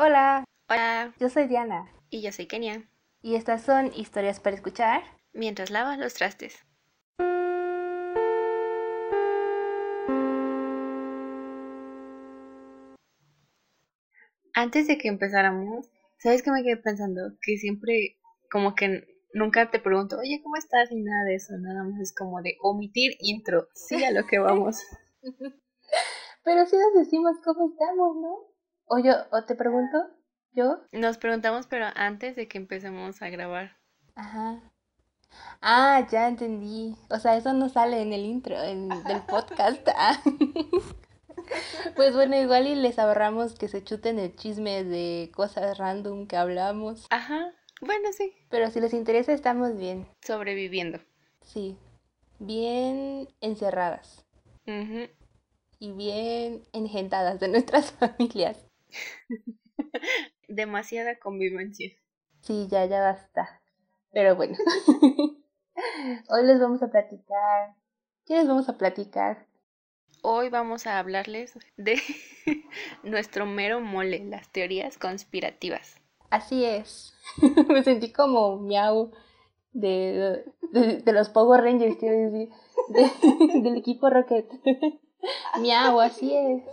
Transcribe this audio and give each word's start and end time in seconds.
Hola, 0.00 0.44
Hola, 0.68 1.12
yo 1.18 1.28
soy 1.28 1.48
Diana 1.48 1.90
y 2.08 2.22
yo 2.22 2.30
soy 2.30 2.46
Kenia. 2.46 2.88
y 3.20 3.34
estas 3.34 3.62
son 3.62 3.92
historias 3.96 4.38
para 4.38 4.54
escuchar. 4.54 5.02
Mientras 5.32 5.70
lavas 5.70 5.98
los 5.98 6.14
trastes. 6.14 6.64
Antes 14.54 14.86
de 14.86 14.98
que 14.98 15.08
empezáramos, 15.08 15.90
¿sabes 16.18 16.44
qué 16.44 16.52
me 16.52 16.62
quedé 16.62 16.76
pensando? 16.76 17.32
Que 17.42 17.56
siempre, 17.56 18.18
como 18.52 18.76
que 18.76 19.04
nunca 19.34 19.68
te 19.72 19.80
pregunto, 19.80 20.16
oye, 20.20 20.40
¿cómo 20.44 20.54
estás? 20.54 20.92
Y 20.92 21.02
nada 21.02 21.24
de 21.24 21.34
eso, 21.34 21.54
nada 21.58 21.82
más 21.82 22.00
es 22.00 22.14
como 22.14 22.40
de 22.40 22.56
omitir 22.62 23.16
intro. 23.18 23.66
Sí, 23.74 24.04
a 24.04 24.12
lo 24.12 24.24
que 24.28 24.38
vamos. 24.38 24.78
Pero 26.44 26.66
sí 26.66 26.76
nos 26.76 27.04
decimos 27.04 27.36
cómo 27.44 27.70
estamos, 27.72 28.16
¿no? 28.16 28.47
O 28.88 28.98
yo, 28.98 29.12
o 29.30 29.44
te 29.44 29.54
pregunto, 29.54 30.08
yo. 30.52 30.80
Nos 30.92 31.18
preguntamos, 31.18 31.66
pero 31.66 31.86
antes 31.94 32.36
de 32.36 32.48
que 32.48 32.58
empecemos 32.58 33.20
a 33.22 33.28
grabar. 33.28 33.76
Ajá. 34.14 34.60
Ah, 35.60 36.06
ya 36.10 36.28
entendí. 36.28 36.96
O 37.10 37.18
sea, 37.18 37.36
eso 37.36 37.52
no 37.52 37.68
sale 37.68 38.00
en 38.00 38.12
el 38.12 38.24
intro 38.24 38.60
en, 38.62 38.88
del 39.04 39.22
podcast. 39.22 39.86
Ah. 39.94 40.20
Pues 41.96 42.14
bueno, 42.14 42.36
igual 42.36 42.66
y 42.66 42.74
les 42.74 42.98
ahorramos 42.98 43.54
que 43.54 43.68
se 43.68 43.82
chuten 43.82 44.18
el 44.18 44.36
chisme 44.36 44.84
de 44.84 45.30
cosas 45.34 45.78
random 45.78 46.26
que 46.26 46.36
hablamos. 46.36 47.06
Ajá, 47.08 47.54
bueno, 47.80 48.12
sí. 48.12 48.34
Pero 48.50 48.70
si 48.70 48.80
les 48.80 48.92
interesa, 48.92 49.32
estamos 49.32 49.76
bien. 49.76 50.06
Sobreviviendo. 50.20 50.98
Sí. 51.42 51.76
Bien 52.38 53.28
encerradas. 53.40 54.24
Ujú. 54.66 55.08
Y 55.78 55.92
bien 55.92 56.64
engentadas 56.72 57.40
de 57.40 57.48
nuestras 57.48 57.92
familias. 57.98 58.67
Demasiada 60.48 61.18
convivencia. 61.18 61.90
Sí, 62.42 62.66
ya, 62.70 62.86
ya 62.86 63.00
basta. 63.00 63.60
Pero 64.12 64.36
bueno. 64.36 64.56
Hoy 66.30 66.44
les 66.44 66.60
vamos 66.60 66.82
a 66.82 66.88
platicar. 66.90 67.74
¿Qué 68.26 68.36
les 68.36 68.48
vamos 68.48 68.68
a 68.68 68.76
platicar? 68.78 69.46
Hoy 70.22 70.48
vamos 70.48 70.86
a 70.86 70.98
hablarles 70.98 71.56
de 71.76 72.00
nuestro 73.04 73.46
mero 73.46 73.80
mole, 73.80 74.24
las 74.24 74.50
teorías 74.50 74.98
conspirativas. 74.98 75.96
Así 76.30 76.64
es. 76.64 77.14
Me 77.68 77.82
sentí 77.84 78.12
como 78.12 78.56
miau 78.58 79.12
de, 79.72 80.44
de, 80.72 80.96
de 80.98 81.12
los 81.12 81.28
Power 81.28 81.62
Rangers, 81.62 81.96
quiero 81.98 82.16
decir. 82.30 82.48
de- 82.88 83.60
del 83.62 83.76
equipo 83.76 84.10
Rocket. 84.10 84.46
miau, 85.60 86.00
así 86.00 86.34
es. 86.34 86.64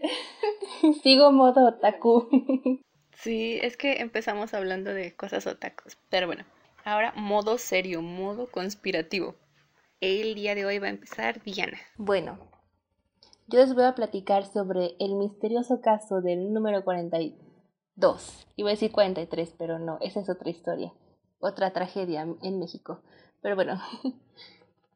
Sigo 1.02 1.32
modo 1.32 1.68
otaku. 1.68 2.28
Sí, 3.12 3.58
es 3.62 3.76
que 3.76 4.00
empezamos 4.00 4.54
hablando 4.54 4.94
de 4.94 5.14
cosas 5.14 5.46
otakus, 5.46 5.98
pero 6.08 6.26
bueno, 6.26 6.44
ahora 6.84 7.12
modo 7.16 7.58
serio, 7.58 8.00
modo 8.00 8.46
conspirativo. 8.46 9.34
El 10.00 10.34
día 10.34 10.54
de 10.54 10.64
hoy 10.64 10.78
va 10.78 10.86
a 10.86 10.90
empezar 10.90 11.42
Diana. 11.42 11.78
Bueno, 11.98 12.38
yo 13.46 13.58
les 13.58 13.74
voy 13.74 13.82
a 13.82 13.96
platicar 13.96 14.46
sobre 14.46 14.94
el 15.00 15.16
misterioso 15.16 15.80
caso 15.80 16.20
del 16.20 16.52
número 16.52 16.84
42. 16.84 18.46
Iba 18.56 18.68
a 18.68 18.72
decir 18.72 18.92
43, 18.92 19.54
pero 19.58 19.80
no, 19.80 19.98
esa 20.00 20.20
es 20.20 20.30
otra 20.30 20.50
historia. 20.50 20.92
Otra 21.40 21.72
tragedia 21.72 22.26
en 22.42 22.58
México. 22.60 23.02
Pero 23.42 23.56
bueno, 23.56 23.80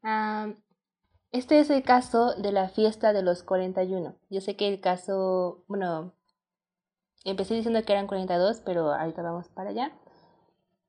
Am, 0.03 0.55
este 1.35 1.59
es 1.59 1.69
el 1.69 1.83
caso 1.83 2.33
de 2.37 2.53
la 2.53 2.69
fiesta 2.69 3.13
de 3.13 3.23
los 3.23 3.43
41. 3.43 4.15
Yo 4.31 4.41
sé 4.41 4.55
que 4.55 4.69
el 4.69 4.81
caso, 4.81 5.65
bueno, 5.67 6.13
empecé 7.25 7.55
diciendo 7.55 7.83
que 7.83 7.93
eran 7.93 8.07
42, 8.07 8.61
pero 8.65 8.93
ahorita 8.93 9.21
vamos 9.21 9.49
para 9.49 9.71
allá. 9.71 9.91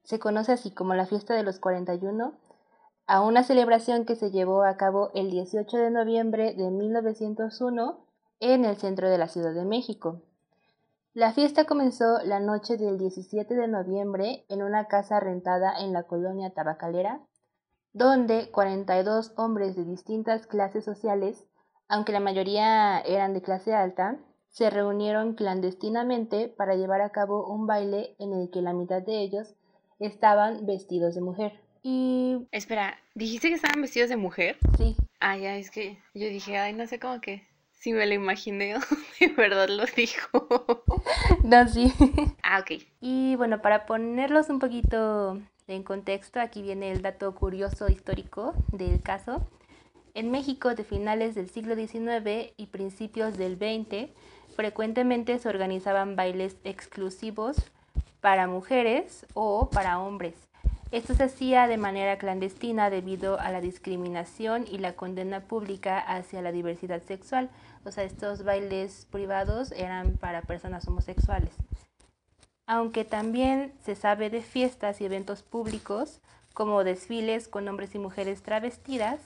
Se 0.04 0.20
conoce 0.20 0.52
así 0.52 0.70
como 0.70 0.94
la 0.94 1.08
fiesta 1.08 1.34
de 1.34 1.42
los 1.42 1.58
41 1.58 2.36
a 3.08 3.22
una 3.22 3.44
celebración 3.44 4.06
que 4.06 4.16
se 4.16 4.30
llevó 4.30 4.64
a 4.64 4.78
cabo 4.78 5.09
el 5.16 5.31
18 5.31 5.78
de 5.78 5.90
noviembre 5.90 6.53
de 6.53 6.69
1901 6.69 8.06
en 8.40 8.66
el 8.66 8.78
centro 8.78 9.09
de 9.09 9.18
la 9.18 9.28
Ciudad 9.28 9.56
de 9.56 9.66
México. 9.66 10.22
La 11.16 11.34
fiesta 11.34 11.66
comenzó 11.66 12.19
la 12.24 12.40
noche 12.40 12.78
del 12.78 13.00
17 13.00 13.56
de 13.56 13.68
noviembre 13.68 14.46
en 14.50 14.62
una 14.62 14.86
casa 14.86 15.19
rentada 15.19 15.74
en 15.80 15.92
la 15.92 16.03
colonia 16.03 16.53
tabacalera, 16.53 17.22
donde 17.95 18.51
42 18.51 19.31
hombres 19.38 19.78
de 19.78 19.85
distintas 19.85 20.45
clases 20.47 20.83
sociales, 20.83 21.45
aunque 21.88 22.11
la 22.11 22.19
mayoría 22.19 23.00
eran 23.00 23.33
de 23.33 23.41
clase 23.41 23.73
alta, 23.73 24.17
se 24.50 24.69
reunieron 24.69 25.33
clandestinamente 25.33 26.50
para 26.50 26.75
llevar 26.75 27.00
a 27.00 27.11
cabo 27.11 27.47
un 27.47 27.67
baile 27.67 28.13
en 28.19 28.33
el 28.33 28.50
que 28.51 28.61
la 28.61 28.73
mitad 28.73 29.01
de 29.01 29.22
ellos 29.22 29.56
estaban 30.00 30.66
vestidos 30.66 31.16
de 31.16 31.22
mujer. 31.22 31.53
Y 31.83 32.45
Espera, 32.51 32.97
¿dijiste 33.13 33.47
que 33.47 33.56
estaban 33.56 33.81
vestidos 33.81 34.09
de 34.09 34.17
mujer? 34.17 34.57
sí, 34.77 34.97
Ah, 35.22 35.38
ya, 35.38 35.56
es 35.56 35.72
que 35.72 35.97
yo 36.13 36.27
dije, 36.27 36.57
ay, 36.57 36.73
no 36.73 36.88
sé 36.88 37.00
cómo 37.00 37.22
que 37.22 37.47
si 37.72 37.94
me 37.94 38.06
lo 38.06 38.13
imaginé 38.13 38.75
o 38.75 38.79
de 39.22 39.27
verdad 39.27 39.69
lo 39.69 39.85
dijo. 39.95 40.83
no, 41.44 41.66
sí. 41.69 41.94
Ah, 42.44 42.59
ok. 42.59 42.83
Y 43.00 43.38
bueno, 43.38 43.62
para 43.62 43.85
ponerlos 43.85 44.50
un 44.50 44.59
poquito 44.59 45.39
en 45.68 45.84
contexto, 45.84 46.40
aquí 46.40 46.62
viene 46.62 46.92
el 46.92 47.02
dato 47.02 47.34
curioso 47.34 47.88
histórico 47.90 48.53
del 48.72 49.02
caso. 49.02 49.48
En 50.14 50.30
México 50.31 50.76
de 50.76 50.84
finales 50.84 51.34
del 51.36 51.50
siglo 51.50 51.76
XIX 51.76 52.53
y 52.56 52.68
principios 52.68 53.38
del 53.38 53.58
XX, 53.58 54.12
frecuentemente 54.56 55.40
se 55.40 55.50
organizaban 55.50 56.16
bailes 56.16 56.56
exclusivos 56.64 57.58
para 58.22 58.48
mujeres 58.48 59.25
o 59.34 59.70
para 59.70 60.00
hombres. 60.00 60.36
Esto 60.92 61.16
se 61.16 61.24
hacía 61.24 61.68
de 61.68 61.78
manera 61.78 62.18
clandestina 62.18 62.90
debido 62.90 63.40
a 63.40 63.50
la 63.50 63.59
discriminación 63.59 64.66
y 64.70 64.78
la 64.78 64.94
condena 64.94 65.42
pública 65.42 66.00
hacia 66.00 66.42
la 66.42 66.52
diversidad 66.52 67.02
sexual. 67.02 67.50
O 67.84 67.92
sea, 67.92 68.04
estos 68.04 68.44
bailes 68.44 69.08
privados 69.12 69.72
eran 69.72 70.16
para 70.18 70.44
personas 70.44 70.88
homosexuales. 70.88 71.54
Aunque 72.68 73.06
también 73.06 73.74
se 73.84 73.96
sabe 73.96 74.30
de 74.30 74.42
fiestas 74.42 75.00
y 75.02 75.06
eventos 75.06 75.44
públicos, 75.44 76.20
como 76.53 76.84
desfiles 76.84 77.48
con 77.48 77.68
hombres 77.68 77.94
y 77.96 78.00
mujeres 78.00 78.42
travestidas, 78.42 79.20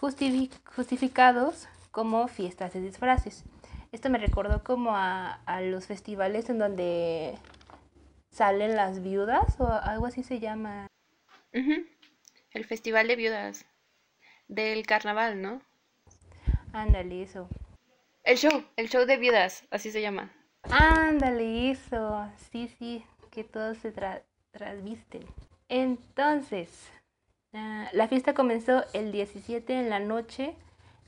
justifi- 0.00 0.50
justificados 0.74 1.68
como 1.92 2.26
fiestas 2.26 2.72
de 2.72 2.80
disfraces. 2.80 3.44
Esto 3.92 4.10
me 4.10 4.18
recordó 4.18 4.64
como 4.64 4.96
a, 4.96 5.34
a 5.46 5.60
los 5.60 5.86
festivales 5.86 6.50
en 6.50 6.58
donde 6.58 7.38
salen 8.32 8.74
las 8.74 9.02
viudas 9.02 9.60
o 9.60 9.68
algo 9.70 10.06
así 10.06 10.24
se 10.24 10.40
llama. 10.40 10.88
El 11.52 12.64
Festival 12.64 13.06
de 13.06 13.14
Viudas 13.16 13.66
del 14.48 14.84
Carnaval, 14.84 15.40
¿no? 15.40 15.62
Ándale, 16.72 17.22
eso. 17.22 17.48
El 18.24 18.36
show, 18.36 18.64
el 18.76 18.88
show 18.88 19.04
de 19.06 19.16
viudas, 19.16 19.64
así 19.70 19.92
se 19.92 20.00
llama. 20.00 20.32
Ándale, 20.70 21.70
eso. 21.70 22.28
Sí, 22.50 22.68
sí, 22.78 23.04
que 23.30 23.44
todos 23.44 23.78
se 23.78 23.94
tra- 23.94 24.22
transvisten. 24.52 25.22
Entonces, 25.68 26.90
la 27.52 28.08
fiesta 28.08 28.34
comenzó 28.34 28.84
el 28.92 29.12
17 29.12 29.78
en 29.78 29.90
la 29.90 30.00
noche 30.00 30.54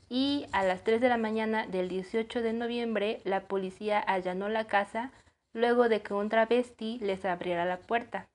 y 0.09 0.45
a 0.51 0.63
las 0.63 0.83
3 0.83 1.01
de 1.01 1.09
la 1.09 1.17
mañana 1.17 1.67
del 1.67 1.89
18 1.89 2.41
de 2.41 2.53
noviembre 2.53 3.19
la 3.25 3.41
policía 3.41 3.99
allanó 3.99 4.47
la 4.47 4.65
casa 4.65 5.11
luego 5.53 5.89
de 5.89 6.01
que 6.01 6.13
un 6.13 6.29
travesti 6.29 6.99
les 6.99 7.25
abriera 7.25 7.65
la 7.65 7.77
puerta. 7.77 8.27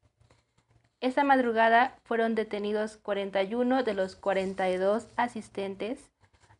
Esa 1.01 1.25
madrugada 1.25 1.97
fueron 2.05 2.35
detenidos 2.35 2.97
41 2.99 3.83
de 3.83 3.95
los 3.95 4.15
42 4.17 5.09
asistentes, 5.17 6.11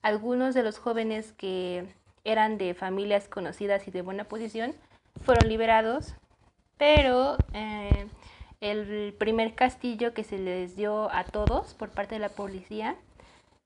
algunos 0.01 0.55
de 0.55 0.63
los 0.63 0.79
jóvenes 0.79 1.33
que 1.33 1.87
eran 2.25 2.59
de 2.59 2.75
familias 2.75 3.29
conocidas 3.29 3.87
y 3.89 3.91
de 3.91 4.03
buena 4.03 4.25
posición 4.25 4.75
fueron 5.25 5.49
liberados, 5.49 6.15
pero 6.79 7.37
eh, 7.53 8.07
el 8.61 9.15
primer 9.15 9.55
castillo 9.55 10.15
que 10.15 10.25
se 10.25 10.39
les 10.39 10.77
dio 10.77 11.11
a 11.13 11.25
todos 11.25 11.75
por 11.75 11.91
parte 11.91 12.15
de 12.15 12.21
la 12.21 12.29
policía 12.31 12.97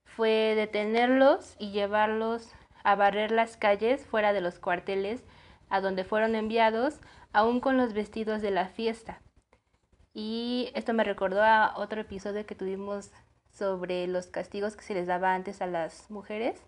fue 0.04 0.54
detenerlos 0.56 1.54
y 1.58 1.70
llevarlos 1.70 2.52
a 2.84 2.94
barrer 2.94 3.30
las 3.30 3.56
calles 3.56 4.04
fuera 4.06 4.32
de 4.32 4.40
los 4.40 4.58
cuarteles 4.58 5.22
a 5.69 5.80
donde 5.80 6.04
fueron 6.04 6.34
enviados, 6.34 7.00
aún 7.32 7.60
con 7.60 7.76
los 7.76 7.92
vestidos 7.92 8.40
de 8.40 8.50
la 8.50 8.69
fiesta. 8.69 9.20
Y 10.14 10.70
esto 10.75 10.94
me 10.94 11.04
recordó 11.04 11.42
a 11.42 11.75
otro 11.76 12.00
episodio 12.00 12.46
que 12.46 12.54
tuvimos 12.54 13.10
sobre 13.50 14.06
los 14.06 14.28
castigos 14.28 14.76
que 14.76 14.84
se 14.84 14.94
les 14.94 15.06
daba 15.06 15.34
antes 15.34 15.60
a 15.60 15.66
las 15.66 16.10
mujeres, 16.10 16.62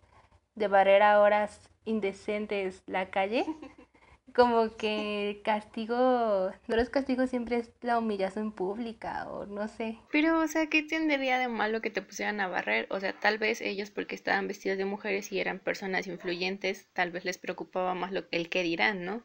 de 0.54 0.68
barrer 0.68 1.02
a 1.02 1.20
horas 1.20 1.70
indecentes 1.88 2.82
la 2.86 3.10
calle, 3.10 3.44
como 4.34 4.76
que 4.76 5.40
castigo, 5.44 6.52
no 6.66 6.76
los 6.76 6.90
castigo 6.90 7.26
siempre 7.26 7.56
es 7.56 7.72
la 7.80 7.98
humillación 7.98 8.52
pública 8.52 9.28
o 9.28 9.46
no 9.46 9.68
sé. 9.68 9.98
Pero, 10.12 10.40
o 10.40 10.46
sea, 10.46 10.68
¿qué 10.68 10.82
tendría 10.82 11.38
de 11.38 11.48
malo 11.48 11.80
que 11.80 11.90
te 11.90 12.02
pusieran 12.02 12.40
a 12.40 12.48
barrer? 12.48 12.86
O 12.90 13.00
sea, 13.00 13.12
tal 13.12 13.38
vez 13.38 13.60
ellos 13.60 13.90
porque 13.90 14.14
estaban 14.14 14.46
vestidos 14.46 14.78
de 14.78 14.84
mujeres 14.84 15.32
y 15.32 15.40
eran 15.40 15.58
personas 15.58 16.06
influyentes, 16.06 16.88
tal 16.92 17.10
vez 17.10 17.24
les 17.24 17.38
preocupaba 17.38 17.94
más 17.94 18.12
lo, 18.12 18.24
el 18.30 18.48
que 18.48 18.62
dirán, 18.62 19.04
¿no? 19.04 19.24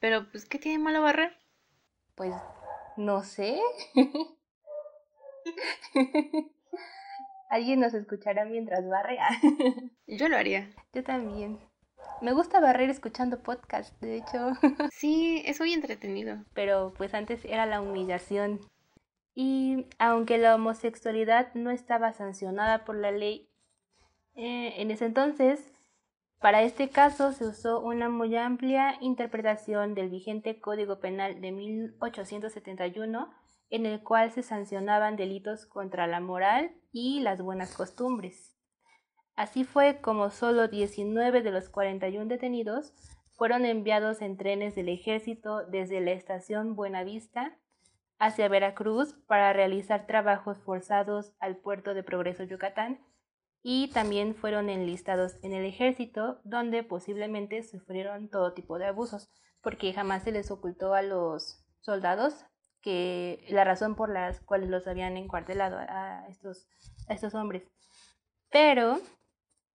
Pero, 0.00 0.30
pues, 0.30 0.44
¿qué 0.46 0.58
tiene 0.58 0.78
de 0.78 0.84
malo 0.84 1.02
barrer? 1.02 1.36
Pues, 2.16 2.34
no 2.96 3.22
sé. 3.22 3.60
¿Alguien 7.50 7.80
nos 7.80 7.94
escuchará 7.94 8.44
mientras 8.44 8.88
barre? 8.88 9.18
Yo 10.06 10.28
lo 10.28 10.36
haría. 10.36 10.70
Yo 10.92 11.02
también. 11.02 11.58
Me 12.20 12.32
gusta 12.32 12.60
barrer 12.60 12.90
escuchando 12.90 13.42
podcast, 13.42 13.98
de 14.00 14.16
hecho. 14.16 14.52
Sí, 14.92 15.42
es 15.44 15.58
muy 15.60 15.72
entretenido. 15.72 16.44
Pero 16.54 16.92
pues 16.96 17.14
antes 17.14 17.44
era 17.44 17.66
la 17.66 17.80
humillación. 17.80 18.60
Y 19.34 19.86
aunque 19.98 20.38
la 20.38 20.54
homosexualidad 20.54 21.54
no 21.54 21.70
estaba 21.70 22.12
sancionada 22.12 22.84
por 22.84 22.96
la 22.96 23.10
ley 23.10 23.48
eh, 24.34 24.74
en 24.80 24.90
ese 24.90 25.06
entonces, 25.06 25.72
para 26.40 26.62
este 26.62 26.88
caso 26.88 27.32
se 27.32 27.46
usó 27.46 27.80
una 27.80 28.08
muy 28.08 28.34
amplia 28.36 28.96
interpretación 29.00 29.94
del 29.94 30.08
vigente 30.08 30.60
Código 30.60 31.00
Penal 31.00 31.40
de 31.40 31.52
1871, 31.52 33.30
en 33.70 33.86
el 33.86 34.02
cual 34.02 34.32
se 34.32 34.42
sancionaban 34.42 35.16
delitos 35.16 35.66
contra 35.66 36.06
la 36.06 36.20
moral 36.20 36.72
y 36.92 37.20
las 37.20 37.40
buenas 37.40 37.74
costumbres. 37.74 38.51
Así 39.34 39.64
fue 39.64 40.00
como 40.00 40.30
solo 40.30 40.68
19 40.68 41.42
de 41.42 41.50
los 41.50 41.68
41 41.68 42.26
detenidos 42.26 42.92
fueron 43.32 43.64
enviados 43.64 44.20
en 44.20 44.36
trenes 44.36 44.74
del 44.74 44.88
ejército 44.88 45.64
desde 45.66 46.00
la 46.00 46.12
estación 46.12 46.76
Buenavista 46.76 47.58
hacia 48.18 48.48
Veracruz 48.48 49.14
para 49.26 49.52
realizar 49.52 50.06
trabajos 50.06 50.58
forzados 50.58 51.32
al 51.40 51.56
puerto 51.56 51.94
de 51.94 52.02
Progreso 52.02 52.44
Yucatán 52.44 53.00
y 53.62 53.88
también 53.88 54.34
fueron 54.34 54.68
enlistados 54.68 55.36
en 55.42 55.54
el 55.54 55.64
ejército 55.64 56.40
donde 56.44 56.82
posiblemente 56.82 57.62
sufrieron 57.62 58.28
todo 58.28 58.52
tipo 58.52 58.78
de 58.78 58.86
abusos 58.86 59.30
porque 59.60 59.92
jamás 59.92 60.24
se 60.24 60.32
les 60.32 60.50
ocultó 60.50 60.94
a 60.94 61.02
los 61.02 61.64
soldados 61.80 62.44
que 62.80 63.44
la 63.48 63.64
razón 63.64 63.94
por 63.94 64.10
las 64.10 64.40
cuales 64.40 64.68
los 64.68 64.86
habían 64.86 65.16
encuartelado 65.16 65.78
a 65.78 66.26
estos, 66.28 66.68
estos 67.08 67.34
hombres. 67.34 67.62
Pero 68.50 69.00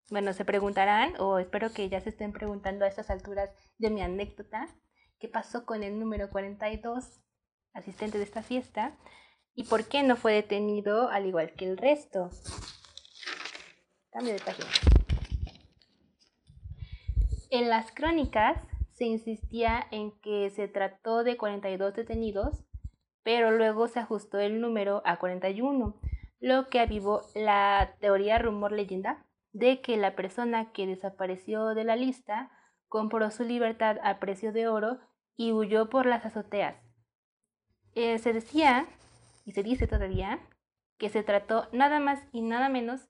bueno, 0.08 0.32
se 0.32 0.44
preguntarán, 0.44 1.14
o 1.18 1.38
espero 1.38 1.72
que 1.72 1.88
ya 1.88 2.00
se 2.00 2.10
estén 2.10 2.32
preguntando 2.32 2.84
a 2.84 2.88
estas 2.88 3.10
alturas 3.10 3.50
de 3.78 3.90
mi 3.90 4.02
anécdota, 4.02 4.68
qué 5.18 5.28
pasó 5.28 5.66
con 5.66 5.82
el 5.82 5.98
número 5.98 6.30
42, 6.30 7.20
asistente 7.72 8.18
de 8.18 8.24
esta 8.24 8.42
fiesta, 8.42 8.96
y 9.54 9.64
por 9.64 9.88
qué 9.88 10.02
no 10.02 10.16
fue 10.16 10.32
detenido 10.34 11.08
al 11.08 11.26
igual 11.26 11.54
que 11.54 11.64
el 11.64 11.76
resto. 11.76 12.30
Cambio 14.10 14.34
de 14.34 14.40
página. 14.40 14.68
En 17.50 17.68
las 17.68 17.90
crónicas 17.90 18.58
se 18.92 19.06
insistía 19.06 19.86
en 19.90 20.12
que 20.20 20.50
se 20.50 20.68
trató 20.68 21.24
de 21.24 21.36
42 21.36 21.94
detenidos, 21.94 22.64
pero 23.24 23.50
luego 23.50 23.88
se 23.88 23.98
ajustó 23.98 24.38
el 24.38 24.60
número 24.60 25.02
a 25.04 25.18
41, 25.18 26.00
lo 26.38 26.68
que 26.68 26.80
avivó 26.80 27.22
la 27.34 27.96
teoría 27.98 28.38
rumor 28.38 28.72
leyenda 28.72 29.25
de 29.56 29.80
que 29.80 29.96
la 29.96 30.14
persona 30.14 30.70
que 30.72 30.86
desapareció 30.86 31.68
de 31.68 31.84
la 31.84 31.96
lista 31.96 32.50
compró 32.88 33.30
su 33.30 33.42
libertad 33.42 33.96
a 34.02 34.18
precio 34.18 34.52
de 34.52 34.68
oro 34.68 34.98
y 35.34 35.52
huyó 35.52 35.88
por 35.88 36.04
las 36.04 36.26
azoteas. 36.26 36.76
Eh, 37.94 38.18
se 38.18 38.34
decía, 38.34 38.86
y 39.46 39.52
se 39.52 39.62
dice 39.62 39.86
todavía, 39.86 40.40
que 40.98 41.08
se 41.08 41.22
trató 41.22 41.68
nada 41.72 42.00
más 42.00 42.22
y 42.32 42.42
nada 42.42 42.68
menos 42.68 43.08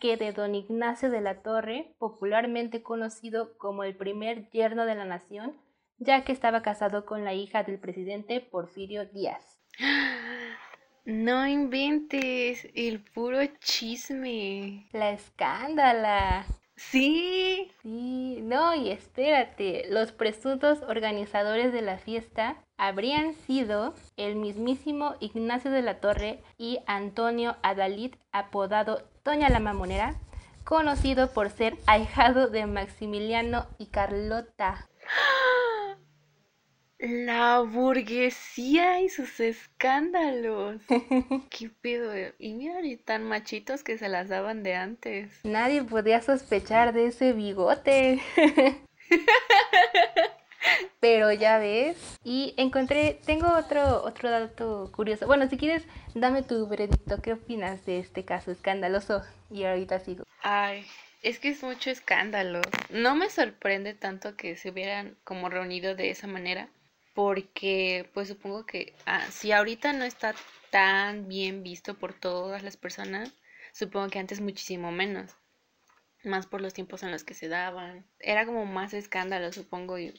que 0.00 0.16
de 0.16 0.32
don 0.32 0.56
Ignacio 0.56 1.10
de 1.10 1.20
la 1.20 1.42
Torre, 1.42 1.94
popularmente 1.98 2.82
conocido 2.82 3.56
como 3.56 3.84
el 3.84 3.96
primer 3.96 4.50
yerno 4.50 4.86
de 4.86 4.96
la 4.96 5.04
nación, 5.04 5.56
ya 5.98 6.24
que 6.24 6.32
estaba 6.32 6.62
casado 6.62 7.06
con 7.06 7.24
la 7.24 7.34
hija 7.34 7.62
del 7.62 7.78
presidente 7.78 8.40
Porfirio 8.40 9.06
Díaz. 9.06 9.60
No 11.04 11.46
inventes, 11.46 12.66
el 12.74 12.98
puro 12.98 13.44
chisme. 13.60 14.86
La 14.92 15.10
escándala. 15.10 16.46
Sí. 16.76 17.70
Sí, 17.82 18.38
no, 18.40 18.74
y 18.74 18.90
espérate, 18.90 19.84
los 19.90 20.12
presuntos 20.12 20.80
organizadores 20.80 21.74
de 21.74 21.82
la 21.82 21.98
fiesta 21.98 22.56
habrían 22.78 23.34
sido 23.34 23.94
el 24.16 24.36
mismísimo 24.36 25.14
Ignacio 25.20 25.70
de 25.70 25.82
la 25.82 26.00
Torre 26.00 26.42
y 26.56 26.78
Antonio 26.86 27.56
Adalid, 27.62 28.14
apodado 28.32 29.02
Toña 29.22 29.50
la 29.50 29.60
Mamonera, 29.60 30.14
conocido 30.64 31.30
por 31.30 31.50
ser 31.50 31.76
ahijado 31.86 32.48
de 32.48 32.64
Maximiliano 32.64 33.66
y 33.76 33.86
Carlota. 33.86 34.88
La 36.98 37.60
burguesía 37.60 39.00
y 39.00 39.08
sus 39.08 39.40
escándalos. 39.40 40.80
Qué 41.50 41.68
pedo. 41.68 42.12
Y 42.38 42.54
mira, 42.54 42.80
y 42.82 42.96
tan 42.96 43.24
machitos 43.24 43.82
que 43.82 43.98
se 43.98 44.08
las 44.08 44.28
daban 44.28 44.62
de 44.62 44.74
antes. 44.76 45.40
Nadie 45.44 45.82
podía 45.82 46.22
sospechar 46.22 46.92
de 46.92 47.06
ese 47.06 47.32
bigote. 47.32 48.22
Pero 51.00 51.32
ya 51.32 51.58
ves. 51.58 52.18
Y 52.22 52.54
encontré, 52.56 53.20
tengo 53.26 53.48
otro, 53.48 54.02
otro 54.04 54.30
dato 54.30 54.90
curioso. 54.92 55.26
Bueno, 55.26 55.48
si 55.48 55.58
quieres, 55.58 55.86
dame 56.14 56.42
tu 56.42 56.66
veredicto. 56.66 57.20
¿Qué 57.20 57.34
opinas 57.34 57.84
de 57.84 57.98
este 57.98 58.24
caso 58.24 58.50
escandaloso? 58.50 59.22
Y 59.50 59.64
ahorita 59.64 59.98
sigo. 60.00 60.24
Ay, 60.42 60.86
es 61.22 61.38
que 61.38 61.50
es 61.50 61.62
mucho 61.62 61.90
escándalo. 61.90 62.62
No 62.88 63.14
me 63.14 63.28
sorprende 63.28 63.92
tanto 63.92 64.36
que 64.36 64.56
se 64.56 64.70
hubieran 64.70 65.16
como 65.24 65.50
reunido 65.50 65.94
de 65.94 66.08
esa 66.10 66.26
manera 66.26 66.70
porque 67.14 68.10
pues 68.12 68.28
supongo 68.28 68.66
que 68.66 68.94
ah, 69.06 69.26
si 69.30 69.52
ahorita 69.52 69.92
no 69.92 70.04
está 70.04 70.34
tan 70.70 71.28
bien 71.28 71.62
visto 71.62 71.94
por 71.94 72.12
todas 72.12 72.62
las 72.62 72.76
personas, 72.76 73.32
supongo 73.72 74.08
que 74.08 74.18
antes 74.18 74.40
muchísimo 74.40 74.90
menos, 74.90 75.36
más 76.24 76.46
por 76.46 76.60
los 76.60 76.74
tiempos 76.74 77.02
en 77.02 77.12
los 77.12 77.24
que 77.24 77.34
se 77.34 77.48
daban. 77.48 78.04
Era 78.18 78.44
como 78.44 78.66
más 78.66 78.92
escándalo, 78.92 79.52
supongo, 79.52 79.98
y 79.98 80.12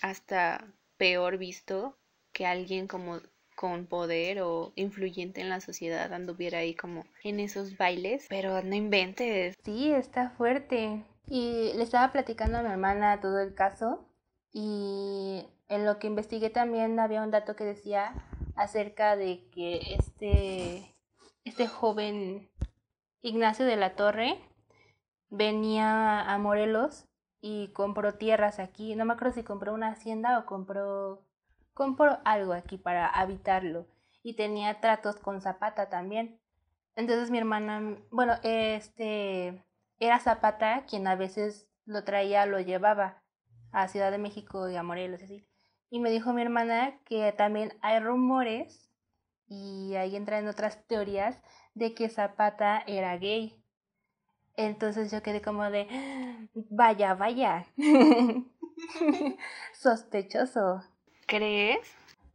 hasta 0.00 0.64
peor 0.96 1.36
visto 1.36 1.98
que 2.32 2.46
alguien 2.46 2.86
como 2.86 3.20
con 3.56 3.86
poder 3.86 4.40
o 4.40 4.72
influyente 4.74 5.42
en 5.42 5.50
la 5.50 5.60
sociedad 5.60 6.10
anduviera 6.14 6.60
ahí 6.60 6.74
como 6.74 7.04
en 7.22 7.40
esos 7.40 7.76
bailes, 7.76 8.24
pero 8.30 8.62
no 8.62 8.74
inventes. 8.74 9.54
Sí, 9.64 9.92
está 9.92 10.30
fuerte. 10.30 11.04
Y 11.28 11.72
le 11.74 11.82
estaba 11.82 12.10
platicando 12.10 12.56
a 12.56 12.62
mi 12.62 12.70
hermana 12.70 13.20
todo 13.20 13.38
el 13.40 13.54
caso 13.54 14.08
y 14.52 15.44
en 15.70 15.86
lo 15.86 15.98
que 15.98 16.08
investigué 16.08 16.50
también 16.50 16.98
había 16.98 17.22
un 17.22 17.30
dato 17.30 17.54
que 17.54 17.64
decía 17.64 18.12
acerca 18.56 19.16
de 19.16 19.48
que 19.50 19.94
este, 19.94 20.96
este 21.44 21.68
joven 21.68 22.50
Ignacio 23.22 23.64
de 23.64 23.76
la 23.76 23.94
Torre 23.94 24.36
venía 25.30 26.22
a 26.22 26.38
Morelos 26.38 27.06
y 27.40 27.68
compró 27.72 28.14
tierras 28.14 28.58
aquí. 28.58 28.96
No 28.96 29.04
me 29.04 29.12
acuerdo 29.12 29.34
si 29.34 29.44
compró 29.44 29.72
una 29.72 29.92
hacienda 29.92 30.40
o 30.40 30.44
compró, 30.44 31.24
compró 31.72 32.18
algo 32.24 32.52
aquí 32.52 32.76
para 32.76 33.06
habitarlo. 33.06 33.86
Y 34.24 34.34
tenía 34.34 34.80
tratos 34.80 35.16
con 35.16 35.40
Zapata 35.40 35.88
también. 35.88 36.40
Entonces 36.96 37.30
mi 37.30 37.38
hermana, 37.38 37.96
bueno, 38.10 38.34
este 38.42 39.64
era 40.00 40.18
Zapata 40.18 40.84
quien 40.86 41.06
a 41.06 41.14
veces 41.14 41.68
lo 41.84 42.02
traía, 42.02 42.44
lo 42.44 42.58
llevaba 42.58 43.22
a 43.70 43.86
Ciudad 43.86 44.10
de 44.10 44.18
México 44.18 44.68
y 44.68 44.74
a 44.74 44.82
Morelos, 44.82 45.22
así. 45.22 45.46
Y 45.90 46.00
me 46.00 46.10
dijo 46.10 46.32
mi 46.32 46.42
hermana 46.42 46.98
que 47.04 47.32
también 47.32 47.72
hay 47.82 48.00
rumores, 48.00 48.90
y 49.48 49.94
ahí 49.96 50.14
entran 50.16 50.46
otras 50.46 50.86
teorías, 50.86 51.42
de 51.74 51.94
que 51.94 52.08
Zapata 52.08 52.82
era 52.86 53.16
gay. 53.16 53.56
Entonces 54.56 55.10
yo 55.10 55.22
quedé 55.22 55.42
como 55.42 55.68
de, 55.70 55.88
vaya, 56.70 57.14
vaya. 57.14 57.66
Sospechoso. 59.72 60.82
¿Crees? 61.26 61.88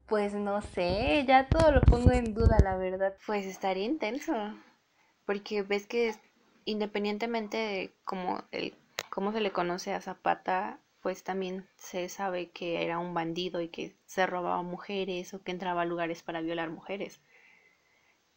Pues 0.08 0.34
no 0.34 0.62
sé, 0.62 1.26
ya 1.28 1.48
todo 1.48 1.72
lo 1.72 1.82
pongo 1.82 2.12
en 2.12 2.34
duda, 2.34 2.60
la 2.60 2.78
verdad. 2.78 3.16
Pues 3.26 3.46
estaría 3.46 3.86
intenso. 3.86 4.34
Porque 5.26 5.64
ves 5.64 5.88
que 5.88 6.14
independientemente 6.66 7.58
de 7.58 7.96
cómo, 8.04 8.44
el, 8.52 8.76
cómo 9.10 9.32
se 9.32 9.42
le 9.42 9.52
conoce 9.52 9.94
a 9.94 10.02
Zapata, 10.02 10.80
pues 11.06 11.24
también 11.24 11.68
se 11.78 12.10
sabe 12.10 12.50
que 12.50 12.84
era 12.84 12.98
un 12.98 13.14
bandido 13.14 13.62
y 13.62 13.68
que 13.68 13.96
se 14.08 14.26
robaba 14.26 14.64
mujeres 14.64 15.36
o 15.36 15.44
que 15.44 15.52
entraba 15.52 15.84
a 15.84 15.86
lugares 15.86 16.24
para 16.24 16.42
violar 16.42 16.72
mujeres. 16.72 17.22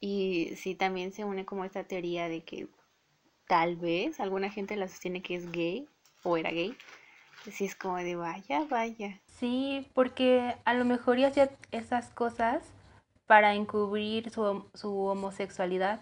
Y 0.00 0.52
sí, 0.54 0.74
también 0.74 1.12
se 1.12 1.24
une 1.24 1.46
como 1.46 1.64
esta 1.64 1.84
teoría 1.84 2.28
de 2.28 2.44
que 2.44 2.68
tal 3.46 3.76
vez 3.76 4.20
alguna 4.20 4.50
gente 4.50 4.76
la 4.76 4.86
sostiene 4.86 5.22
que 5.22 5.36
es 5.36 5.50
gay 5.50 5.88
o 6.24 6.36
era 6.36 6.50
gay 6.50 6.76
Sí, 7.50 7.64
es 7.64 7.74
como 7.74 7.96
de 7.96 8.16
vaya, 8.16 8.66
vaya. 8.68 9.18
Sí, 9.24 9.88
porque 9.94 10.54
a 10.66 10.74
lo 10.74 10.84
mejor 10.84 11.16
ya 11.16 11.28
hacía 11.28 11.48
esas 11.70 12.10
cosas 12.10 12.62
para 13.26 13.54
encubrir 13.54 14.28
su, 14.28 14.68
su 14.74 14.94
homosexualidad. 15.06 16.00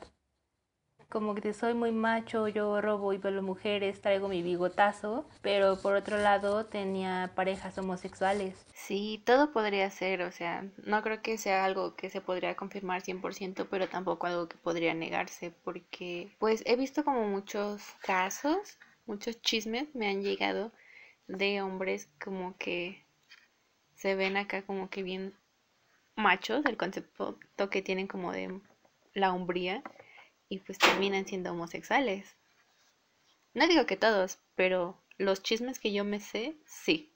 Como 1.09 1.37
que 1.37 1.55
soy 1.55 1.73
muy 1.73 1.93
macho, 1.93 2.49
yo 2.49 2.81
robo 2.81 3.13
y 3.13 3.19
velo 3.19 3.41
mujeres, 3.41 4.01
traigo 4.01 4.29
mi 4.29 4.43
bigotazo, 4.43 5.29
pero 5.41 5.81
por 5.81 5.95
otro 5.95 6.19
lado 6.19 6.67
tenía 6.67 7.33
parejas 7.37 7.79
homosexuales. 7.79 8.67
Sí, 8.75 9.23
todo 9.25 9.53
podría 9.53 9.89
ser, 9.91 10.23
o 10.23 10.33
sea, 10.33 10.65
no 10.85 11.03
creo 11.03 11.23
que 11.23 11.39
sea 11.39 11.65
algo 11.65 11.95
que 11.95 12.11
se 12.11 12.21
podría 12.21 12.57
confirmar 12.57 13.03
100%, 13.03 13.69
pero 13.71 13.89
tampoco 13.89 14.27
algo 14.27 14.49
que 14.49 14.57
podría 14.57 14.95
negarse, 14.95 15.53
porque 15.63 16.35
pues 16.39 16.65
he 16.67 16.75
visto 16.75 17.05
como 17.05 17.29
muchos 17.29 17.83
casos, 18.03 18.77
muchos 19.07 19.41
chismes 19.41 19.95
me 19.95 20.09
han 20.09 20.23
llegado 20.23 20.73
de 21.29 21.63
hombres 21.63 22.09
como 22.23 22.57
que 22.57 23.05
se 23.95 24.17
ven 24.17 24.37
acá 24.37 24.63
como 24.63 24.91
que 24.91 25.05
bien 25.05 25.35
machos, 26.17 26.65
el 26.67 26.77
concepto 26.77 27.39
que 27.71 27.83
tienen 27.83 28.09
como 28.09 28.33
de 28.33 28.61
la 29.15 29.33
hombría 29.33 29.83
y 30.49 30.61
pues 30.61 30.79
terminan 30.79 31.27
siendo 31.27 31.53
homosexuales. 31.53 32.37
No 33.55 33.67
digo 33.67 33.87
que 33.87 33.97
todos, 33.97 34.39
pero 34.55 35.03
los 35.19 35.43
chismes 35.43 35.79
que 35.79 35.93
yo 35.93 36.05
me 36.05 36.21
sé, 36.21 36.57
sí. 36.67 37.13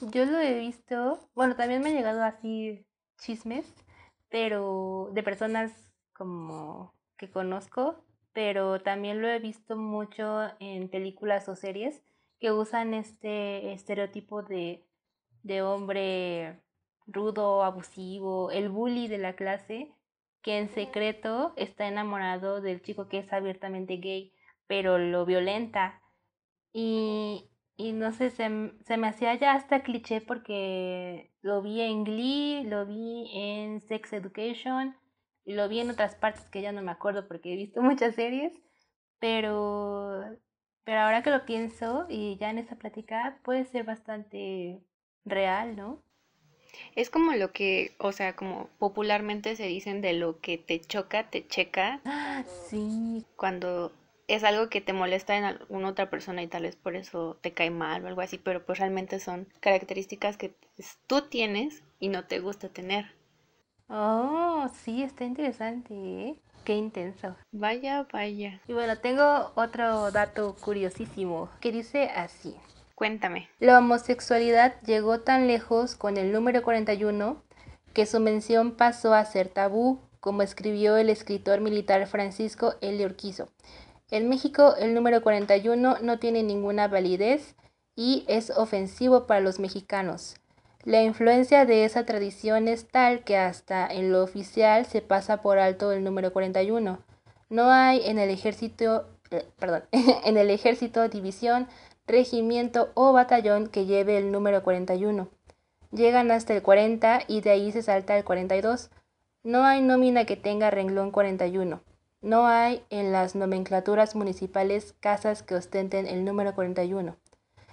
Yo 0.00 0.24
lo 0.26 0.38
he 0.38 0.58
visto, 0.58 1.28
bueno, 1.34 1.56
también 1.56 1.82
me 1.82 1.88
han 1.88 1.96
llegado 1.96 2.22
así 2.22 2.84
chismes, 3.18 3.66
pero 4.28 5.10
de 5.12 5.22
personas 5.22 5.72
como 6.12 6.92
que 7.16 7.30
conozco, 7.30 8.04
pero 8.32 8.80
también 8.80 9.22
lo 9.22 9.28
he 9.28 9.38
visto 9.38 9.76
mucho 9.76 10.50
en 10.60 10.88
películas 10.88 11.48
o 11.48 11.56
series 11.56 12.02
que 12.38 12.52
usan 12.52 12.94
este 12.94 13.72
estereotipo 13.72 14.42
de, 14.42 14.84
de 15.42 15.62
hombre 15.62 16.60
rudo, 17.06 17.64
abusivo, 17.64 18.50
el 18.50 18.68
bully 18.68 19.08
de 19.08 19.18
la 19.18 19.34
clase, 19.34 19.92
que 20.48 20.56
en 20.56 20.70
secreto 20.70 21.52
está 21.56 21.88
enamorado 21.88 22.62
del 22.62 22.80
chico 22.80 23.06
que 23.06 23.18
es 23.18 23.30
abiertamente 23.34 23.98
gay, 23.98 24.32
pero 24.66 24.96
lo 24.96 25.26
violenta. 25.26 26.00
Y, 26.72 27.50
y 27.76 27.92
no 27.92 28.12
sé, 28.12 28.30
se, 28.30 28.72
se, 28.80 28.96
me 28.96 29.08
hacía 29.08 29.34
ya 29.34 29.52
hasta 29.52 29.82
cliché 29.82 30.22
porque 30.22 31.34
lo 31.42 31.60
vi 31.60 31.82
en 31.82 32.02
Glee, 32.04 32.64
lo 32.64 32.86
vi 32.86 33.30
en 33.34 33.82
Sex 33.82 34.14
Education, 34.14 34.96
lo 35.44 35.68
vi 35.68 35.80
en 35.80 35.90
otras 35.90 36.14
partes 36.14 36.48
que 36.48 36.62
ya 36.62 36.72
no 36.72 36.80
me 36.80 36.92
acuerdo 36.92 37.28
porque 37.28 37.52
he 37.52 37.56
visto 37.56 37.82
muchas 37.82 38.14
series, 38.14 38.54
pero, 39.18 40.22
pero 40.84 41.00
ahora 41.00 41.22
que 41.22 41.30
lo 41.30 41.44
pienso 41.44 42.06
y 42.08 42.38
ya 42.38 42.48
en 42.48 42.56
esta 42.56 42.76
plática 42.76 43.38
puede 43.44 43.66
ser 43.66 43.84
bastante 43.84 44.82
real, 45.26 45.76
¿no? 45.76 46.02
Es 46.94 47.10
como 47.10 47.32
lo 47.32 47.52
que, 47.52 47.92
o 47.98 48.12
sea, 48.12 48.36
como 48.36 48.68
popularmente 48.78 49.56
se 49.56 49.66
dicen 49.66 50.00
de 50.00 50.12
lo 50.12 50.40
que 50.40 50.58
te 50.58 50.80
choca, 50.80 51.30
te 51.30 51.46
checa. 51.46 52.00
Ah, 52.04 52.44
sí. 52.68 53.24
Cuando 53.36 53.92
es 54.28 54.44
algo 54.44 54.68
que 54.68 54.80
te 54.80 54.92
molesta 54.92 55.36
en 55.36 55.44
alguna 55.44 55.88
otra 55.88 56.10
persona 56.10 56.42
y 56.42 56.48
tal 56.48 56.64
vez 56.64 56.76
por 56.76 56.96
eso 56.96 57.38
te 57.40 57.52
cae 57.52 57.70
mal 57.70 58.04
o 58.04 58.08
algo 58.08 58.20
así, 58.20 58.38
pero 58.38 58.64
pues 58.64 58.78
realmente 58.78 59.20
son 59.20 59.48
características 59.60 60.36
que 60.36 60.54
pues, 60.76 60.98
tú 61.06 61.22
tienes 61.22 61.82
y 61.98 62.08
no 62.08 62.24
te 62.24 62.40
gusta 62.40 62.68
tener. 62.68 63.06
Oh, 63.88 64.68
sí, 64.82 65.02
está 65.02 65.24
interesante, 65.24 65.94
¿eh? 65.94 66.36
Qué 66.64 66.74
intenso. 66.74 67.34
Vaya, 67.52 68.06
vaya. 68.12 68.60
Y 68.68 68.74
bueno, 68.74 68.98
tengo 68.98 69.52
otro 69.54 70.10
dato 70.10 70.54
curiosísimo 70.60 71.48
que 71.60 71.72
dice 71.72 72.10
así. 72.10 72.54
Cuéntame. 72.98 73.48
La 73.60 73.78
homosexualidad 73.78 74.74
llegó 74.84 75.20
tan 75.20 75.46
lejos 75.46 75.94
con 75.94 76.16
el 76.16 76.32
número 76.32 76.64
41 76.64 77.40
que 77.92 78.06
su 78.06 78.18
mención 78.18 78.72
pasó 78.72 79.14
a 79.14 79.24
ser 79.24 79.46
tabú, 79.46 80.00
como 80.18 80.42
escribió 80.42 80.96
el 80.96 81.08
escritor 81.08 81.60
militar 81.60 82.04
Francisco 82.08 82.74
L. 82.80 83.06
Urquizo. 83.06 83.50
En 84.10 84.28
México 84.28 84.74
el 84.80 84.94
número 84.94 85.22
41 85.22 85.98
no 86.02 86.18
tiene 86.18 86.42
ninguna 86.42 86.88
validez 86.88 87.54
y 87.94 88.24
es 88.26 88.50
ofensivo 88.50 89.28
para 89.28 89.42
los 89.42 89.60
mexicanos. 89.60 90.34
La 90.82 91.00
influencia 91.00 91.66
de 91.66 91.84
esa 91.84 92.04
tradición 92.04 92.66
es 92.66 92.88
tal 92.88 93.22
que 93.22 93.36
hasta 93.36 93.86
en 93.86 94.10
lo 94.10 94.24
oficial 94.24 94.86
se 94.86 95.02
pasa 95.02 95.40
por 95.40 95.60
alto 95.60 95.92
el 95.92 96.02
número 96.02 96.32
41. 96.32 96.98
No 97.48 97.70
hay 97.70 98.04
en 98.06 98.18
el 98.18 98.30
ejército, 98.30 99.08
eh, 99.30 99.46
perdón, 99.60 99.84
en 99.92 100.36
el 100.36 100.50
ejército 100.50 101.08
división 101.08 101.68
regimiento 102.08 102.90
o 102.94 103.12
batallón 103.12 103.68
que 103.68 103.86
lleve 103.86 104.18
el 104.18 104.32
número 104.32 104.62
41. 104.62 105.28
Llegan 105.92 106.30
hasta 106.30 106.54
el 106.54 106.62
40 106.62 107.20
y 107.28 107.40
de 107.40 107.50
ahí 107.50 107.72
se 107.72 107.82
salta 107.82 108.14
al 108.14 108.24
42. 108.24 108.90
No 109.44 109.64
hay 109.64 109.80
nómina 109.80 110.24
que 110.24 110.36
tenga 110.36 110.70
renglón 110.70 111.10
41. 111.10 111.80
No 112.20 112.46
hay 112.46 112.82
en 112.90 113.12
las 113.12 113.34
nomenclaturas 113.34 114.16
municipales 114.16 114.94
casas 115.00 115.42
que 115.42 115.54
ostenten 115.54 116.06
el 116.06 116.24
número 116.24 116.54
41. 116.54 117.16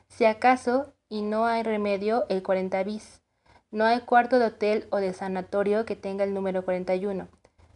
Si 0.08 0.26
acaso, 0.26 0.94
y 1.10 1.22
no 1.22 1.46
hay 1.46 1.64
remedio, 1.64 2.26
el 2.30 2.44
40 2.44 2.84
bis. 2.84 3.22
No 3.72 3.86
hay 3.86 4.02
cuarto 4.02 4.40
de 4.40 4.46
hotel 4.46 4.88
o 4.92 4.98
de 4.98 5.14
sanatorio 5.14 5.86
que 5.86 5.96
tenga 5.96 6.24
el 6.24 6.34
número 6.34 6.64
41. 6.64 7.28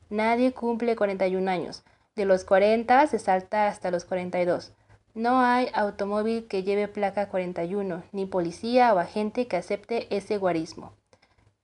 Nadie 0.10 0.54
cumple 0.54 0.96
41 0.96 1.50
años. 1.50 1.84
De 2.16 2.25
los 2.25 2.46
40 2.46 3.08
se 3.08 3.20
salta 3.20 3.68
hasta 3.68 3.92
los 3.92 4.06
42. 4.06 4.74
No 5.20 5.42
hay 5.42 5.68
automóvil 5.74 6.48
que 6.48 6.64
lleve 6.64 6.88
placa 6.88 7.28
41, 7.28 8.04
ni 8.14 8.26
policía 8.26 8.94
o 8.94 9.00
agente 9.00 9.48
que 9.48 9.58
acepte 9.58 10.08
ese 10.16 10.38
guarismo. 10.38 10.94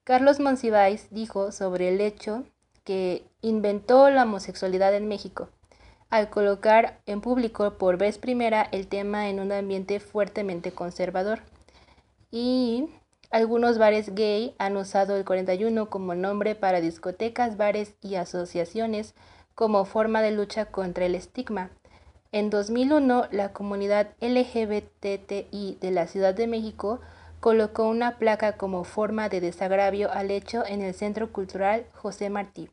Carlos 0.04 0.42
Monsiváis 0.42 1.08
dijo 1.10 1.54
sobre 1.54 1.88
el 1.88 2.02
hecho 2.02 2.44
que 2.84 3.24
inventó 3.40 4.10
la 4.10 4.24
homosexualidad 4.24 4.94
en 4.94 5.08
México, 5.08 5.48
al 6.10 6.30
colocar 6.30 7.00
en 7.06 7.22
público 7.22 7.78
por 7.78 7.96
vez 7.98 8.18
primera 8.18 8.68
el 8.74 8.88
tema 8.88 9.30
en 9.30 9.40
un 9.40 9.54
ambiente 9.54 10.02
fuertemente 10.02 10.74
conservador. 10.74 11.40
Y 12.32 12.90
algunos 13.32 13.78
bares 13.78 14.16
gay 14.16 14.54
han 14.58 14.76
usado 14.76 15.16
el 15.16 15.24
41 15.24 15.90
como 15.90 16.14
nombre 16.14 16.56
para 16.56 16.82
discotecas, 16.82 17.56
bares 17.56 17.96
y 18.02 18.16
asociaciones 18.16 19.16
como 19.54 19.86
forma 19.86 20.22
de 20.22 20.32
lucha 20.32 20.66
contra 20.66 21.06
el 21.06 21.16
estigma 21.16 21.72
en 22.36 22.50
2001, 22.50 23.28
la 23.32 23.54
comunidad 23.54 24.10
LGBTI 24.20 25.78
de 25.80 25.92
la 25.92 26.06
Ciudad 26.06 26.34
de 26.34 26.48
México 26.48 27.00
colocó 27.40 27.88
una 27.88 28.18
placa 28.18 28.58
como 28.58 28.84
forma 28.84 29.30
de 29.30 29.40
desagravio 29.40 30.12
al 30.12 30.30
hecho 30.32 30.66
en 30.66 30.82
el 30.82 30.94
Centro 30.94 31.32
Cultural 31.32 31.86
José 31.94 32.30
Martí. 32.30 32.70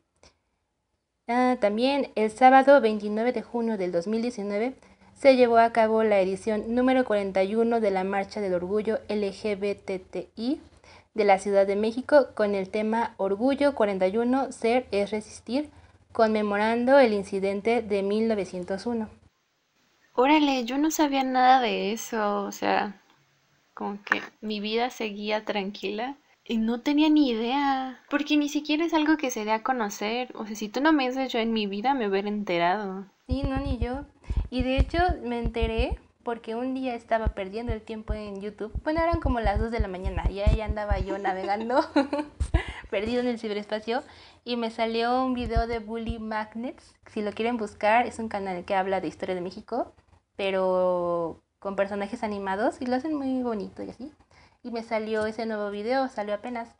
Ah, 1.29 1.55
también 1.61 2.11
el 2.15 2.29
sábado 2.29 2.81
29 2.81 3.31
de 3.31 3.41
junio 3.41 3.77
del 3.77 3.93
2019 3.93 4.75
se 5.13 5.37
llevó 5.37 5.59
a 5.59 5.71
cabo 5.71 6.03
la 6.03 6.19
edición 6.19 6.75
número 6.75 7.05
41 7.05 7.79
de 7.79 7.91
la 7.91 8.03
Marcha 8.03 8.41
del 8.41 8.55
Orgullo 8.55 8.99
LGBTI 9.07 10.59
de 11.13 11.23
la 11.23 11.39
Ciudad 11.39 11.65
de 11.65 11.77
México 11.77 12.27
con 12.33 12.53
el 12.53 12.67
tema 12.67 13.13
Orgullo 13.15 13.75
41, 13.75 14.51
Ser 14.51 14.87
es 14.91 15.11
Resistir, 15.11 15.69
conmemorando 16.11 16.99
el 16.99 17.13
incidente 17.13 17.81
de 17.81 18.03
1901. 18.03 19.22
Órale, 20.15 20.63
yo 20.65 20.77
no 20.77 20.91
sabía 20.91 21.23
nada 21.23 21.59
de 21.59 21.91
eso, 21.91 22.43
o 22.43 22.51
sea, 22.51 23.01
como 23.73 23.97
que 24.03 24.21
mi 24.41 24.59
vida 24.59 24.91
seguía 24.91 25.43
tranquila 25.43 26.17
y 26.45 26.57
no 26.57 26.81
tenía 26.81 27.09
ni 27.09 27.31
idea, 27.31 27.99
porque 28.11 28.37
ni 28.37 28.47
siquiera 28.47 28.85
es 28.85 28.93
algo 28.93 29.17
que 29.17 29.31
se 29.31 29.43
dé 29.43 29.51
a 29.51 29.63
conocer, 29.63 30.31
o 30.35 30.45
sea, 30.45 30.55
si 30.55 30.69
tú 30.69 30.81
no 30.81 30.93
me 30.93 31.09
dices 31.09 31.33
yo 31.33 31.39
en 31.39 31.51
mi 31.51 31.65
vida 31.65 31.95
me 31.95 32.07
hubiera 32.07 32.27
enterado. 32.27 33.05
Sí, 33.27 33.41
no, 33.41 33.57
ni 33.57 33.79
yo. 33.79 34.05
Y 34.51 34.61
de 34.61 34.77
hecho 34.77 34.99
me 35.23 35.39
enteré 35.39 35.97
porque 36.21 36.53
un 36.53 36.75
día 36.75 36.93
estaba 36.93 37.29
perdiendo 37.29 37.73
el 37.73 37.81
tiempo 37.81 38.13
en 38.13 38.39
YouTube. 38.39 38.71
Bueno, 38.83 39.01
eran 39.01 39.19
como 39.19 39.39
las 39.39 39.59
2 39.59 39.71
de 39.71 39.79
la 39.79 39.87
mañana 39.87 40.29
y 40.29 40.41
ahí 40.41 40.61
andaba 40.61 40.99
yo 40.99 41.17
navegando, 41.17 41.83
perdido 42.91 43.21
en 43.21 43.29
el 43.29 43.39
ciberespacio, 43.39 44.03
y 44.45 44.57
me 44.57 44.69
salió 44.69 45.25
un 45.25 45.33
video 45.33 45.65
de 45.65 45.79
Bully 45.79 46.19
Magnets. 46.19 46.93
Si 47.07 47.23
lo 47.23 47.31
quieren 47.31 47.57
buscar, 47.57 48.05
es 48.05 48.19
un 48.19 48.29
canal 48.29 48.63
que 48.63 48.75
habla 48.75 49.01
de 49.01 49.07
historia 49.07 49.33
de 49.33 49.41
México 49.41 49.91
pero 50.35 51.41
con 51.59 51.75
personajes 51.75 52.23
animados 52.23 52.81
y 52.81 52.85
lo 52.85 52.95
hacen 52.95 53.15
muy 53.15 53.41
bonito 53.43 53.83
y 53.83 53.89
así. 53.89 54.11
Y 54.63 54.71
me 54.71 54.83
salió 54.83 55.25
ese 55.25 55.45
nuevo 55.45 55.69
video, 55.71 56.07
salió 56.09 56.35
apenas 56.35 56.75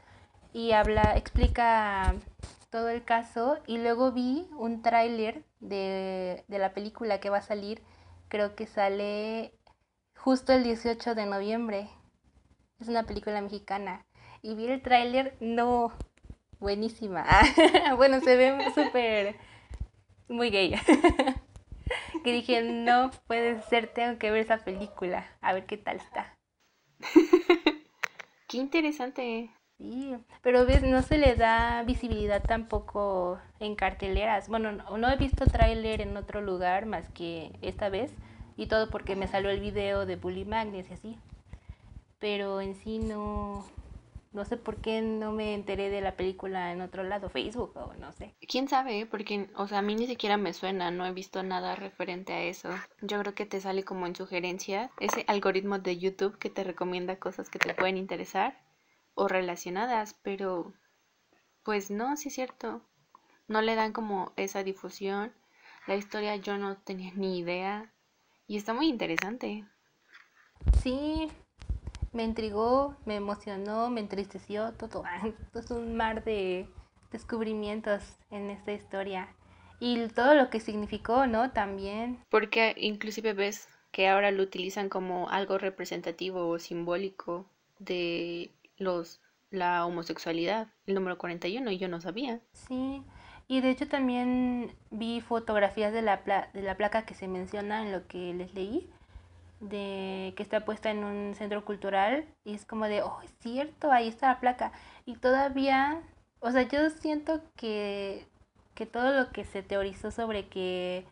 y 0.53 0.71
habla, 0.71 1.15
explica 1.15 2.15
todo 2.69 2.89
el 2.89 3.03
caso 3.03 3.59
y 3.67 3.77
luego 3.77 4.11
vi 4.11 4.47
un 4.57 4.81
tráiler 4.81 5.43
de, 5.59 6.43
de 6.47 6.59
la 6.59 6.73
película 6.73 7.19
que 7.19 7.29
va 7.29 7.37
a 7.37 7.41
salir, 7.41 7.81
creo 8.27 8.55
que 8.55 8.65
sale 8.65 9.53
justo 10.15 10.53
el 10.53 10.63
18 10.63 11.15
de 11.15 11.25
noviembre. 11.25 11.89
Es 12.79 12.87
una 12.87 13.03
película 13.03 13.41
mexicana. 13.41 14.05
Y 14.41 14.55
vi 14.55 14.67
el 14.67 14.81
tráiler, 14.81 15.37
no, 15.39 15.91
buenísima. 16.59 17.25
bueno, 17.97 18.19
se 18.21 18.35
ve 18.35 18.71
súper, 18.73 19.35
muy 20.27 20.49
gay. 20.49 20.75
que 22.23 22.31
dije, 22.31 22.61
no 22.63 23.11
puede 23.27 23.61
ser, 23.63 23.87
tengo 23.87 24.17
que 24.17 24.31
ver 24.31 24.41
esa 24.41 24.57
película, 24.57 25.27
a 25.41 25.53
ver 25.53 25.65
qué 25.65 25.77
tal 25.77 25.97
está. 25.97 26.37
qué 28.47 28.57
interesante. 28.57 29.51
Sí, 29.77 30.15
pero 30.41 30.65
ves, 30.65 30.83
no 30.83 31.01
se 31.01 31.17
le 31.17 31.35
da 31.35 31.83
visibilidad 31.83 32.41
tampoco 32.43 33.39
en 33.59 33.75
carteleras. 33.75 34.47
Bueno, 34.47 34.71
no, 34.71 35.11
he 35.11 35.17
visto 35.17 35.45
tráiler 35.45 36.01
en 36.01 36.15
otro 36.15 36.41
lugar 36.41 36.85
más 36.85 37.09
que 37.09 37.51
esta 37.61 37.89
vez 37.89 38.13
y 38.55 38.67
todo 38.67 38.89
porque 38.89 39.15
me 39.15 39.27
salió 39.27 39.49
el 39.49 39.59
video 39.59 40.05
de 40.05 40.15
Bully 40.15 40.45
Magnus 40.45 40.89
y 40.89 40.93
así. 40.93 41.19
Pero 42.19 42.61
en 42.61 42.75
sí 42.75 42.99
no, 42.99 43.65
no 44.33 44.45
sé 44.45 44.57
por 44.57 44.77
qué 44.77 45.01
no 45.01 45.31
me 45.31 45.53
enteré 45.53 45.89
de 45.89 46.01
la 46.01 46.15
película 46.15 46.71
en 46.71 46.81
otro 46.81 47.03
lado, 47.03 47.29
Facebook 47.29 47.73
o 47.75 47.93
no 47.93 48.11
sé. 48.11 48.35
¿Quién 48.47 48.67
sabe? 48.67 49.05
Porque, 49.05 49.49
o 49.55 49.67
sea, 49.67 49.79
a 49.79 49.81
mí 49.83 49.95
ni 49.95 50.07
siquiera 50.07 50.37
me 50.37 50.53
suena, 50.53 50.91
no 50.91 51.05
he 51.05 51.13
visto 51.13 51.43
nada 51.43 51.75
referente 51.75 52.33
a 52.33 52.41
eso. 52.41 52.69
Yo 53.01 53.19
creo 53.19 53.35
que 53.35 53.45
te 53.45 53.61
sale 53.61 53.83
como 53.83 54.07
en 54.07 54.15
sugerencia 54.15 54.91
ese 54.99 55.23
algoritmo 55.27 55.79
de 55.79 55.97
YouTube 55.97 56.37
que 56.39 56.49
te 56.49 56.63
recomienda 56.63 57.19
cosas 57.19 57.49
que 57.49 57.59
te 57.59 57.73
pueden 57.75 57.97
interesar 57.97 58.59
o 59.13 59.27
relacionadas, 59.27 60.15
pero 60.23 60.73
pues 61.63 61.91
no, 61.91 62.17
sí 62.17 62.29
es 62.29 62.35
cierto. 62.35 62.81
No 63.47 63.61
le 63.61 63.75
dan 63.75 63.93
como 63.93 64.33
esa 64.35 64.63
difusión. 64.63 65.33
La 65.85 65.95
historia 65.95 66.35
yo 66.37 66.57
no 66.57 66.77
tenía 66.77 67.11
ni 67.13 67.37
idea 67.37 67.93
y 68.47 68.57
está 68.57 68.73
muy 68.73 68.87
interesante. 68.87 69.65
Sí, 70.81 71.29
me 72.13 72.23
intrigó, 72.23 72.95
me 73.05 73.15
emocionó, 73.15 73.89
me 73.89 74.01
entristeció, 74.01 74.73
todo. 74.73 75.03
Es 75.53 75.71
un 75.71 75.95
mar 75.95 76.23
de 76.23 76.67
descubrimientos 77.11 78.17
en 78.31 78.49
esta 78.49 78.71
historia. 78.71 79.35
Y 79.79 80.07
todo 80.09 80.33
lo 80.35 80.49
que 80.49 80.59
significó, 80.59 81.27
¿no? 81.27 81.51
También. 81.51 82.23
Porque 82.29 82.73
inclusive 82.77 83.33
ves 83.33 83.67
que 83.91 84.07
ahora 84.07 84.31
lo 84.31 84.43
utilizan 84.43 84.89
como 84.89 85.29
algo 85.29 85.57
representativo 85.57 86.47
o 86.47 86.59
simbólico 86.59 87.45
de 87.79 88.51
los 88.77 89.19
la 89.51 89.85
homosexualidad, 89.85 90.67
el 90.87 90.95
número 90.95 91.19
41, 91.19 91.69
y 91.69 91.77
yo 91.77 91.87
no 91.87 92.01
sabía. 92.01 92.41
Sí, 92.53 93.03
y 93.47 93.61
de 93.61 93.69
hecho 93.69 93.87
también 93.87 94.75
vi 94.89 95.21
fotografías 95.21 95.93
de 95.93 96.01
la, 96.01 96.49
de 96.53 96.61
la 96.63 96.75
placa 96.75 97.05
que 97.05 97.13
se 97.13 97.27
menciona 97.27 97.83
en 97.83 97.91
lo 97.91 98.07
que 98.07 98.33
les 98.33 98.53
leí 98.55 98.89
de 99.69 100.33
que 100.35 100.43
está 100.43 100.65
puesta 100.65 100.91
en 100.91 101.03
un 101.03 101.35
centro 101.35 101.63
cultural 101.65 102.25
y 102.43 102.53
es 102.53 102.65
como 102.65 102.85
de, 102.85 103.01
oh, 103.01 103.19
es 103.23 103.33
cierto, 103.39 103.91
ahí 103.91 104.07
está 104.07 104.27
la 104.27 104.39
placa. 104.39 104.71
Y 105.05 105.15
todavía, 105.15 106.01
o 106.39 106.51
sea, 106.51 106.63
yo 106.63 106.89
siento 106.89 107.41
que, 107.55 108.27
que 108.75 108.85
todo 108.85 109.13
lo 109.13 109.31
que 109.31 109.45
se 109.45 109.63
teorizó 109.63 110.11
sobre 110.11 110.47
que 110.47 111.05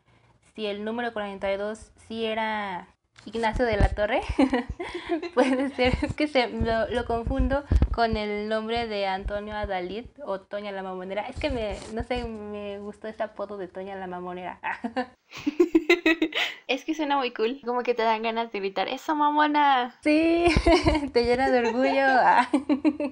si 0.55 0.65
el 0.65 0.83
número 0.83 1.13
42 1.13 1.91
sí 2.07 2.25
era 2.25 2.87
Ignacio 3.25 3.65
de 3.65 3.77
la 3.77 3.89
Torre, 3.89 4.21
puede 5.35 5.69
ser, 5.69 5.93
es 6.01 6.15
que 6.15 6.27
se, 6.27 6.49
lo, 6.49 7.05
confundo 7.05 7.63
con 7.93 8.17
el 8.17 8.49
nombre 8.49 8.87
de 8.87 9.05
Antonio 9.05 9.55
Adalid 9.55 10.05
o 10.25 10.41
Toña 10.41 10.71
la 10.71 10.81
Mamonera. 10.81 11.27
Es 11.27 11.39
que 11.39 11.51
me, 11.51 11.77
no 11.93 12.01
sé, 12.03 12.23
me 12.23 12.79
gustó 12.79 13.07
ese 13.07 13.21
apodo 13.21 13.57
de 13.57 13.67
Toña 13.67 13.95
la 13.95 14.07
Mamonera. 14.07 14.59
es 16.71 16.85
que 16.85 16.95
suena 16.95 17.17
muy 17.17 17.31
cool, 17.33 17.59
como 17.65 17.83
que 17.83 17.93
te 17.93 18.03
dan 18.03 18.23
ganas 18.23 18.51
de 18.51 18.59
gritar, 18.59 18.87
¡eso 18.87 19.15
mamona! 19.15 19.95
Sí, 20.01 20.45
te 21.13 21.25
llena 21.25 21.49
de 21.49 21.59
orgullo. 21.59 23.11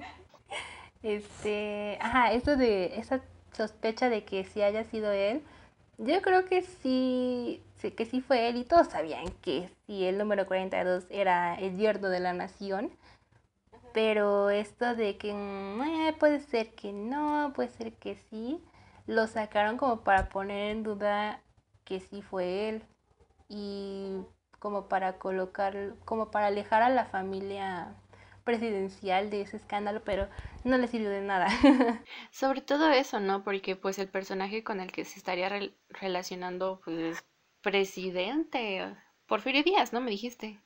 este, 1.02 1.98
ajá, 2.00 2.32
eso 2.32 2.56
de, 2.56 2.98
esa 2.98 3.20
sospecha 3.52 4.08
de 4.08 4.24
que 4.24 4.44
si 4.44 4.62
haya 4.62 4.84
sido 4.84 5.12
él, 5.12 5.42
yo 5.98 6.22
creo 6.22 6.46
que 6.46 6.62
sí 6.62 7.62
que 7.96 8.04
sí 8.04 8.20
fue 8.20 8.48
él 8.48 8.56
y 8.58 8.64
todos 8.64 8.88
sabían 8.88 9.26
que 9.40 9.70
sí, 9.86 10.04
el 10.04 10.18
número 10.18 10.46
42 10.46 11.06
era 11.08 11.54
el 11.54 11.78
yerno 11.78 12.10
de 12.10 12.20
la 12.20 12.34
nación. 12.34 12.90
Pero 13.94 14.50
esto 14.50 14.94
de 14.94 15.16
que 15.16 15.32
mm, 15.32 15.82
eh, 15.82 16.16
puede 16.18 16.40
ser 16.40 16.74
que 16.74 16.92
no, 16.92 17.52
puede 17.54 17.70
ser 17.70 17.94
que 17.94 18.16
sí, 18.28 18.62
lo 19.06 19.26
sacaron 19.26 19.78
como 19.78 20.02
para 20.02 20.28
poner 20.28 20.72
en 20.72 20.82
duda 20.82 21.40
que 21.84 22.00
sí 22.00 22.22
fue 22.22 22.68
él 22.68 22.84
y 23.50 24.22
como 24.60 24.88
para 24.88 25.18
colocar, 25.18 25.94
como 26.04 26.30
para 26.30 26.46
alejar 26.46 26.82
a 26.82 26.88
la 26.88 27.04
familia 27.04 27.94
presidencial 28.44 29.28
de 29.28 29.42
ese 29.42 29.56
escándalo, 29.56 30.02
pero 30.04 30.28
no 30.64 30.78
le 30.78 30.88
sirvió 30.88 31.10
de 31.10 31.20
nada. 31.20 31.48
Sobre 32.30 32.60
todo 32.60 32.90
eso, 32.90 33.20
¿no? 33.20 33.42
Porque 33.42 33.76
pues 33.76 33.98
el 33.98 34.08
personaje 34.08 34.64
con 34.64 34.80
el 34.80 34.92
que 34.92 35.04
se 35.04 35.18
estaría 35.18 35.50
relacionando 35.88 36.80
pues 36.84 37.24
presidente. 37.60 38.96
Porfirio 39.26 39.62
Díaz, 39.62 39.92
¿no? 39.92 40.00
Me 40.00 40.10
dijiste. 40.10 40.60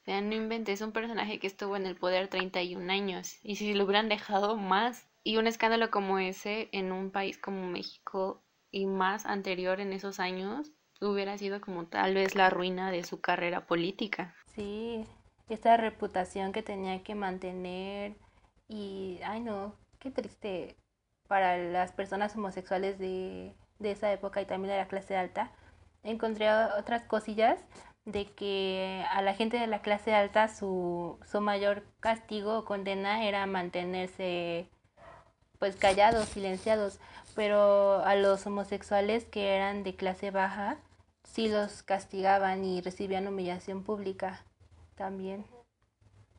O 0.00 0.04
sea, 0.04 0.20
no 0.20 0.34
inventes, 0.34 0.80
un 0.80 0.92
personaje 0.92 1.38
que 1.38 1.48
estuvo 1.48 1.76
en 1.76 1.84
el 1.84 1.96
poder 1.96 2.28
31 2.28 2.90
años. 2.92 3.38
Y 3.42 3.56
si 3.56 3.74
lo 3.74 3.84
hubieran 3.84 4.08
dejado 4.08 4.56
más. 4.56 5.06
Y 5.22 5.38
un 5.38 5.48
escándalo 5.48 5.90
como 5.90 6.20
ese 6.20 6.68
en 6.70 6.92
un 6.92 7.10
país 7.10 7.36
como 7.36 7.66
México 7.66 8.44
y 8.70 8.86
más 8.86 9.26
anterior 9.26 9.80
en 9.80 9.92
esos 9.92 10.20
años, 10.20 10.70
hubiera 11.00 11.36
sido 11.38 11.60
como 11.60 11.86
tal 11.86 12.14
vez 12.14 12.34
la 12.34 12.50
ruina 12.50 12.90
de 12.90 13.04
su 13.04 13.20
carrera 13.20 13.66
política. 13.66 14.34
Sí, 14.54 15.04
esta 15.48 15.76
reputación 15.76 16.52
que 16.52 16.62
tenía 16.62 17.02
que 17.02 17.14
mantener 17.14 18.16
y, 18.68 19.20
ay 19.24 19.40
no, 19.40 19.74
qué 19.98 20.10
triste 20.10 20.76
para 21.28 21.58
las 21.58 21.92
personas 21.92 22.34
homosexuales 22.36 22.98
de, 22.98 23.54
de 23.78 23.90
esa 23.90 24.12
época 24.12 24.40
y 24.40 24.46
también 24.46 24.72
de 24.72 24.78
la 24.78 24.88
clase 24.88 25.16
alta, 25.16 25.52
encontré 26.02 26.50
otras 26.78 27.02
cosillas 27.02 27.58
de 28.04 28.26
que 28.26 29.04
a 29.10 29.20
la 29.22 29.34
gente 29.34 29.58
de 29.58 29.66
la 29.66 29.82
clase 29.82 30.14
alta 30.14 30.48
su, 30.48 31.18
su 31.26 31.40
mayor 31.40 31.82
castigo 32.00 32.58
o 32.58 32.64
condena 32.64 33.24
era 33.24 33.44
mantenerse 33.46 34.70
pues 35.58 35.74
callados, 35.76 36.28
silenciados, 36.28 37.00
pero 37.34 38.04
a 38.04 38.14
los 38.14 38.46
homosexuales 38.46 39.24
que 39.24 39.56
eran 39.56 39.82
de 39.82 39.96
clase 39.96 40.30
baja 40.30 40.78
sí 41.26 41.48
los 41.48 41.82
castigaban 41.82 42.64
y 42.64 42.80
recibían 42.80 43.26
humillación 43.26 43.82
pública 43.82 44.44
también 44.94 45.44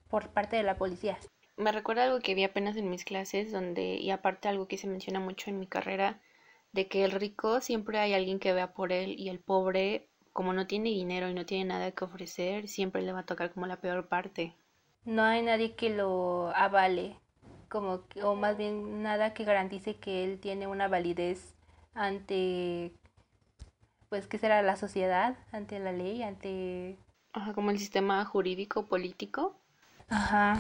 por 0.10 0.30
parte 0.30 0.56
de 0.56 0.63
la 0.63 0.76
policía. 0.76 1.17
Me 1.58 1.71
recuerda 1.71 2.04
algo 2.04 2.19
que 2.19 2.36
vi 2.36 2.43
apenas 2.43 2.78
en 2.78 2.89
mis 2.89 3.04
clases, 3.04 3.52
donde, 3.52 3.95
y 3.95 4.12
aparte 4.12 4.47
algo 4.47 4.67
que 4.67 4.78
se 4.78 4.88
menciona 4.88 5.19
mucho 5.19 5.50
en 5.50 5.60
mi 5.60 5.67
carrera, 5.67 6.21
de 6.71 6.88
que 6.88 7.04
el 7.04 7.12
rico 7.12 7.62
siempre 7.62 8.00
hay 8.00 8.13
alguien 8.13 8.39
que 8.39 8.54
vea 8.54 8.73
por 8.73 8.91
él 8.91 9.15
y 9.19 9.30
el 9.30 9.39
pobre, 9.39 10.08
como 10.34 10.54
no 10.54 10.67
tiene 10.67 10.89
dinero 10.89 11.30
y 11.30 11.34
no 11.34 11.45
tiene 11.45 11.65
nada 11.65 11.91
que 11.91 12.06
ofrecer, 12.06 12.67
siempre 12.67 13.02
le 13.02 13.12
va 13.12 13.21
a 13.21 13.26
tocar 13.26 13.52
como 13.52 13.65
la 13.65 13.82
peor 13.82 14.08
parte. 14.08 14.56
No 15.04 15.23
hay 15.23 15.41
nadie 15.41 15.73
que 15.76 15.89
lo 15.89 16.56
avale, 16.56 17.15
como 17.69 18.04
o 18.23 18.36
más 18.36 18.58
bien 18.58 19.02
nada 19.02 19.34
que 19.34 19.43
garantice 19.43 19.95
que 19.95 20.23
él 20.23 20.39
tiene 20.39 20.67
una 20.67 20.88
validez 20.88 21.56
ante 21.95 22.93
pues 24.09 24.27
qué 24.27 24.37
será 24.37 24.61
la 24.61 24.75
sociedad, 24.75 25.37
ante 25.51 25.79
la 25.79 25.91
ley, 25.91 26.23
ante 26.23 26.97
Ajá, 27.33 27.53
como 27.53 27.71
el 27.71 27.79
sistema 27.79 28.23
jurídico 28.25 28.85
político. 28.85 29.55
Ajá. 30.09 30.59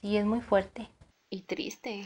Sí, 0.00 0.16
es 0.16 0.24
muy 0.24 0.40
fuerte. 0.40 0.88
Y 1.30 1.42
triste. 1.42 2.04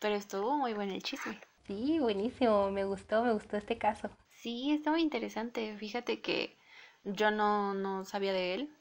Pero 0.00 0.14
estuvo 0.14 0.56
muy 0.56 0.72
bueno 0.72 0.94
el 0.94 1.02
chisme. 1.02 1.38
Sí, 1.66 1.98
buenísimo, 2.00 2.70
me 2.70 2.84
gustó, 2.84 3.22
me 3.22 3.32
gustó 3.32 3.56
este 3.56 3.78
caso. 3.78 4.10
Sí, 4.30 4.72
está 4.72 4.90
muy 4.90 5.02
interesante. 5.02 5.76
Fíjate 5.76 6.20
que 6.20 6.56
yo 7.04 7.30
no, 7.30 7.74
no 7.74 8.04
sabía 8.04 8.32
de 8.32 8.54
él. 8.54 8.74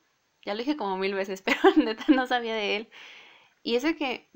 Ya 0.45 0.53
lo 0.53 0.59
dije 0.59 0.77
como 0.77 0.97
mil 0.97 1.13
veces, 1.13 1.41
pero 1.45 1.59
neta 1.75 2.05
no 2.07 2.25
sabía 2.25 2.55
de 2.55 2.77
él. 2.77 2.89
Y 3.61 3.75
eso 3.75 3.95
que 3.95 4.29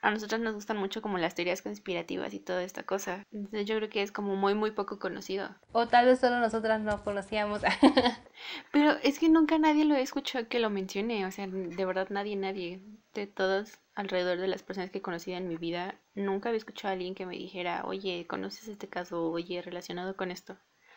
a 0.00 0.10
nosotros 0.10 0.40
nos 0.40 0.54
gustan 0.54 0.76
mucho 0.76 1.02
como 1.02 1.18
las 1.18 1.34
teorías 1.34 1.62
conspirativas 1.62 2.32
y 2.34 2.40
toda 2.40 2.62
esta 2.62 2.84
cosa. 2.84 3.24
Entonces 3.32 3.66
yo 3.66 3.76
creo 3.76 3.88
que 3.88 4.02
es 4.02 4.12
como 4.12 4.36
muy, 4.36 4.54
muy 4.54 4.70
poco 4.70 4.98
conocido. 4.98 5.54
O 5.72 5.88
tal 5.88 6.06
vez 6.06 6.20
solo 6.20 6.38
nosotras 6.38 6.80
no 6.80 7.02
conocíamos. 7.02 7.62
Pero 8.72 8.92
es 9.02 9.18
que 9.18 9.28
nunca 9.28 9.58
nadie 9.58 9.84
lo 9.84 9.94
he 9.94 10.02
escuchado 10.02 10.48
que 10.48 10.60
lo 10.60 10.70
mencione. 10.70 11.26
O 11.26 11.30
sea, 11.30 11.46
de 11.46 11.84
verdad 11.84 12.08
nadie, 12.10 12.36
nadie. 12.36 12.82
De 13.14 13.26
todos 13.26 13.78
alrededor 13.94 14.38
de 14.38 14.46
las 14.46 14.62
personas 14.62 14.90
que 14.90 14.98
he 14.98 15.02
conocido 15.02 15.36
en 15.38 15.48
mi 15.48 15.56
vida, 15.56 15.96
nunca 16.14 16.50
había 16.50 16.58
escuchado 16.58 16.90
a 16.90 16.92
alguien 16.92 17.16
que 17.16 17.26
me 17.26 17.36
dijera, 17.36 17.82
oye, 17.84 18.26
¿conoces 18.28 18.68
este 18.68 18.88
caso? 18.88 19.30
Oye, 19.30 19.60
relacionado 19.60 20.16
con 20.16 20.30
esto. 20.30 20.56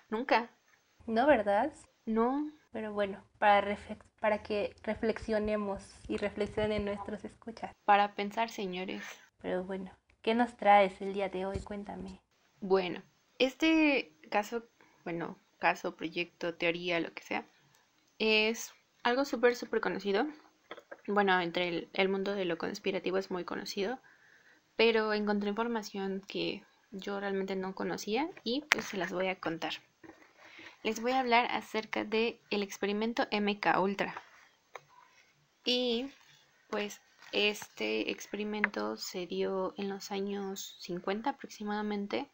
Nunca. 0.10 0.52
No, 1.08 1.26
¿verdad? 1.26 1.74
No. 2.06 2.52
Pero 2.72 2.94
bueno, 2.94 3.24
para, 3.38 3.78
para 4.20 4.44
que 4.44 4.76
reflexionemos 4.84 5.84
y 6.08 6.18
reflexionen 6.18 6.86
nuestros 6.86 7.26
escuchas. 7.26 7.74
Para 7.86 8.16
pensar, 8.16 8.50
señores. 8.50 9.04
Pero 9.42 9.64
bueno, 9.64 9.92
¿qué 10.22 10.36
nos 10.36 10.56
traes 10.56 11.02
el 11.02 11.14
día 11.14 11.30
de 11.30 11.46
hoy? 11.46 11.60
Cuéntame. 11.60 12.22
Bueno, 12.62 13.02
este 13.40 14.16
caso, 14.30 14.64
bueno, 15.04 15.38
caso, 15.60 15.96
proyecto, 15.96 16.56
teoría, 16.56 17.00
lo 17.00 17.14
que 17.14 17.24
sea, 17.24 17.46
es 18.20 18.72
algo 19.04 19.26
súper, 19.26 19.56
súper 19.56 19.82
conocido 19.82 20.28
bueno, 21.08 21.40
entre 21.42 21.90
el, 21.94 22.10
mundo 22.10 22.36
de 22.36 22.46
lo 22.46 22.58
conspirativo 22.58 23.18
es 23.18 23.32
muy 23.32 23.44
conocido, 23.44 24.00
pero 24.76 25.14
encontré 25.14 25.50
información 25.50 26.22
que 26.28 26.64
yo 26.92 27.20
realmente 27.20 27.56
no 27.56 27.74
conocía 27.76 28.30
y 28.44 28.64
pues 28.70 28.86
se 28.86 28.98
las 28.98 29.12
voy 29.12 29.28
a 29.28 29.40
contar. 29.40 29.74
Les 30.84 31.02
voy 31.02 31.12
a 31.12 31.20
hablar 31.20 31.48
acerca 31.52 32.04
del 32.04 32.40
el 32.50 32.64
experimento 32.64 33.28
MK 33.32 33.80
Ultra. 33.80 34.16
Y 35.64 36.12
pues 36.70 37.02
este 37.32 38.12
experimento 38.12 38.98
se 38.98 39.28
dio 39.28 39.74
en 39.78 39.90
los 39.90 40.12
años 40.12 40.78
50 40.82 41.30
aproximadamente, 41.30 42.32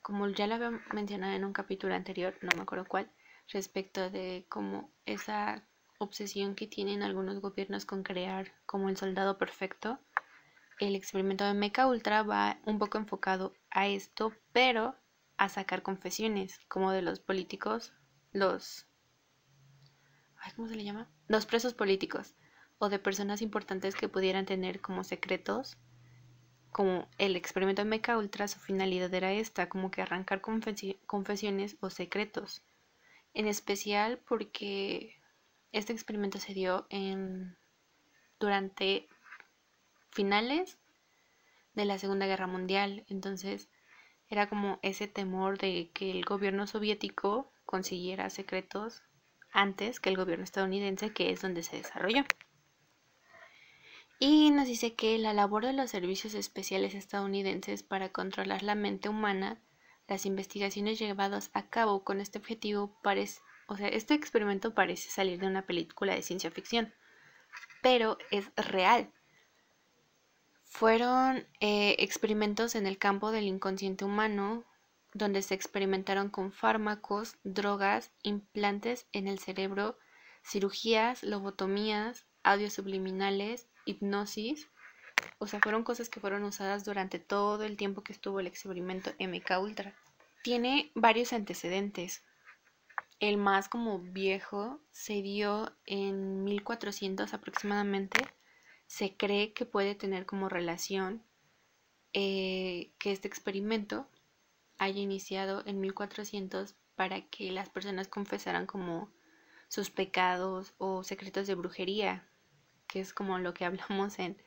como 0.00 0.28
ya 0.28 0.46
lo 0.46 0.54
había 0.54 0.70
mencionado 0.92 1.34
en 1.34 1.44
un 1.44 1.52
capítulo 1.52 1.94
anterior, 1.94 2.36
no 2.40 2.50
me 2.56 2.62
acuerdo 2.62 2.86
cuál, 2.86 3.10
respecto 3.48 4.10
de 4.10 4.46
cómo 4.48 4.90
esa 5.04 5.68
obsesión 5.98 6.54
que 6.54 6.66
tienen 6.66 7.02
algunos 7.02 7.40
gobiernos 7.40 7.84
con 7.84 8.02
crear 8.02 8.52
como 8.66 8.88
el 8.88 8.96
soldado 8.96 9.38
perfecto. 9.38 9.98
El 10.78 10.94
experimento 10.94 11.44
de 11.44 11.86
Ultra 11.86 12.22
va 12.22 12.58
un 12.64 12.78
poco 12.78 12.98
enfocado 12.98 13.54
a 13.70 13.86
esto, 13.86 14.32
pero 14.52 14.94
a 15.36 15.48
sacar 15.48 15.82
confesiones, 15.82 16.60
como 16.68 16.90
de 16.90 17.02
los 17.02 17.20
políticos, 17.20 17.92
los... 18.32 18.86
¿Cómo 20.54 20.68
se 20.68 20.76
le 20.76 20.84
llama? 20.84 21.08
Los 21.26 21.44
presos 21.44 21.74
políticos, 21.74 22.34
o 22.78 22.88
de 22.88 22.98
personas 22.98 23.42
importantes 23.42 23.94
que 23.94 24.08
pudieran 24.08 24.46
tener 24.46 24.80
como 24.80 25.02
secretos. 25.02 25.76
Como 26.70 27.08
el 27.18 27.36
experimento 27.36 27.82
de 27.82 27.88
Mecha 27.88 28.16
Ultra, 28.16 28.46
su 28.48 28.60
finalidad 28.60 29.12
era 29.12 29.32
esta, 29.32 29.68
como 29.68 29.90
que 29.90 30.02
arrancar 30.02 30.40
confesiones 30.40 31.76
o 31.80 31.90
secretos. 31.90 32.62
En 33.34 33.46
especial 33.48 34.20
porque 34.28 35.16
este 35.72 35.92
experimento 35.92 36.38
se 36.38 36.54
dio 36.54 36.86
en, 36.90 37.56
durante 38.38 39.08
finales 40.10 40.78
de 41.74 41.84
la 41.84 41.98
Segunda 41.98 42.26
Guerra 42.26 42.46
Mundial. 42.46 43.04
Entonces 43.08 43.68
era 44.28 44.48
como 44.48 44.78
ese 44.82 45.06
temor 45.08 45.58
de 45.58 45.90
que 45.92 46.10
el 46.10 46.24
gobierno 46.24 46.66
soviético 46.66 47.52
consiguiera 47.64 48.30
secretos 48.30 49.02
antes 49.52 50.00
que 50.00 50.10
el 50.10 50.16
gobierno 50.16 50.44
estadounidense, 50.44 51.12
que 51.12 51.30
es 51.30 51.40
donde 51.40 51.62
se 51.62 51.76
desarrolló. 51.76 52.24
Y 54.18 54.50
nos 54.50 54.66
dice 54.66 54.94
que 54.94 55.18
la 55.18 55.34
labor 55.34 55.66
de 55.66 55.74
los 55.74 55.90
servicios 55.90 56.34
especiales 56.34 56.94
estadounidenses 56.94 57.82
para 57.82 58.10
controlar 58.10 58.62
la 58.62 58.74
mente 58.74 59.08
humana, 59.08 59.60
las 60.08 60.24
investigaciones 60.24 60.98
llevadas 60.98 61.50
a 61.52 61.68
cabo 61.68 62.02
con 62.02 62.20
este 62.20 62.38
objetivo, 62.38 62.96
parece, 63.02 63.40
o 63.68 63.76
sea, 63.76 63.88
este 63.88 64.14
experimento 64.14 64.74
parece 64.74 65.10
salir 65.10 65.38
de 65.38 65.46
una 65.46 65.66
película 65.66 66.14
de 66.14 66.22
ciencia 66.22 66.50
ficción, 66.50 66.94
pero 67.82 68.16
es 68.30 68.50
real. 68.56 69.12
Fueron 70.78 71.46
eh, 71.60 71.96
experimentos 72.00 72.74
en 72.74 72.86
el 72.86 72.98
campo 72.98 73.30
del 73.30 73.44
inconsciente 73.44 74.04
humano, 74.04 74.62
donde 75.14 75.40
se 75.40 75.54
experimentaron 75.54 76.28
con 76.28 76.52
fármacos, 76.52 77.38
drogas, 77.44 78.12
implantes 78.22 79.06
en 79.12 79.26
el 79.26 79.38
cerebro, 79.38 79.96
cirugías, 80.44 81.22
lobotomías, 81.22 82.26
audios 82.42 82.74
subliminales, 82.74 83.68
hipnosis. 83.86 84.68
O 85.38 85.46
sea, 85.46 85.60
fueron 85.60 85.82
cosas 85.82 86.10
que 86.10 86.20
fueron 86.20 86.44
usadas 86.44 86.84
durante 86.84 87.18
todo 87.18 87.64
el 87.64 87.78
tiempo 87.78 88.02
que 88.02 88.12
estuvo 88.12 88.38
el 88.38 88.46
experimento 88.46 89.12
MK 89.18 89.58
Ultra. 89.58 89.94
Tiene 90.42 90.92
varios 90.94 91.32
antecedentes. 91.32 92.22
El 93.18 93.38
más 93.38 93.70
como 93.70 93.98
viejo 93.98 94.78
se 94.92 95.22
dio 95.22 95.74
en 95.86 96.44
1400 96.44 97.32
aproximadamente 97.32 98.18
se 98.86 99.16
cree 99.16 99.52
que 99.52 99.66
puede 99.66 99.94
tener 99.94 100.26
como 100.26 100.48
relación 100.48 101.22
eh, 102.12 102.92
que 102.98 103.12
este 103.12 103.28
experimento 103.28 104.08
haya 104.78 105.00
iniciado 105.00 105.62
en 105.66 105.80
1400 105.80 106.74
para 106.94 107.22
que 107.22 107.50
las 107.52 107.68
personas 107.68 108.08
confesaran 108.08 108.66
como 108.66 109.10
sus 109.68 109.90
pecados 109.90 110.74
o 110.78 111.02
secretos 111.04 111.46
de 111.46 111.54
brujería, 111.54 112.26
que 112.86 113.00
es 113.00 113.12
como 113.12 113.38
lo 113.38 113.54
que 113.54 113.64
hablamos 113.66 114.18
en, 114.18 114.42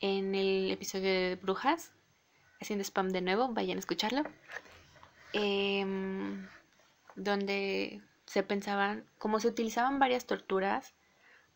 en 0.00 0.34
el 0.34 0.70
episodio 0.70 1.10
de 1.10 1.36
brujas, 1.36 1.92
haciendo 2.60 2.82
spam 2.82 3.10
de 3.10 3.22
nuevo, 3.22 3.52
vayan 3.52 3.78
a 3.78 3.80
escucharlo, 3.80 4.22
em, 5.32 6.46
donde 7.14 8.02
se 8.26 8.42
pensaban, 8.42 9.08
como 9.18 9.40
se 9.40 9.48
utilizaban 9.48 9.98
varias 9.98 10.26
torturas, 10.26 10.94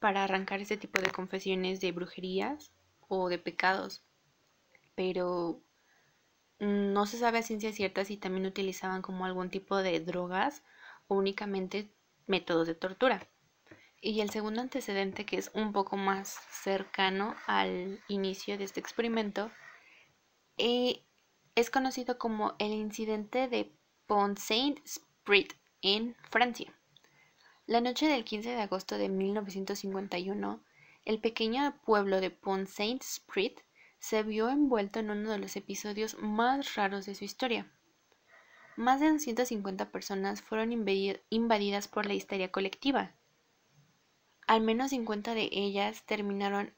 para 0.00 0.24
arrancar 0.24 0.60
ese 0.60 0.76
tipo 0.76 1.00
de 1.00 1.10
confesiones 1.10 1.80
de 1.80 1.92
brujerías 1.92 2.72
o 3.08 3.28
de 3.28 3.38
pecados. 3.38 4.02
Pero 4.96 5.62
no 6.58 7.06
se 7.06 7.18
sabe 7.18 7.38
a 7.38 7.42
ciencia 7.42 7.72
cierta 7.72 8.04
si 8.04 8.16
también 8.16 8.46
utilizaban 8.46 9.02
como 9.02 9.24
algún 9.24 9.50
tipo 9.50 9.76
de 9.76 10.00
drogas 10.00 10.62
o 11.06 11.14
únicamente 11.16 11.94
métodos 12.26 12.66
de 12.66 12.74
tortura. 12.74 13.28
Y 14.00 14.20
el 14.20 14.30
segundo 14.30 14.62
antecedente, 14.62 15.26
que 15.26 15.36
es 15.36 15.50
un 15.52 15.72
poco 15.72 15.96
más 15.96 16.28
cercano 16.50 17.34
al 17.46 18.02
inicio 18.08 18.56
de 18.56 18.64
este 18.64 18.80
experimento, 18.80 19.50
eh, 20.56 21.04
es 21.54 21.68
conocido 21.70 22.18
como 22.18 22.54
el 22.58 22.72
incidente 22.72 23.48
de 23.48 23.76
Pont 24.06 24.38
Saint-Sprit 24.38 25.52
en 25.82 26.16
Francia. 26.30 26.74
La 27.70 27.80
noche 27.80 28.08
del 28.08 28.24
15 28.24 28.48
de 28.48 28.62
agosto 28.62 28.98
de 28.98 29.08
1951, 29.08 30.60
el 31.04 31.20
pequeño 31.20 31.72
pueblo 31.84 32.20
de 32.20 32.30
Pont-Saint-Sprit 32.30 33.60
se 34.00 34.24
vio 34.24 34.48
envuelto 34.48 34.98
en 34.98 35.12
uno 35.12 35.30
de 35.30 35.38
los 35.38 35.54
episodios 35.54 36.16
más 36.18 36.74
raros 36.74 37.06
de 37.06 37.14
su 37.14 37.22
historia. 37.22 37.70
Más 38.74 38.98
de 38.98 39.12
250 39.12 39.92
personas 39.92 40.42
fueron 40.42 40.72
invadidas 40.72 41.86
por 41.86 42.06
la 42.06 42.14
histeria 42.14 42.50
colectiva. 42.50 43.12
Al 44.48 44.62
menos 44.62 44.90
50 44.90 45.34
de 45.34 45.48
ellas 45.52 46.02
terminaron 46.06 46.74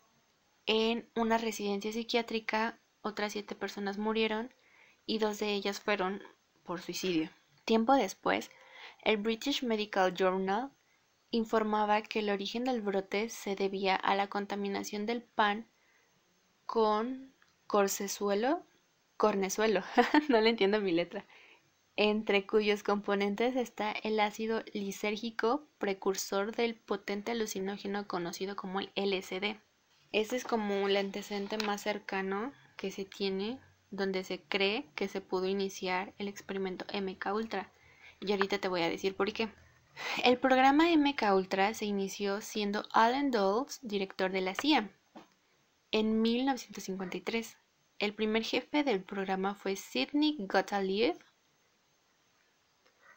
en 0.66 1.08
una 1.16 1.38
residencia 1.38 1.90
psiquiátrica, 1.90 2.78
otras 3.00 3.32
7 3.32 3.54
personas 3.54 3.96
murieron 3.96 4.52
y 5.06 5.20
dos 5.20 5.38
de 5.38 5.54
ellas 5.54 5.80
fueron 5.80 6.22
por 6.64 6.82
suicidio. 6.82 7.30
Tiempo 7.64 7.94
después, 7.94 8.50
el 9.04 9.16
British 9.16 9.62
Medical 9.62 10.12
Journal 10.12 10.70
informaba 11.32 12.02
que 12.02 12.20
el 12.20 12.30
origen 12.30 12.64
del 12.64 12.82
brote 12.82 13.28
se 13.30 13.56
debía 13.56 13.96
a 13.96 14.14
la 14.14 14.28
contaminación 14.28 15.06
del 15.06 15.22
pan 15.22 15.66
con 16.66 17.32
corcesuelo, 17.66 18.62
cornezuelo, 19.16 19.82
no 20.28 20.40
le 20.40 20.50
entiendo 20.50 20.80
mi 20.80 20.92
letra, 20.92 21.26
entre 21.96 22.46
cuyos 22.46 22.82
componentes 22.82 23.56
está 23.56 23.92
el 23.92 24.20
ácido 24.20 24.62
lisérgico 24.72 25.66
precursor 25.78 26.54
del 26.54 26.74
potente 26.74 27.32
alucinógeno 27.32 28.06
conocido 28.06 28.54
como 28.54 28.80
el 28.80 28.90
LSD. 28.94 29.56
Este 30.12 30.36
es 30.36 30.44
como 30.44 30.86
el 30.86 30.96
antecedente 30.96 31.58
más 31.58 31.82
cercano 31.82 32.52
que 32.76 32.90
se 32.90 33.04
tiene 33.04 33.58
donde 33.90 34.24
se 34.24 34.42
cree 34.42 34.86
que 34.94 35.08
se 35.08 35.20
pudo 35.20 35.46
iniciar 35.46 36.14
el 36.18 36.28
experimento 36.28 36.84
MK 36.92 37.26
Ultra. 37.34 37.70
Y 38.20 38.32
ahorita 38.32 38.58
te 38.58 38.68
voy 38.68 38.82
a 38.82 38.88
decir 38.88 39.14
por 39.14 39.32
qué. 39.32 39.48
El 40.24 40.38
programa 40.38 40.84
MK 40.94 41.34
Ultra 41.34 41.74
se 41.74 41.84
inició 41.84 42.40
siendo 42.40 42.84
Alan 42.92 43.30
Dulles 43.30 43.80
director 43.82 44.30
de 44.30 44.40
la 44.40 44.54
CIA 44.54 44.90
en 45.90 46.22
1953. 46.22 47.58
El 47.98 48.14
primer 48.14 48.42
jefe 48.42 48.84
del 48.84 49.02
programa 49.02 49.54
fue 49.54 49.76
Sidney 49.76 50.36
Gottlieb. 50.38 51.16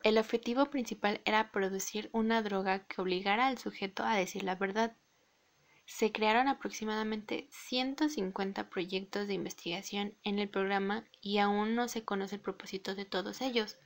El 0.04 0.18
objetivo 0.18 0.66
principal 0.68 1.22
era 1.26 1.52
producir 1.52 2.10
una 2.12 2.42
droga 2.42 2.86
que 2.86 3.02
obligara 3.02 3.48
al 3.48 3.58
sujeto 3.58 4.04
a 4.04 4.16
decir 4.16 4.44
la 4.44 4.56
verdad. 4.56 4.96
Se 5.86 6.12
crearon 6.12 6.48
aproximadamente 6.48 7.48
150 7.52 8.70
proyectos 8.70 9.28
de 9.28 9.36
investigación 9.36 10.16
en 10.24 10.40
el 10.40 10.50
programa 10.50 11.06
y 11.22 11.38
aún 11.38 11.76
no 11.76 11.88
se 11.88 12.04
conoce 12.04 12.36
el 12.36 12.42
propósito 12.42 12.96
de 12.96 13.06
todos 13.06 13.42
ellos. 13.42 13.78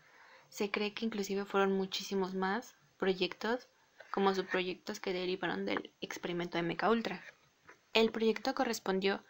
Se 0.50 0.72
cree 0.72 0.94
que 0.94 1.06
inclusive 1.06 1.46
fueron 1.46 1.74
muchísimos 1.74 2.34
más 2.34 2.79
proyectos 3.00 3.68
como 4.12 4.36
subproyectos 4.36 5.00
que 5.00 5.14
derivaron 5.14 5.66
del 5.66 5.92
experimento 6.02 6.58
de 6.58 6.64
MK 6.64 6.84
Ultra. 6.90 7.24
El 7.94 8.12
proyecto 8.12 8.54
correspondió 8.54 9.24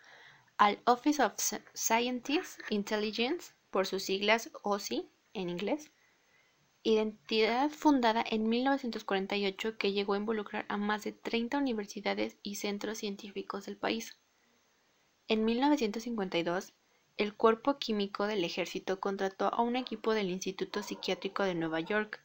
al 0.58 0.80
Office 0.86 1.24
of 1.24 1.34
Scientist 1.74 2.60
Intelligence, 2.70 3.54
por 3.72 3.86
sus 3.88 4.04
siglas 4.04 4.50
OSI 4.64 5.10
en 5.34 5.50
inglés, 5.50 5.92
identidad 6.84 7.70
fundada 7.70 8.24
en 8.28 8.50
1948 8.50 9.78
que 9.78 9.94
llegó 9.94 10.14
a 10.14 10.18
involucrar 10.18 10.66
a 10.70 10.78
más 10.78 11.04
de 11.04 11.12
30 11.12 11.58
universidades 11.58 12.38
y 12.42 12.56
centros 12.56 12.98
científicos 12.98 13.66
del 13.66 13.78
país. 13.78 14.18
En 15.28 15.46
1952, 15.46 16.74
el 17.18 17.36
Cuerpo 17.36 17.78
Químico 17.78 18.26
del 18.28 18.44
Ejército 18.44 19.00
contrató 19.00 19.54
a 19.54 19.62
un 19.62 19.76
equipo 19.76 20.14
del 20.14 20.30
Instituto 20.30 20.82
Psiquiátrico 20.82 21.44
de 21.44 21.54
Nueva 21.54 21.82
York 21.82 22.22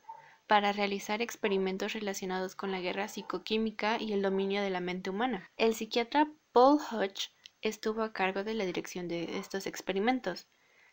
para 0.47 0.73
realizar 0.73 1.23
experimentos 1.23 1.93
relacionados 1.93 2.55
con 2.55 2.71
la 2.71 2.81
guerra 2.81 3.09
psicoquímica 3.09 4.01
y 4.01 4.13
el 4.13 4.23
dominio 4.23 4.63
de 4.63 4.71
la 4.71 4.81
mente 4.81 5.11
humana. 5.11 5.51
El 5.57 5.75
psiquiatra 5.75 6.31
Paul 6.53 6.79
Hodge 6.91 7.31
estuvo 7.63 8.03
a 8.03 8.13
cargo 8.13 8.45
de 8.45 8.55
la 8.55 8.67
dirección 8.67 9.09
de 9.09 9.39
estos 9.39 9.67
experimentos. 9.67 10.47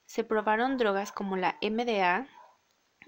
Se 0.05 0.23
probaron 0.23 0.77
drogas 0.77 1.11
como 1.11 1.35
la 1.35 1.57
MDA, 1.61 2.27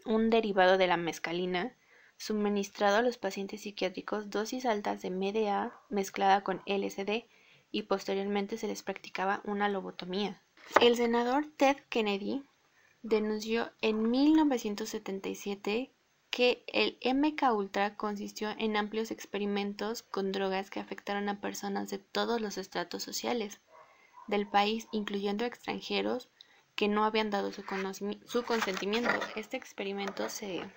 un 0.05 0.29
derivado 0.29 0.77
de 0.77 0.87
la 0.87 0.97
mescalina, 0.97 1.75
suministrado 2.17 2.97
a 2.97 3.01
los 3.01 3.17
pacientes 3.17 3.61
psiquiátricos 3.61 4.29
dosis 4.29 4.65
altas 4.65 5.01
de 5.01 5.09
MDA 5.09 5.73
mezclada 5.89 6.43
con 6.43 6.61
LSD 6.65 7.25
y 7.71 7.83
posteriormente 7.83 8.57
se 8.57 8.67
les 8.67 8.83
practicaba 8.83 9.41
una 9.45 9.69
lobotomía. 9.69 10.41
El 10.81 10.95
senador 10.95 11.47
Ted 11.57 11.77
Kennedy 11.89 12.43
denunció 13.01 13.71
en 13.81 14.09
1977 14.09 15.92
que 16.33 16.63
el 16.65 16.97
MK 17.03 17.53
Ultra 17.53 17.95
consistió 17.95 18.55
en 18.57 18.75
amplios 18.75 19.11
experimentos 19.11 20.01
con 20.01 20.31
drogas 20.31 20.71
que 20.71 20.79
afectaron 20.79 21.29
a 21.29 21.39
personas 21.39 21.91
de 21.91 21.99
todos 21.99 22.41
los 22.41 22.57
estratos 22.57 23.03
sociales 23.03 23.61
del 24.25 24.47
país, 24.47 24.87
incluyendo 24.91 25.45
extranjeros 25.45 26.29
que 26.75 26.87
no 26.87 27.05
habían 27.05 27.29
dado 27.29 27.51
su, 27.51 27.63
su 28.25 28.43
consentimiento. 28.45 29.11
Este 29.35 29.57
experimento 29.57 30.27
se 30.27 30.67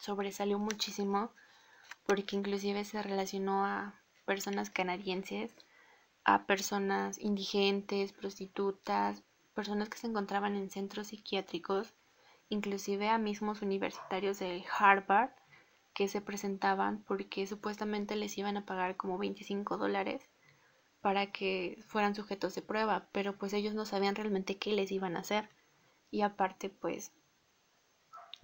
sobresalió 0.00 0.58
muchísimo 0.58 1.30
porque 2.06 2.34
inclusive 2.34 2.84
se 2.84 3.00
relacionó 3.00 3.64
a 3.64 4.02
personas 4.24 4.68
canadienses, 4.68 5.54
a 6.24 6.44
personas 6.44 7.20
indigentes, 7.20 8.12
prostitutas, 8.12 9.22
personas 9.54 9.88
que 9.88 9.98
se 9.98 10.08
encontraban 10.08 10.56
en 10.56 10.70
centros 10.70 11.06
psiquiátricos 11.06 11.94
inclusive 12.54 13.08
a 13.08 13.18
mismos 13.18 13.62
universitarios 13.62 14.38
de 14.38 14.64
Harvard 14.78 15.30
que 15.94 16.08
se 16.08 16.20
presentaban 16.20 17.02
porque 17.04 17.46
supuestamente 17.46 18.16
les 18.16 18.36
iban 18.38 18.56
a 18.56 18.66
pagar 18.66 18.96
como 18.96 19.18
25 19.18 19.76
dólares 19.76 20.28
para 21.00 21.30
que 21.32 21.78
fueran 21.86 22.14
sujetos 22.14 22.54
de 22.54 22.62
prueba, 22.62 23.08
pero 23.12 23.36
pues 23.36 23.52
ellos 23.52 23.74
no 23.74 23.84
sabían 23.84 24.14
realmente 24.14 24.56
qué 24.56 24.72
les 24.72 24.90
iban 24.90 25.16
a 25.16 25.20
hacer. 25.20 25.50
Y 26.10 26.22
aparte, 26.22 26.70
pues 26.70 27.12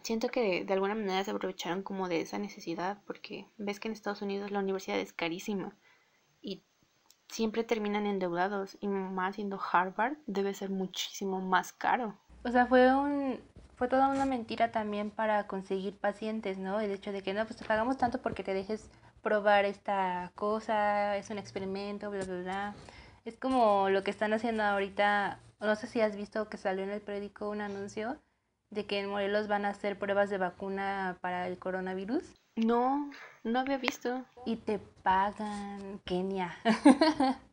siento 0.02 0.28
que 0.28 0.64
de, 0.64 0.72
alguna 0.72 0.94
manera 0.94 1.24
se 1.24 1.30
aprovecharon 1.30 1.82
como 1.82 2.08
de 2.08 2.20
esa 2.20 2.38
necesidad 2.38 3.02
porque 3.06 3.46
ves 3.56 3.80
que 3.80 3.88
en 3.88 3.92
Estados 3.92 4.22
Unidos 4.22 4.50
la 4.50 4.58
universidad 4.60 4.98
es 4.98 5.12
carísima 5.12 5.76
y 6.42 6.62
siempre 7.28 7.64
terminan 7.64 8.06
endeudados 8.06 8.76
y 8.80 8.88
más 8.88 9.36
siendo 9.36 9.60
Harvard 9.72 10.16
debe 10.26 10.54
ser 10.54 10.70
muchísimo 10.70 11.40
más 11.40 11.72
caro. 11.72 12.18
O 12.44 12.50
sea, 12.50 12.66
fue 12.66 12.94
un 12.94 13.40
fue 13.80 13.88
toda 13.88 14.08
una 14.08 14.26
mentira 14.26 14.70
también 14.72 15.10
para 15.10 15.46
conseguir 15.46 15.96
pacientes, 15.96 16.58
¿no? 16.58 16.80
El 16.80 16.90
hecho 16.90 17.12
de 17.12 17.22
que 17.22 17.32
no, 17.32 17.46
pues 17.46 17.56
te 17.56 17.64
pagamos 17.64 17.96
tanto 17.96 18.20
porque 18.20 18.44
te 18.44 18.52
dejes 18.52 18.90
probar 19.22 19.64
esta 19.64 20.32
cosa, 20.34 21.16
es 21.16 21.30
un 21.30 21.38
experimento, 21.38 22.10
bla, 22.10 22.22
bla, 22.26 22.42
bla. 22.42 22.74
Es 23.24 23.38
como 23.38 23.88
lo 23.88 24.04
que 24.04 24.10
están 24.10 24.34
haciendo 24.34 24.64
ahorita, 24.64 25.40
no 25.60 25.76
sé 25.76 25.86
si 25.86 26.02
has 26.02 26.14
visto 26.14 26.50
que 26.50 26.58
salió 26.58 26.84
en 26.84 26.90
el 26.90 27.00
periódico 27.00 27.48
un 27.48 27.62
anuncio 27.62 28.18
de 28.68 28.84
que 28.84 29.00
en 29.00 29.08
Morelos 29.08 29.48
van 29.48 29.64
a 29.64 29.70
hacer 29.70 29.98
pruebas 29.98 30.28
de 30.28 30.36
vacuna 30.36 31.16
para 31.22 31.46
el 31.46 31.58
coronavirus. 31.58 32.34
No, 32.56 33.10
no 33.44 33.60
había 33.60 33.78
visto. 33.78 34.26
Y 34.44 34.56
te 34.56 34.78
pagan, 34.78 36.02
Kenia. 36.04 36.54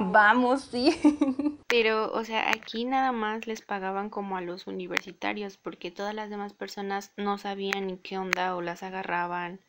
Vamos. 0.00 0.62
sí. 0.62 0.98
Pero, 1.68 2.12
o 2.12 2.24
sea, 2.24 2.50
aquí 2.50 2.84
nada 2.84 3.12
más 3.12 3.46
les 3.46 3.62
pagaban 3.62 4.10
como 4.10 4.36
a 4.36 4.40
los 4.40 4.66
universitarios, 4.66 5.56
porque 5.56 5.90
todas 5.90 6.14
las 6.14 6.30
demás 6.30 6.52
personas 6.52 7.12
no 7.16 7.38
sabían 7.38 7.86
ni 7.86 7.98
qué 7.98 8.18
onda 8.18 8.56
o 8.56 8.60
las 8.60 8.82
agarraban. 8.82 9.60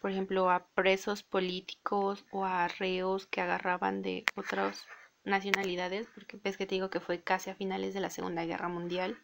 Por 0.00 0.10
ejemplo, 0.10 0.50
a 0.50 0.66
presos 0.74 1.22
políticos 1.22 2.24
o 2.30 2.44
a 2.44 2.68
reos 2.68 3.26
que 3.26 3.40
agarraban 3.40 4.02
de 4.02 4.24
otras 4.36 4.86
nacionalidades, 5.24 6.08
porque 6.14 6.38
ves 6.42 6.56
que 6.56 6.66
te 6.66 6.74
digo 6.74 6.90
que 6.90 7.00
fue 7.00 7.22
casi 7.22 7.50
a 7.50 7.54
finales 7.54 7.94
de 7.94 8.00
la 8.00 8.10
Segunda 8.10 8.44
Guerra 8.44 8.68
Mundial. 8.68 9.18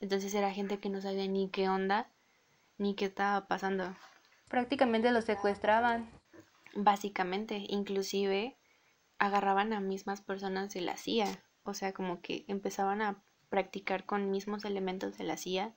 Entonces 0.00 0.34
era 0.34 0.52
gente 0.52 0.78
que 0.78 0.90
no 0.90 1.00
sabía 1.00 1.26
ni 1.26 1.50
qué 1.50 1.68
onda, 1.68 2.10
ni 2.76 2.94
qué 2.94 3.06
estaba 3.06 3.46
pasando. 3.48 3.96
Prácticamente 4.48 5.10
los 5.10 5.24
secuestraban. 5.24 6.10
Básicamente, 6.74 7.64
inclusive 7.68 8.57
agarraban 9.18 9.72
a 9.72 9.80
mismas 9.80 10.20
personas 10.20 10.72
de 10.74 10.80
la 10.80 10.96
CIA, 10.96 11.26
o 11.64 11.74
sea, 11.74 11.92
como 11.92 12.20
que 12.20 12.44
empezaban 12.48 13.02
a 13.02 13.22
practicar 13.48 14.04
con 14.04 14.30
mismos 14.30 14.64
elementos 14.64 15.18
de 15.18 15.24
la 15.24 15.36
CIA 15.36 15.74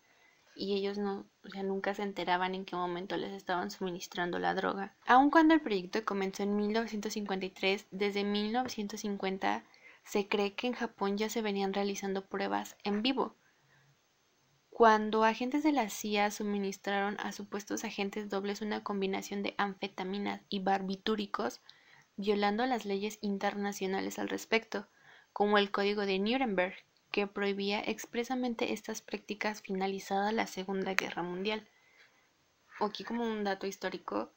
y 0.56 0.76
ellos 0.76 0.98
no, 0.98 1.26
o 1.44 1.50
sea, 1.50 1.64
nunca 1.64 1.94
se 1.94 2.04
enteraban 2.04 2.56
en 2.56 2.66
qué 2.66 2.76
momento 2.76 3.16
les 3.18 3.32
estaban 3.32 3.72
suministrando 3.72 4.38
la 4.40 4.54
droga. 4.54 4.96
Aun 5.06 5.30
cuando 5.30 5.54
el 5.54 5.62
proyecto 5.62 6.04
comenzó 6.04 6.44
en 6.44 6.56
1953, 6.56 7.88
desde 7.92 8.24
1950 8.24 9.64
se 10.04 10.28
cree 10.28 10.54
que 10.54 10.68
en 10.68 10.74
Japón 10.74 11.18
ya 11.18 11.30
se 11.30 11.42
venían 11.42 11.74
realizando 11.74 12.26
pruebas 12.26 12.76
en 12.84 13.02
vivo. 13.02 13.36
Cuando 14.70 15.24
agentes 15.24 15.64
de 15.64 15.72
la 15.72 15.90
CIA 15.90 16.32
suministraron 16.32 17.18
a 17.20 17.32
supuestos 17.32 17.84
agentes 17.84 18.30
dobles 18.30 18.62
una 18.62 18.84
combinación 18.84 19.44
de 19.44 19.54
anfetaminas 19.58 20.42
y 20.50 20.60
barbitúricos, 20.60 21.62
violando 22.18 22.66
las 22.66 22.86
leyes 22.86 23.18
internacionales 23.22 24.20
al 24.20 24.30
respecto, 24.30 24.88
como 25.34 25.58
el 25.58 25.72
Código 25.72 26.06
de 26.06 26.20
Nuremberg, 26.20 26.76
que 27.12 27.28
prohibía 27.28 27.82
expresamente 27.82 28.74
estas 28.74 29.02
prácticas 29.02 29.62
finalizada 29.62 30.32
la 30.32 30.48
Segunda 30.48 30.94
Guerra 30.94 31.24
Mundial. 31.24 31.68
Aquí 32.80 33.04
como 33.04 33.24
un 33.24 33.44
dato 33.44 33.68
histórico, 33.68 34.32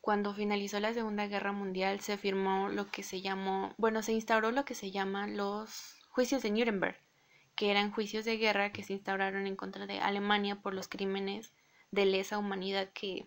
cuando 0.00 0.34
finalizó 0.34 0.80
la 0.80 0.92
Segunda 0.92 1.26
Guerra 1.26 1.52
Mundial 1.52 2.00
se 2.00 2.16
firmó 2.16 2.68
lo 2.68 2.90
que 2.90 3.02
se 3.02 3.22
llamó, 3.22 3.74
bueno, 3.78 4.02
se 4.02 4.12
instauró 4.12 4.50
lo 4.50 4.64
que 4.64 4.74
se 4.74 4.90
llama 4.90 5.26
los 5.26 5.96
juicios 6.10 6.42
de 6.42 6.50
Nuremberg, 6.50 6.96
que 7.54 7.70
eran 7.70 7.90
juicios 7.90 8.24
de 8.24 8.36
guerra 8.36 8.70
que 8.70 8.84
se 8.84 8.92
instauraron 8.92 9.46
en 9.46 9.56
contra 9.56 9.86
de 9.86 9.98
Alemania 9.98 10.56
por 10.56 10.74
los 10.74 10.88
crímenes 10.88 11.52
de 11.90 12.06
lesa 12.06 12.38
humanidad 12.38 12.90
que, 12.92 13.26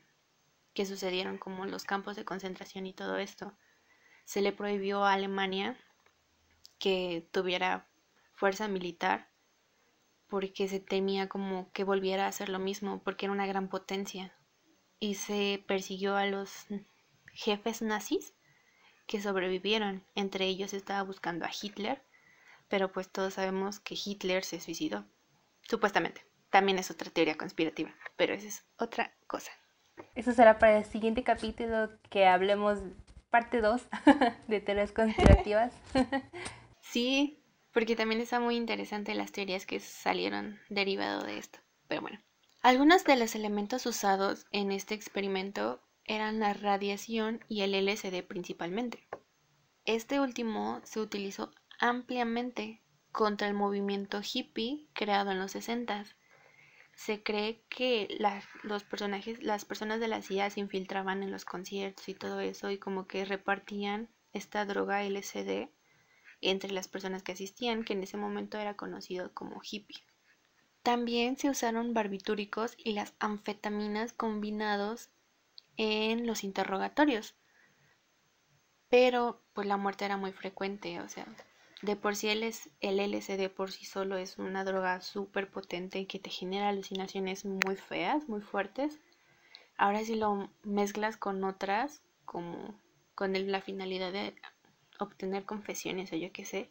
que 0.73 0.85
sucedieron 0.85 1.37
como 1.37 1.65
los 1.65 1.83
campos 1.83 2.15
de 2.15 2.25
concentración 2.25 2.85
y 2.85 2.93
todo 2.93 3.17
esto 3.17 3.53
se 4.29 4.43
le 4.43 4.51
prohibió 4.51 5.03
a 5.03 5.13
Alemania 5.13 5.75
que 6.77 7.27
tuviera 7.31 7.87
fuerza 8.35 8.67
militar 8.67 9.27
porque 10.27 10.67
se 10.67 10.79
temía 10.79 11.27
como 11.27 11.71
que 11.71 11.83
volviera 11.83 12.25
a 12.25 12.27
hacer 12.27 12.49
lo 12.49 12.59
mismo 12.59 13.01
porque 13.03 13.25
era 13.25 13.33
una 13.33 13.47
gran 13.47 13.69
potencia. 13.69 14.31
Y 14.99 15.15
se 15.15 15.63
persiguió 15.65 16.15
a 16.15 16.27
los 16.27 16.67
jefes 17.33 17.81
nazis 17.81 18.35
que 19.07 19.19
sobrevivieron. 19.19 20.05
Entre 20.13 20.45
ellos 20.45 20.75
estaba 20.75 21.01
buscando 21.01 21.45
a 21.45 21.49
Hitler 21.49 21.99
pero 22.67 22.91
pues 22.91 23.09
todos 23.09 23.33
sabemos 23.33 23.79
que 23.79 23.95
Hitler 23.95 24.43
se 24.43 24.59
suicidó 24.59 25.05
supuestamente. 25.67 26.23
También 26.51 26.77
es 26.77 26.91
otra 26.91 27.09
teoría 27.09 27.35
conspirativa 27.35 27.95
pero 28.15 28.35
esa 28.35 28.47
es 28.47 28.63
otra 28.77 29.11
cosa. 29.25 29.51
Eso 30.13 30.33
será 30.33 30.59
para 30.59 30.77
el 30.77 30.85
siguiente 30.85 31.23
capítulo 31.23 31.89
que 32.11 32.27
hablemos 32.27 32.77
parte 33.29 33.61
2 33.61 33.81
de 34.47 34.59
teorías 34.61 34.91
conspirativas. 34.91 35.73
sí, 36.81 37.43
porque 37.73 37.95
también 37.95 38.21
está 38.21 38.39
muy 38.39 38.55
interesante 38.55 39.13
las 39.15 39.31
teorías 39.31 39.65
que 39.65 39.79
salieron 39.79 40.59
derivado 40.69 41.23
de 41.23 41.37
esto. 41.37 41.59
Pero 41.87 42.01
bueno, 42.01 42.19
algunos 42.61 43.03
de 43.03 43.15
los 43.15 43.35
elementos 43.35 43.85
usados 43.85 44.45
en 44.51 44.71
este 44.71 44.95
experimento 44.95 45.81
eran 46.05 46.39
la 46.39 46.53
radiación 46.53 47.43
y 47.47 47.61
el 47.61 47.73
LSD 47.73 48.23
principalmente. 48.27 49.07
Este 49.85 50.19
último 50.19 50.81
se 50.83 50.99
utilizó 50.99 51.51
ampliamente 51.79 52.83
contra 53.11 53.47
el 53.47 53.53
movimiento 53.53 54.21
hippie 54.21 54.89
creado 54.93 55.31
en 55.31 55.39
los 55.39 55.51
60 55.51 56.05
se 56.99 57.23
cree 57.23 57.63
que 57.69 58.09
los 58.63 58.83
personajes, 58.83 59.41
las 59.41 59.63
personas 59.63 60.01
de 60.01 60.09
la 60.09 60.21
CIA 60.21 60.49
se 60.49 60.59
infiltraban 60.59 61.23
en 61.23 61.31
los 61.31 61.45
conciertos 61.45 62.09
y 62.09 62.13
todo 62.13 62.41
eso 62.41 62.71
y 62.71 62.77
como 62.77 63.07
que 63.07 63.23
repartían 63.23 64.09
esta 64.33 64.65
droga 64.65 65.05
LSD 65.05 65.69
entre 66.41 66.71
las 66.73 66.89
personas 66.89 67.23
que 67.23 67.31
asistían, 67.31 67.85
que 67.85 67.93
en 67.93 68.03
ese 68.03 68.17
momento 68.17 68.57
era 68.57 68.75
conocido 68.75 69.33
como 69.33 69.61
hippie. 69.63 70.03
También 70.83 71.37
se 71.37 71.49
usaron 71.49 71.93
barbitúricos 71.93 72.75
y 72.77 72.91
las 72.91 73.13
anfetaminas 73.19 74.11
combinados 74.11 75.09
en 75.77 76.27
los 76.27 76.43
interrogatorios. 76.43 77.33
Pero 78.89 79.41
pues 79.53 79.67
la 79.67 79.77
muerte 79.77 80.03
era 80.03 80.17
muy 80.17 80.33
frecuente, 80.33 80.99
o 80.99 81.07
sea, 81.07 81.25
de 81.81 81.95
por 81.95 82.15
sí 82.15 82.29
el, 82.29 82.43
el 82.81 82.99
LSD 82.99 83.49
por 83.49 83.71
sí 83.71 83.85
solo 83.85 84.17
es 84.17 84.37
una 84.37 84.63
droga 84.63 85.01
súper 85.01 85.49
potente 85.49 86.05
que 86.07 86.19
te 86.19 86.29
genera 86.29 86.69
alucinaciones 86.69 87.45
muy 87.45 87.75
feas, 87.75 88.27
muy 88.27 88.41
fuertes. 88.41 88.99
Ahora 89.77 90.03
si 90.03 90.15
lo 90.15 90.49
mezclas 90.63 91.17
con 91.17 91.43
otras, 91.43 92.01
como 92.25 92.75
con 93.15 93.33
la 93.51 93.61
finalidad 93.61 94.11
de 94.11 94.35
obtener 94.99 95.45
confesiones 95.45 96.11
o 96.11 96.15
yo 96.15 96.31
qué 96.31 96.45
sé, 96.45 96.69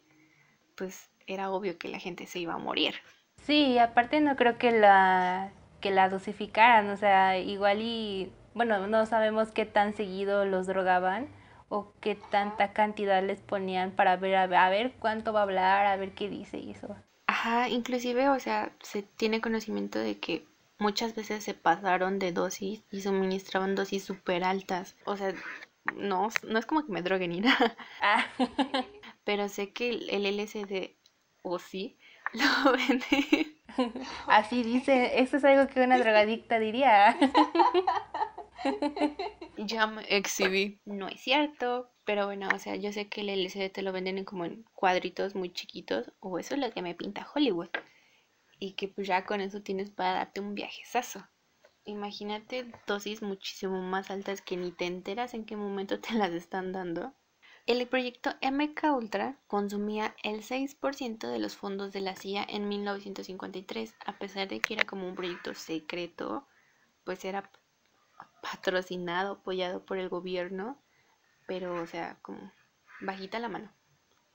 pues 0.75 1.09
era 1.27 1.51
obvio 1.51 1.77
que 1.77 1.87
la 1.89 1.99
gente 1.99 2.25
se 2.27 2.39
iba 2.39 2.53
a 2.53 2.59
morir. 2.59 2.95
Sí, 3.43 3.77
aparte 3.77 4.21
no 4.21 4.35
creo 4.35 4.57
que 4.57 4.71
la 4.71 5.51
que 5.81 5.91
la 5.91 6.09
dosificaran, 6.09 6.89
o 6.89 6.97
sea, 6.97 7.37
igual 7.39 7.81
y 7.81 8.31
bueno, 8.53 8.87
no 8.87 9.05
sabemos 9.05 9.51
qué 9.51 9.65
tan 9.65 9.93
seguido 9.93 10.45
los 10.45 10.67
drogaban, 10.67 11.29
o 11.69 11.93
qué 12.01 12.15
tanta 12.15 12.73
cantidad 12.73 13.23
les 13.23 13.39
ponían 13.39 13.91
para 13.91 14.17
ver 14.17 14.35
a, 14.35 14.69
ver 14.69 14.93
cuánto 14.99 15.33
va 15.33 15.41
a 15.41 15.43
hablar, 15.43 15.85
a 15.85 15.95
ver 15.95 16.13
qué 16.13 16.29
dice 16.29 16.57
y 16.57 16.71
eso. 16.71 16.95
Ajá, 17.27 17.69
inclusive, 17.69 18.29
o 18.29 18.39
sea, 18.39 18.71
se 18.81 19.03
tiene 19.03 19.39
conocimiento 19.39 19.99
de 19.99 20.19
que 20.19 20.45
muchas 20.79 21.15
veces 21.15 21.43
se 21.43 21.53
pasaron 21.53 22.17
de 22.17 22.31
dosis 22.31 22.83
y 22.91 23.01
suministraban 23.01 23.75
dosis 23.75 24.03
súper 24.03 24.43
altas. 24.43 24.95
O 25.05 25.15
sea, 25.15 25.33
no, 25.95 26.29
no 26.47 26.59
es 26.59 26.65
como 26.65 26.85
que 26.85 26.91
me 26.91 27.03
droguen 27.03 27.31
ni 27.31 27.41
nada. 27.41 27.75
Ah. 28.01 28.25
Pero 29.23 29.47
sé 29.47 29.71
que 29.71 29.89
el 29.91 30.25
LSD, 30.25 30.95
o 31.43 31.59
sí, 31.59 31.97
lo 32.33 32.71
vende. 32.71 33.55
Así 34.27 34.63
dice, 34.63 35.21
esto 35.21 35.37
es 35.37 35.45
algo 35.45 35.71
que 35.71 35.81
una 35.81 35.99
drogadicta 35.99 36.59
diría. 36.59 37.17
Ya 39.57 39.87
me 39.87 40.03
exhibí. 40.03 40.79
No 40.85 41.07
es 41.07 41.21
cierto. 41.21 41.91
Pero 42.05 42.25
bueno, 42.25 42.47
o 42.53 42.59
sea, 42.59 42.75
yo 42.75 42.91
sé 42.91 43.07
que 43.07 43.21
el 43.21 43.29
LCD 43.29 43.71
te 43.71 43.81
lo 43.81 43.91
venden 43.91 44.17
en 44.17 44.25
como 44.25 44.45
en 44.45 44.63
cuadritos 44.73 45.35
muy 45.35 45.51
chiquitos. 45.51 46.11
O 46.19 46.39
eso 46.39 46.55
es 46.55 46.61
lo 46.61 46.71
que 46.71 46.81
me 46.81 46.95
pinta 46.95 47.27
Hollywood. 47.33 47.69
Y 48.59 48.73
que 48.73 48.87
pues 48.87 49.07
ya 49.07 49.25
con 49.25 49.41
eso 49.41 49.61
tienes 49.61 49.91
para 49.91 50.13
darte 50.13 50.41
un 50.41 50.55
viajezazo. 50.55 51.27
Imagínate 51.85 52.71
dosis 52.85 53.21
muchísimo 53.21 53.81
más 53.81 54.11
altas 54.11 54.41
que 54.41 54.57
ni 54.57 54.71
te 54.71 54.85
enteras 54.85 55.33
en 55.33 55.45
qué 55.45 55.55
momento 55.55 55.99
te 55.99 56.13
las 56.13 56.31
están 56.31 56.71
dando. 56.71 57.13
El 57.69 57.87
proyecto 57.87 58.31
MK 58.41 58.95
Ultra 58.95 59.37
consumía 59.45 60.15
el 60.23 60.41
6% 60.41 61.27
de 61.27 61.37
los 61.37 61.55
fondos 61.55 61.91
de 61.91 62.01
la 62.01 62.15
CIA 62.15 62.43
en 62.49 62.67
1953, 62.67 63.93
a 64.05 64.17
pesar 64.17 64.47
de 64.47 64.59
que 64.59 64.73
era 64.73 64.85
como 64.85 65.07
un 65.07 65.13
proyecto 65.13 65.53
secreto, 65.53 66.47
pues 67.03 67.23
era 67.25 67.51
patrocinado, 68.41 69.33
apoyado 69.33 69.85
por 69.85 69.97
el 69.97 70.09
gobierno, 70.09 70.81
pero 71.47 71.81
o 71.81 71.87
sea, 71.87 72.19
como 72.21 72.51
bajita 73.01 73.39
la 73.39 73.49
mano. 73.49 73.73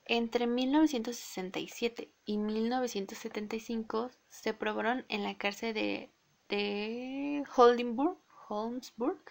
Entre 0.07 0.47
1967 0.47 2.13
y 2.27 2.37
1975 2.37 4.11
se 4.29 4.53
probaron 4.53 5.07
en 5.09 5.23
la 5.23 5.39
cárcel 5.39 5.73
de, 5.73 6.11
de 6.49 7.43
Holmesburg, 7.57 9.25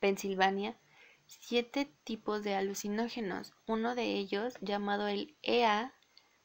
Pensilvania, 0.00 0.78
siete 1.26 1.92
tipos 2.04 2.44
de 2.44 2.54
alucinógenos. 2.54 3.52
Uno 3.66 3.96
de 3.96 4.12
ellos, 4.12 4.54
llamado 4.60 5.08
el 5.08 5.36
EA 5.42 5.92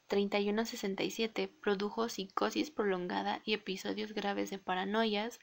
3167, 0.08 1.48
produjo 1.62 2.10
psicosis 2.10 2.72
prolongada 2.72 3.42
y 3.46 3.54
episodios 3.54 4.14
graves 4.14 4.50
de 4.50 4.58
paranoias, 4.58 5.40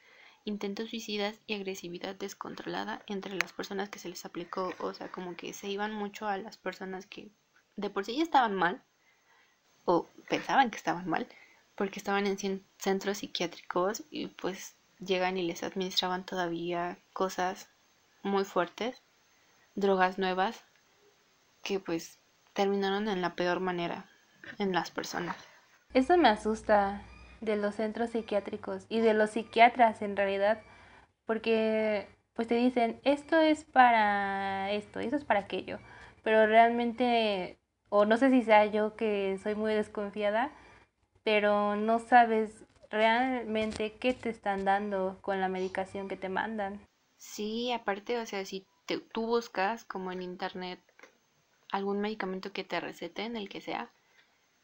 intentos 0.46 0.90
suicidas 0.90 1.38
y 1.46 1.54
agresividad 1.54 2.14
descontrolada 2.14 3.02
entre 3.08 3.34
las 3.34 3.52
personas 3.52 3.90
que 3.90 3.98
se 3.98 4.08
les 4.08 4.24
aplicó, 4.24 4.72
o 4.78 4.94
sea, 4.94 5.10
como 5.10 5.36
que 5.36 5.52
se 5.52 5.68
iban 5.68 5.92
mucho 5.92 6.26
a 6.28 6.38
las 6.38 6.56
personas 6.56 7.04
que 7.04 7.30
de 7.74 7.90
por 7.90 8.04
sí 8.04 8.16
ya 8.16 8.22
estaban 8.22 8.54
mal, 8.54 8.82
o 9.84 10.08
pensaban 10.28 10.70
que 10.70 10.76
estaban 10.76 11.08
mal, 11.08 11.26
porque 11.74 11.98
estaban 11.98 12.26
en 12.26 12.64
centros 12.78 13.18
psiquiátricos 13.18 14.04
y 14.10 14.28
pues 14.28 14.76
llegan 15.00 15.36
y 15.36 15.42
les 15.42 15.62
administraban 15.64 16.24
todavía 16.24 16.96
cosas 17.12 17.68
muy 18.22 18.44
fuertes, 18.44 19.02
drogas 19.74 20.16
nuevas, 20.16 20.64
que 21.62 21.80
pues 21.80 22.20
terminaron 22.52 23.08
en 23.08 23.20
la 23.20 23.34
peor 23.34 23.58
manera 23.58 24.08
en 24.58 24.72
las 24.72 24.92
personas. 24.92 25.36
Eso 25.92 26.16
me 26.16 26.28
asusta, 26.28 27.02
de 27.40 27.56
los 27.56 27.74
centros 27.74 28.10
psiquiátricos 28.10 28.86
y 28.88 29.00
de 29.00 29.14
los 29.14 29.30
psiquiatras 29.30 30.02
en 30.02 30.16
realidad, 30.16 30.62
porque 31.26 32.08
pues 32.34 32.48
te 32.48 32.54
dicen, 32.54 33.00
esto 33.04 33.40
es 33.40 33.64
para 33.64 34.70
esto, 34.72 35.00
eso 35.00 35.16
es 35.16 35.24
para 35.24 35.40
aquello, 35.40 35.78
pero 36.22 36.46
realmente, 36.46 37.58
o 37.88 38.04
no 38.04 38.16
sé 38.16 38.30
si 38.30 38.42
sea 38.42 38.66
yo 38.66 38.94
que 38.96 39.38
soy 39.42 39.54
muy 39.54 39.74
desconfiada, 39.74 40.52
pero 41.24 41.76
no 41.76 41.98
sabes 41.98 42.66
realmente 42.90 43.94
qué 43.94 44.14
te 44.14 44.28
están 44.28 44.64
dando 44.64 45.18
con 45.22 45.40
la 45.40 45.48
medicación 45.48 46.08
que 46.08 46.16
te 46.16 46.28
mandan. 46.28 46.80
Sí, 47.16 47.72
aparte, 47.72 48.18
o 48.18 48.26
sea, 48.26 48.44
si 48.44 48.66
tú 49.12 49.26
buscas 49.26 49.84
como 49.84 50.12
en 50.12 50.22
internet 50.22 50.80
algún 51.72 52.00
medicamento 52.00 52.52
que 52.52 52.64
te 52.64 52.80
receten, 52.80 53.36
el 53.36 53.48
que 53.48 53.60
sea, 53.60 53.90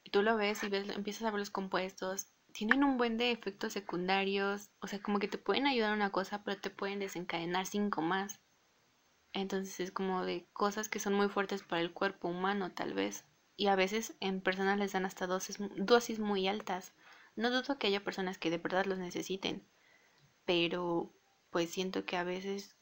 y 0.05 0.11
tú 0.11 0.23
lo 0.23 0.37
ves 0.37 0.63
y 0.63 0.69
ves, 0.69 0.89
empiezas 0.91 1.23
a 1.25 1.31
ver 1.31 1.41
los 1.41 1.51
compuestos 1.51 2.29
tienen 2.53 2.85
un 2.85 2.99
buen 2.99 3.19
de 3.19 3.31
efectos 3.31 3.73
secundarios, 3.73 4.71
o 4.81 4.87
sea, 4.87 5.01
como 5.03 5.19
que 5.19 5.29
te 5.29 5.39
pueden 5.39 5.67
ayudar 5.67 5.93
una 5.93 6.11
cosa, 6.11 6.43
pero 6.45 6.61
te 6.61 6.71
pueden 6.71 7.01
desencadenar 7.01 7.67
cinco 7.67 8.03
más. 8.03 8.41
Entonces 9.33 9.81
es 9.81 9.93
como 9.93 10.25
de 10.25 10.47
cosas 10.53 10.89
que 10.89 11.01
son 11.01 11.15
muy 11.15 11.29
fuertes 11.29 11.63
para 11.63 11.81
el 11.81 11.93
cuerpo 11.93 12.29
humano, 12.29 12.73
tal 12.73 12.95
vez. 12.95 13.25
Y 13.57 13.69
a 13.69 13.77
veces 13.77 14.17
en 14.21 14.41
personas 14.41 14.79
les 14.79 14.93
dan 14.93 15.07
hasta 15.07 15.27
dosis, 15.27 15.59
dosis 15.77 16.19
muy 16.19 16.49
altas. 16.49 16.95
No 17.35 17.51
dudo 17.51 17.79
que 17.79 17.87
haya 17.87 18.05
personas 18.05 18.39
que 18.39 18.51
de 18.51 18.59
verdad 18.59 18.85
los 18.87 18.99
necesiten, 18.99 19.67
pero 20.45 21.15
pues 21.51 21.71
siento 21.71 22.05
que 22.05 22.17
a 22.17 22.25
veces 22.25 22.77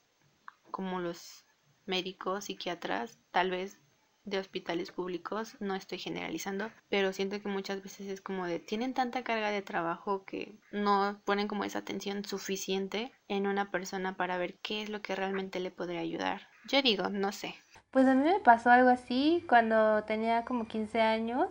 como 0.70 1.00
los 1.00 1.44
médicos, 1.87 2.44
psiquiatras, 2.44 3.18
tal 3.30 3.50
vez 3.50 3.78
de 4.24 4.38
hospitales 4.38 4.92
públicos, 4.92 5.56
no 5.61 5.74
estoy 5.74 5.98
generalizando, 5.98 6.70
pero 6.88 7.12
siento 7.12 7.40
que 7.40 7.48
muchas 7.48 7.83
veces 7.83 8.09
es 8.09 8.20
como 8.20 8.46
de 8.46 8.59
tienen 8.59 8.94
tanta 8.94 9.22
carga 9.22 9.50
de 9.50 9.62
trabajo 9.62 10.24
que 10.24 10.54
no 10.72 11.20
ponen 11.24 11.48
como 11.48 11.64
esa 11.64 11.80
atención 11.80 12.24
suficiente 12.24 13.12
en 13.28 13.46
una 13.46 13.70
persona 13.70 14.16
para 14.16 14.38
ver 14.38 14.59
qué 14.59 14.83
es 14.83 14.90
lo 14.90 15.02
que 15.02 15.16
realmente 15.16 15.61
le 15.61 15.70
podría 15.70 16.00
ayudar. 16.00 16.48
Yo 16.68 16.83
digo, 16.83 17.09
no 17.09 17.33
sé. 17.33 17.54
Pues 17.90 18.06
a 18.06 18.14
mí 18.14 18.22
me 18.22 18.40
pasó 18.40 18.70
algo 18.70 18.90
así 18.90 19.44
cuando 19.48 20.04
tenía 20.04 20.44
como 20.44 20.66
15 20.66 21.00
años, 21.00 21.48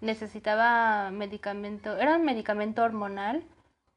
necesitaba 0.00 1.10
medicamento, 1.10 1.96
era 1.96 2.16
un 2.16 2.24
medicamento 2.24 2.82
hormonal, 2.82 3.44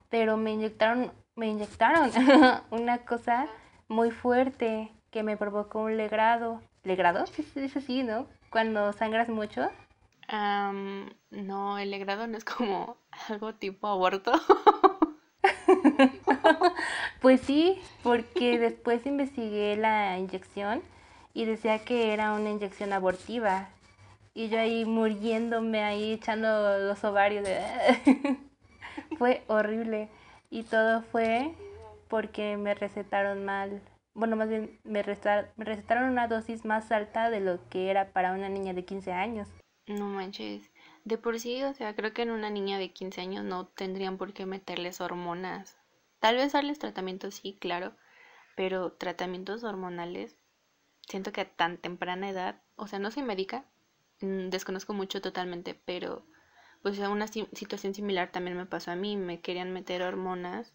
pero 0.10 0.38
me 0.38 0.52
inyectaron, 0.52 1.12
me 1.36 1.47
inyectaron 1.47 2.12
una 2.71 2.99
cosa 2.99 3.47
muy 3.88 4.12
fuerte 4.12 4.91
que 5.13 5.23
me 5.23 5.38
provocó 5.38 5.80
un 5.80 5.95
legrado 5.95 6.60
¿Legrado? 6.84 7.26
Sí, 7.28 7.43
se 7.54 7.62
dice 7.62 7.80
así, 7.80 8.04
¿no? 8.04 8.28
Cuando 8.49 8.93
sangras 8.93 9.30
mucho. 9.30 9.69
no, 10.30 11.78
el 11.78 11.91
legrado 11.91 12.28
no 12.28 12.38
es 12.38 12.43
como 12.43 12.97
algo 13.30 13.54
tipo 13.56 13.88
aborto. 13.88 14.34
pues 17.21 17.41
sí, 17.41 17.82
porque 18.04 18.60
después 18.60 19.06
investigué 19.06 19.76
la 19.78 20.17
inyección 20.17 20.82
y 21.34 21.45
decía 21.45 21.80
que 21.80 22.13
era 22.13 22.34
una 22.34 22.49
inyección 22.49 22.93
abortiva. 22.93 23.69
Y 24.36 24.49
yo 24.49 24.60
ahí 24.60 24.84
muriéndome, 24.84 25.84
ahí 25.84 26.13
echando 26.13 26.80
los 26.80 27.04
ovarios. 27.04 27.43
De... 27.43 27.62
fue 29.17 29.43
horrible. 29.47 30.10
Y 30.49 30.63
todo 30.63 31.02
fue 31.02 31.54
porque 32.08 32.58
me 32.58 32.73
recetaron 32.73 33.45
mal 33.45 33.82
bueno, 34.15 34.36
más 34.36 34.47
bien 34.47 34.80
me, 34.84 35.02
recetaron 35.02 36.10
una 36.10 36.28
dosis 36.28 36.65
más 36.65 36.91
alta 36.91 37.30
de 37.30 37.39
lo 37.39 37.67
que 37.69 37.89
era 37.89 38.13
para 38.13 38.34
una 38.34 38.49
niña 38.49 38.73
de 38.73 38.86
15 38.86 39.12
años. 39.12 39.49
No 39.88 40.06
manches. 40.06 40.71
De 41.04 41.17
por 41.17 41.39
sí, 41.39 41.63
o 41.63 41.73
sea, 41.73 41.95
creo 41.95 42.13
que 42.13 42.21
en 42.21 42.32
una 42.32 42.49
niña 42.49 42.78
de 42.78 42.93
15 42.93 43.21
años 43.21 43.43
no 43.43 43.67
tendrían 43.67 44.17
por 44.17 44.34
qué 44.34 44.45
meterles 44.45 45.02
hormonas. 45.02 45.78
Tal 46.19 46.36
vez 46.36 46.54
darles 46.54 46.80
tratamientos, 46.80 47.36
sí, 47.36 47.58
claro, 47.60 47.95
pero 48.56 48.93
tratamientos 48.93 49.63
hormonales, 49.63 50.38
siento 51.02 51.32
que 51.32 51.41
a 51.41 51.56
tan 51.56 51.78
temprana 51.78 52.30
edad, 52.30 52.62
o 52.76 52.88
sea, 52.88 52.99
no 52.99 53.12
soy 53.12 53.23
médica, 53.23 53.65
mm, 54.21 54.49
desconozco 54.49 54.93
mucho 54.93 55.21
totalmente, 55.21 55.73
pero 55.73 56.26
pues 56.82 56.99
una 56.99 57.28
situación 57.28 57.93
similar 57.93 58.32
también 58.32 58.58
me 58.58 58.65
pasó 58.65 58.91
a 58.91 58.95
mí, 58.95 59.17
me 59.17 59.41
querían 59.41 59.71
meter 59.73 60.02
hormonas 60.04 60.73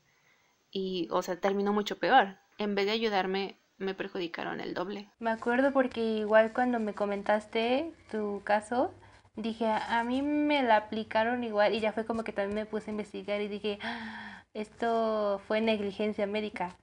y, 0.71 1.09
o 1.11 1.23
sea, 1.23 1.41
terminó 1.41 1.73
mucho 1.73 1.99
peor 1.99 2.39
en 2.59 2.75
vez 2.75 2.87
de 2.87 2.93
ayudarme, 2.93 3.57
me 3.79 3.95
perjudicaron 3.95 4.61
el 4.61 4.75
doble. 4.75 5.09
Me 5.19 5.31
acuerdo 5.31 5.73
porque 5.73 6.01
igual 6.01 6.53
cuando 6.53 6.81
me 6.81 6.95
comentaste 6.95 7.93
tu 8.11 8.43
caso, 8.45 8.93
dije, 9.37 9.67
a 9.67 10.03
mí 10.05 10.21
me 10.23 10.63
la 10.63 10.77
aplicaron 10.77 11.45
igual 11.45 11.75
y 11.75 11.81
ya 11.81 11.93
fue 11.93 12.05
como 12.05 12.25
que 12.25 12.33
también 12.33 12.57
me 12.57 12.67
puse 12.67 12.91
a 12.91 12.93
investigar 12.93 13.41
y 13.41 13.49
dije, 13.49 13.79
ah, 13.83 14.45
esto 14.53 15.41
fue 15.47 15.61
negligencia 15.61 16.27
médica. 16.27 16.77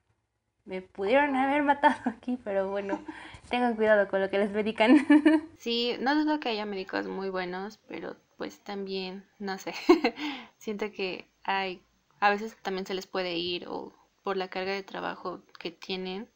Me 0.64 0.82
pudieron 0.82 1.36
haber 1.36 1.62
matado 1.62 1.96
aquí, 2.06 2.40
pero 2.44 2.70
bueno, 2.70 3.00
tengan 3.50 3.76
cuidado 3.76 4.08
con 4.08 4.22
lo 4.22 4.30
que 4.30 4.40
les 4.40 4.52
medican. 4.52 5.06
Sí, 5.58 5.96
no 6.00 6.14
dudo 6.16 6.40
que 6.40 6.50
haya 6.50 6.66
médicos 6.66 7.08
muy 7.08 7.30
buenos, 7.30 7.80
pero 7.88 8.16
pues 8.38 8.60
también, 8.60 9.26
no 9.40 9.58
sé, 9.58 9.74
siento 10.58 10.92
que 10.92 11.28
hay, 11.44 11.82
a 12.20 12.30
veces 12.30 12.56
también 12.62 12.86
se 12.86 12.94
les 12.94 13.08
puede 13.08 13.36
ir 13.36 13.68
o 13.68 13.94
por 14.26 14.38
la 14.38 14.50
carga 14.50 14.72
de 14.72 14.82
trabajo 14.82 15.44
que 15.60 15.70
tienen, 15.70 16.28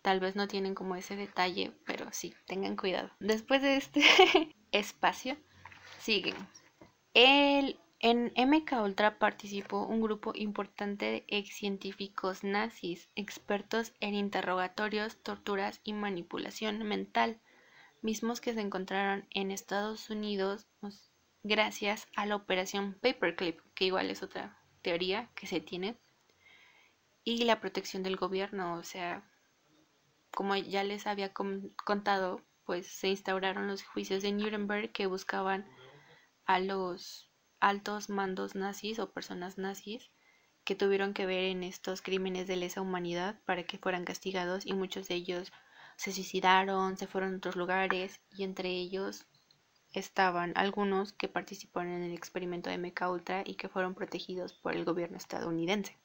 tal 0.00 0.20
vez 0.20 0.36
no 0.36 0.48
tienen 0.48 0.74
como 0.74 0.96
ese 0.96 1.16
detalle, 1.16 1.70
pero 1.84 2.06
sí, 2.10 2.34
tengan 2.46 2.76
cuidado. 2.76 3.10
Después 3.20 3.60
de 3.60 3.76
este 3.76 4.00
espacio, 4.72 5.36
siguen. 5.98 6.34
El, 7.12 7.78
en 8.00 8.32
MK 8.38 8.82
Ultra 8.82 9.18
participó 9.18 9.84
un 9.84 10.00
grupo 10.00 10.32
importante 10.34 11.04
de 11.04 11.24
ex 11.28 11.54
científicos 11.54 12.42
nazis, 12.42 13.10
expertos 13.16 13.92
en 14.00 14.14
interrogatorios, 14.14 15.22
torturas 15.22 15.82
y 15.84 15.92
manipulación 15.92 16.84
mental, 16.84 17.38
mismos 18.00 18.40
que 18.40 18.54
se 18.54 18.62
encontraron 18.62 19.28
en 19.28 19.50
Estados 19.50 20.08
Unidos 20.08 20.66
pues, 20.80 21.12
gracias 21.42 22.08
a 22.16 22.24
la 22.24 22.36
operación 22.36 22.94
Paperclip, 23.02 23.60
que 23.74 23.84
igual 23.84 24.10
es 24.10 24.22
otra 24.22 24.58
teoría 24.80 25.28
que 25.34 25.46
se 25.46 25.60
tiene 25.60 25.98
y 27.26 27.44
la 27.44 27.60
protección 27.60 28.04
del 28.04 28.16
gobierno. 28.16 28.76
O 28.76 28.84
sea, 28.84 29.28
como 30.30 30.54
ya 30.56 30.84
les 30.84 31.06
había 31.08 31.34
contado, 31.34 32.40
pues 32.64 32.86
se 32.86 33.08
instauraron 33.08 33.66
los 33.66 33.82
juicios 33.82 34.22
de 34.22 34.32
Nuremberg 34.32 34.92
que 34.92 35.06
buscaban 35.06 35.68
a 36.46 36.60
los 36.60 37.28
altos 37.58 38.08
mandos 38.10 38.54
nazis 38.54 39.00
o 39.00 39.12
personas 39.12 39.58
nazis 39.58 40.10
que 40.64 40.76
tuvieron 40.76 41.14
que 41.14 41.26
ver 41.26 41.44
en 41.44 41.64
estos 41.64 42.00
crímenes 42.00 42.46
de 42.46 42.56
lesa 42.56 42.80
humanidad 42.80 43.40
para 43.44 43.64
que 43.64 43.78
fueran 43.78 44.04
castigados 44.04 44.64
y 44.64 44.72
muchos 44.72 45.08
de 45.08 45.16
ellos 45.16 45.52
se 45.96 46.12
suicidaron, 46.12 46.96
se 46.96 47.08
fueron 47.08 47.34
a 47.34 47.36
otros 47.38 47.56
lugares 47.56 48.20
y 48.30 48.44
entre 48.44 48.70
ellos 48.70 49.26
estaban 49.92 50.52
algunos 50.54 51.12
que 51.12 51.28
participaron 51.28 51.92
en 51.92 52.02
el 52.04 52.12
experimento 52.12 52.70
de 52.70 52.76
MK 52.76 53.10
Ultra 53.10 53.42
y 53.44 53.56
que 53.56 53.68
fueron 53.68 53.94
protegidos 53.94 54.52
por 54.52 54.76
el 54.76 54.84
gobierno 54.84 55.16
estadounidense. 55.16 55.98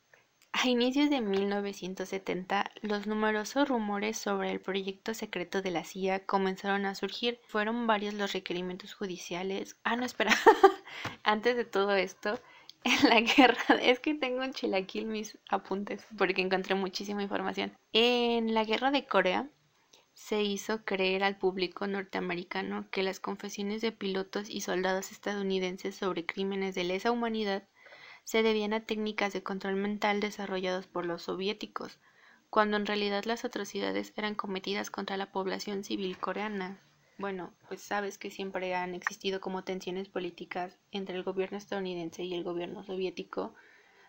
A 0.53 0.67
inicios 0.67 1.09
de 1.09 1.21
1970, 1.21 2.71
los 2.81 3.07
numerosos 3.07 3.67
rumores 3.67 4.17
sobre 4.17 4.51
el 4.51 4.59
proyecto 4.59 5.13
secreto 5.13 5.61
de 5.61 5.71
la 5.71 5.85
CIA 5.85 6.25
comenzaron 6.25 6.85
a 6.85 6.93
surgir. 6.93 7.39
Fueron 7.47 7.87
varios 7.87 8.13
los 8.13 8.33
requerimientos 8.33 8.93
judiciales. 8.93 9.77
Ah, 9.83 9.95
no, 9.95 10.05
espera. 10.05 10.35
Antes 11.23 11.55
de 11.55 11.63
todo 11.65 11.95
esto, 11.95 12.39
en 12.83 13.09
la 13.09 13.21
guerra, 13.21 13.63
es 13.81 13.99
que 13.99 14.13
tengo 14.13 14.43
un 14.43 14.53
chilaquil 14.53 15.05
mis 15.05 15.37
apuntes 15.49 16.05
porque 16.17 16.41
encontré 16.41 16.75
muchísima 16.75 17.23
información. 17.23 17.77
En 17.93 18.53
la 18.53 18.65
guerra 18.65 18.91
de 18.91 19.05
Corea 19.05 19.49
se 20.13 20.43
hizo 20.43 20.83
creer 20.83 21.23
al 21.23 21.37
público 21.37 21.87
norteamericano 21.87 22.87
que 22.91 23.03
las 23.03 23.19
confesiones 23.19 23.81
de 23.81 23.91
pilotos 23.91 24.49
y 24.49 24.61
soldados 24.61 25.11
estadounidenses 25.11 25.95
sobre 25.95 26.25
crímenes 26.25 26.75
de 26.75 26.83
lesa 26.83 27.11
humanidad 27.11 27.63
se 28.23 28.43
debían 28.43 28.73
a 28.73 28.85
técnicas 28.85 29.33
de 29.33 29.43
control 29.43 29.75
mental 29.75 30.19
desarrolladas 30.19 30.87
por 30.87 31.05
los 31.05 31.23
soviéticos, 31.23 31.99
cuando 32.49 32.77
en 32.77 32.85
realidad 32.85 33.23
las 33.25 33.45
atrocidades 33.45 34.13
eran 34.15 34.35
cometidas 34.35 34.89
contra 34.91 35.17
la 35.17 35.31
población 35.31 35.83
civil 35.83 36.17
coreana. 36.17 36.79
Bueno, 37.17 37.53
pues 37.67 37.81
sabes 37.81 38.17
que 38.17 38.31
siempre 38.31 38.73
han 38.73 38.95
existido 38.95 39.41
como 39.41 39.63
tensiones 39.63 40.09
políticas 40.09 40.79
entre 40.91 41.15
el 41.15 41.23
gobierno 41.23 41.57
estadounidense 41.57 42.23
y 42.23 42.33
el 42.33 42.43
gobierno 42.43 42.83
soviético, 42.83 43.53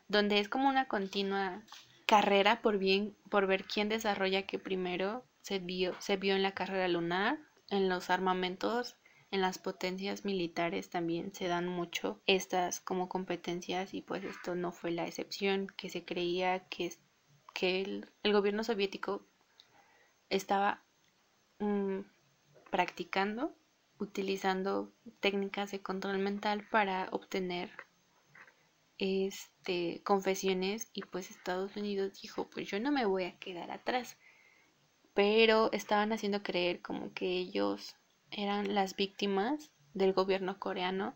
donde 0.09 0.41
es 0.41 0.49
como 0.49 0.69
una 0.69 0.89
continua 0.89 1.63
carrera 2.07 2.63
por 2.63 2.79
bien 2.79 3.17
por 3.31 3.47
ver 3.47 3.65
quién 3.65 3.89
desarrolla 3.89 4.43
qué 4.43 4.59
primero 4.59 5.25
se 5.41 5.59
vio 5.59 5.95
se 6.01 6.17
vio 6.17 6.35
en 6.35 6.43
la 6.43 6.53
carrera 6.53 6.89
lunar 6.89 7.39
en 7.71 7.89
los 7.89 8.11
armamentos 8.11 8.97
en 9.33 9.41
las 9.41 9.59
potencias 9.59 10.27
militares 10.27 10.91
también 10.91 11.35
se 11.35 11.49
dan 11.49 11.67
mucho 11.67 12.21
estas 12.27 12.81
como 12.81 13.09
competencias 13.09 13.95
y 13.95 14.03
pues 14.03 14.23
esto 14.25 14.55
no 14.55 14.73
fue 14.73 14.91
la 14.91 15.07
excepción, 15.07 15.69
que 15.69 15.89
se 15.89 16.05
creía 16.05 16.69
que, 16.69 16.95
que 17.55 17.81
el, 17.81 18.33
gobierno 18.33 18.63
soviético 18.63 19.27
estaba 20.29 20.85
mm, 21.61 22.01
practicando, 22.71 23.57
utilizando 23.99 24.93
técnicas 25.21 25.71
de 25.71 25.81
control 25.81 26.19
mental 26.19 26.69
para 26.71 27.09
obtener 27.11 27.71
este 28.99 30.03
confesiones 30.05 30.91
y 30.93 31.01
pues 31.03 31.31
Estados 31.31 31.75
Unidos 31.77 32.21
dijo 32.21 32.51
pues 32.51 32.69
yo 32.69 32.79
no 32.79 32.93
me 32.93 33.07
voy 33.07 33.25
a 33.25 33.39
quedar 33.39 33.71
atrás 33.71 34.19
pero 35.15 35.73
estaban 35.73 36.13
haciendo 36.13 36.43
creer 36.43 36.83
como 36.83 37.13
que 37.15 37.27
ellos 37.27 37.97
eran 38.33 38.75
las 38.75 38.97
víctimas 38.97 39.71
del 39.95 40.13
gobierno 40.13 40.59
coreano 40.59 41.15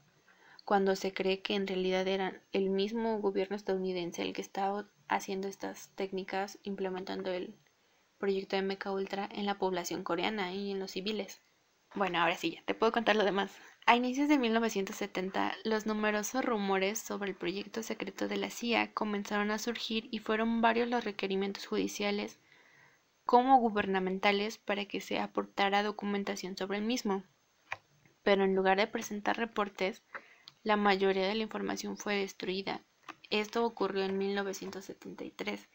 cuando 0.64 0.96
se 0.96 1.12
cree 1.12 1.42
que 1.42 1.54
en 1.54 1.66
realidad 1.66 2.06
eran 2.08 2.42
el 2.52 2.70
mismo 2.70 3.18
gobierno 3.20 3.56
estadounidense 3.56 4.22
el 4.22 4.32
que 4.32 4.42
estaba 4.42 4.88
haciendo 5.08 5.48
estas 5.48 5.90
técnicas 5.94 6.58
implementando 6.64 7.30
el 7.30 7.54
proyecto 8.18 8.56
de 8.56 8.62
Mecha 8.62 8.90
Ultra 8.90 9.28
en 9.32 9.46
la 9.46 9.58
población 9.58 10.02
coreana 10.02 10.52
y 10.52 10.72
en 10.72 10.80
los 10.80 10.90
civiles. 10.92 11.40
Bueno, 11.94 12.18
ahora 12.18 12.36
sí, 12.36 12.52
ya 12.52 12.62
te 12.64 12.74
puedo 12.74 12.92
contar 12.92 13.16
lo 13.16 13.24
demás. 13.24 13.56
A 13.86 13.94
inicios 13.94 14.28
de 14.28 14.38
1970, 14.38 15.54
los 15.64 15.86
numerosos 15.86 16.44
rumores 16.44 16.98
sobre 16.98 17.30
el 17.30 17.36
proyecto 17.36 17.82
secreto 17.82 18.26
de 18.26 18.36
la 18.36 18.50
CIA 18.50 18.92
comenzaron 18.92 19.50
a 19.52 19.58
surgir 19.58 20.08
y 20.10 20.18
fueron 20.18 20.60
varios 20.60 20.88
los 20.88 21.04
requerimientos 21.04 21.66
judiciales 21.66 22.40
como 23.26 23.58
gubernamentales 23.58 24.56
para 24.56 24.86
que 24.86 25.00
se 25.00 25.18
aportara 25.18 25.82
documentación 25.82 26.56
sobre 26.56 26.78
el 26.78 26.84
mismo. 26.84 27.24
Pero 28.22 28.44
en 28.44 28.54
lugar 28.54 28.78
de 28.78 28.86
presentar 28.86 29.36
reportes, 29.36 30.02
la 30.62 30.76
mayoría 30.76 31.26
de 31.26 31.34
la 31.34 31.42
información 31.42 31.96
fue 31.96 32.16
destruida. 32.16 32.82
Esto 33.28 33.66
ocurrió 33.66 34.04
en 34.04 34.16
1973. 34.16 35.68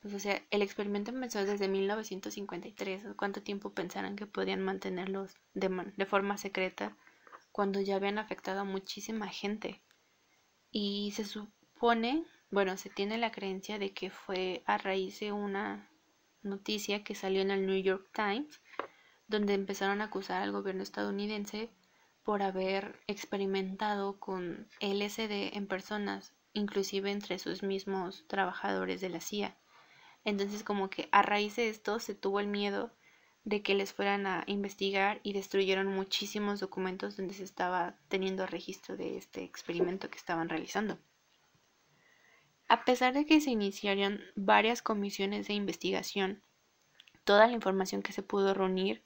Pues, 0.00 0.14
o 0.14 0.18
sea, 0.18 0.42
el 0.50 0.62
experimento 0.62 1.10
empezó 1.10 1.44
desde 1.44 1.68
1953. 1.68 3.04
¿Cuánto 3.16 3.42
tiempo 3.42 3.72
pensaran 3.72 4.16
que 4.16 4.26
podían 4.26 4.62
mantenerlos 4.62 5.34
de, 5.54 5.92
de 5.96 6.06
forma 6.06 6.36
secreta 6.36 6.96
cuando 7.52 7.80
ya 7.80 7.96
habían 7.96 8.18
afectado 8.18 8.60
a 8.60 8.64
muchísima 8.64 9.28
gente? 9.28 9.80
Y 10.70 11.12
se 11.12 11.24
supone, 11.24 12.24
bueno, 12.50 12.76
se 12.76 12.90
tiene 12.90 13.16
la 13.16 13.32
creencia 13.32 13.78
de 13.78 13.94
que 13.94 14.10
fue 14.10 14.62
a 14.66 14.76
raíz 14.76 15.20
de 15.20 15.32
una 15.32 15.91
noticia 16.42 17.04
que 17.04 17.14
salió 17.14 17.42
en 17.42 17.50
el 17.50 17.66
New 17.66 17.82
York 17.82 18.10
Times, 18.12 18.60
donde 19.28 19.54
empezaron 19.54 20.00
a 20.00 20.04
acusar 20.04 20.42
al 20.42 20.52
gobierno 20.52 20.82
estadounidense 20.82 21.70
por 22.22 22.42
haber 22.42 23.00
experimentado 23.06 24.20
con 24.20 24.68
LSD 24.80 25.56
en 25.56 25.66
personas, 25.66 26.34
inclusive 26.52 27.10
entre 27.10 27.38
sus 27.38 27.62
mismos 27.62 28.24
trabajadores 28.28 29.00
de 29.00 29.08
la 29.08 29.20
CIA. 29.20 29.56
Entonces 30.24 30.62
como 30.62 30.88
que 30.88 31.08
a 31.12 31.22
raíz 31.22 31.56
de 31.56 31.68
esto 31.68 31.98
se 31.98 32.14
tuvo 32.14 32.40
el 32.40 32.46
miedo 32.46 32.92
de 33.44 33.62
que 33.62 33.74
les 33.74 33.92
fueran 33.92 34.26
a 34.26 34.44
investigar 34.46 35.20
y 35.24 35.32
destruyeron 35.32 35.88
muchísimos 35.88 36.60
documentos 36.60 37.16
donde 37.16 37.34
se 37.34 37.42
estaba 37.42 37.96
teniendo 38.08 38.46
registro 38.46 38.96
de 38.96 39.16
este 39.16 39.42
experimento 39.42 40.10
que 40.10 40.18
estaban 40.18 40.48
realizando. 40.48 40.98
A 42.72 42.86
pesar 42.86 43.12
de 43.12 43.26
que 43.26 43.38
se 43.42 43.50
iniciaron 43.50 44.22
varias 44.34 44.80
comisiones 44.80 45.46
de 45.46 45.52
investigación, 45.52 46.42
toda 47.24 47.46
la 47.46 47.52
información 47.52 48.00
que 48.00 48.14
se 48.14 48.22
pudo 48.22 48.54
reunir 48.54 49.02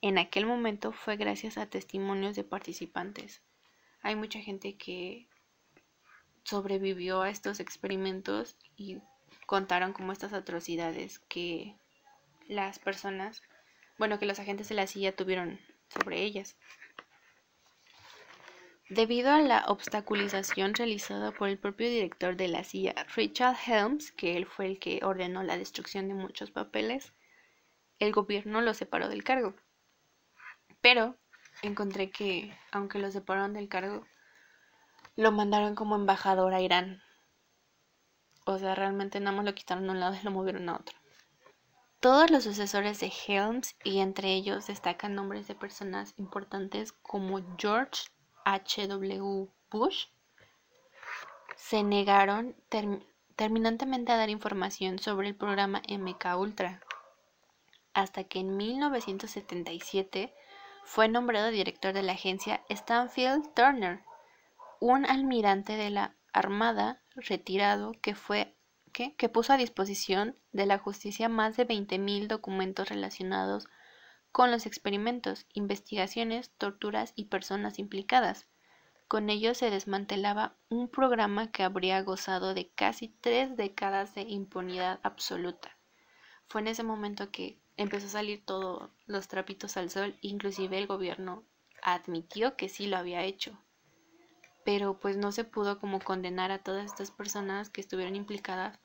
en 0.00 0.16
aquel 0.16 0.46
momento 0.46 0.90
fue 0.90 1.18
gracias 1.18 1.58
a 1.58 1.68
testimonios 1.68 2.34
de 2.34 2.44
participantes. 2.44 3.42
Hay 4.00 4.16
mucha 4.16 4.40
gente 4.40 4.78
que 4.78 5.28
sobrevivió 6.44 7.20
a 7.20 7.28
estos 7.28 7.60
experimentos 7.60 8.56
y 8.78 9.02
contaron 9.44 9.92
como 9.92 10.12
estas 10.12 10.32
atrocidades 10.32 11.18
que 11.18 11.76
las 12.48 12.78
personas, 12.78 13.42
bueno, 13.98 14.18
que 14.18 14.24
los 14.24 14.38
agentes 14.38 14.70
de 14.70 14.76
la 14.76 14.86
CIA 14.86 15.14
tuvieron 15.14 15.60
sobre 15.90 16.22
ellas. 16.22 16.56
Debido 18.90 19.30
a 19.30 19.40
la 19.40 19.66
obstaculización 19.68 20.74
realizada 20.74 21.30
por 21.30 21.48
el 21.48 21.58
propio 21.58 21.88
director 21.88 22.34
de 22.34 22.48
la 22.48 22.64
CIA, 22.64 23.06
Richard 23.14 23.56
Helms, 23.64 24.10
que 24.10 24.36
él 24.36 24.46
fue 24.46 24.66
el 24.66 24.80
que 24.80 24.98
ordenó 25.04 25.44
la 25.44 25.56
destrucción 25.56 26.08
de 26.08 26.14
muchos 26.14 26.50
papeles, 26.50 27.12
el 28.00 28.10
gobierno 28.10 28.60
lo 28.60 28.74
separó 28.74 29.08
del 29.08 29.22
cargo. 29.22 29.54
Pero 30.80 31.16
encontré 31.62 32.10
que, 32.10 32.52
aunque 32.72 32.98
lo 32.98 33.12
separaron 33.12 33.52
del 33.52 33.68
cargo, 33.68 34.08
lo 35.14 35.30
mandaron 35.30 35.76
como 35.76 35.94
embajador 35.94 36.52
a 36.52 36.60
Irán. 36.60 37.00
O 38.44 38.58
sea, 38.58 38.74
realmente 38.74 39.20
nada 39.20 39.36
más 39.36 39.44
lo 39.44 39.54
quitaron 39.54 39.84
de 39.84 39.90
un 39.90 40.00
lado 40.00 40.16
y 40.20 40.24
lo 40.24 40.32
movieron 40.32 40.68
a 40.68 40.74
otro. 40.74 40.98
Todos 42.00 42.28
los 42.32 42.42
sucesores 42.42 42.98
de 42.98 43.12
Helms, 43.28 43.76
y 43.84 44.00
entre 44.00 44.34
ellos 44.34 44.66
destacan 44.66 45.14
nombres 45.14 45.46
de 45.46 45.54
personas 45.54 46.12
importantes 46.16 46.90
como 46.90 47.40
George 47.56 48.10
H.W. 48.44 49.48
Bush 49.70 50.06
se 51.56 51.82
negaron 51.82 52.56
terminantemente 53.36 54.12
a 54.12 54.16
dar 54.16 54.30
información 54.30 54.98
sobre 54.98 55.28
el 55.28 55.36
programa 55.36 55.82
MK 55.88 56.36
Ultra, 56.38 56.80
hasta 57.94 58.24
que 58.24 58.40
en 58.40 58.56
1977 58.56 60.34
fue 60.84 61.08
nombrado 61.08 61.50
director 61.50 61.92
de 61.92 62.02
la 62.02 62.12
agencia 62.12 62.64
Stanfield 62.68 63.54
Turner, 63.54 64.02
un 64.80 65.06
almirante 65.06 65.74
de 65.74 65.90
la 65.90 66.16
Armada 66.32 67.02
retirado 67.14 67.92
que 68.00 68.14
fue 68.14 68.56
que 68.92 69.28
puso 69.28 69.52
a 69.52 69.56
disposición 69.56 70.36
de 70.52 70.66
la 70.66 70.78
justicia 70.78 71.28
más 71.28 71.56
de 71.56 71.66
20.000 71.66 72.26
documentos 72.26 72.88
relacionados 72.88 73.68
con 74.32 74.50
los 74.50 74.66
experimentos, 74.66 75.46
investigaciones, 75.54 76.50
torturas 76.56 77.12
y 77.16 77.24
personas 77.24 77.78
implicadas. 77.78 78.46
Con 79.08 79.28
ello 79.28 79.54
se 79.54 79.70
desmantelaba 79.70 80.56
un 80.68 80.88
programa 80.88 81.50
que 81.50 81.64
habría 81.64 82.00
gozado 82.02 82.54
de 82.54 82.70
casi 82.70 83.08
tres 83.08 83.56
décadas 83.56 84.14
de 84.14 84.22
impunidad 84.22 85.00
absoluta. 85.02 85.76
Fue 86.46 86.60
en 86.60 86.68
ese 86.68 86.84
momento 86.84 87.30
que 87.30 87.58
empezó 87.76 88.06
a 88.06 88.10
salir 88.10 88.44
todos 88.44 88.90
los 89.06 89.26
trapitos 89.26 89.76
al 89.76 89.90
sol, 89.90 90.16
inclusive 90.20 90.78
el 90.78 90.86
gobierno 90.86 91.44
admitió 91.82 92.56
que 92.56 92.68
sí 92.68 92.86
lo 92.86 92.98
había 92.98 93.24
hecho. 93.24 93.58
Pero 94.64 95.00
pues 95.00 95.16
no 95.16 95.32
se 95.32 95.44
pudo 95.44 95.80
como 95.80 96.00
condenar 96.00 96.52
a 96.52 96.62
todas 96.62 96.84
estas 96.84 97.10
personas 97.10 97.70
que 97.70 97.80
estuvieron 97.80 98.14
implicadas 98.14 98.78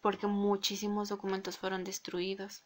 porque 0.00 0.26
muchísimos 0.26 1.08
documentos 1.08 1.58
fueron 1.58 1.84
destruidos. 1.84 2.64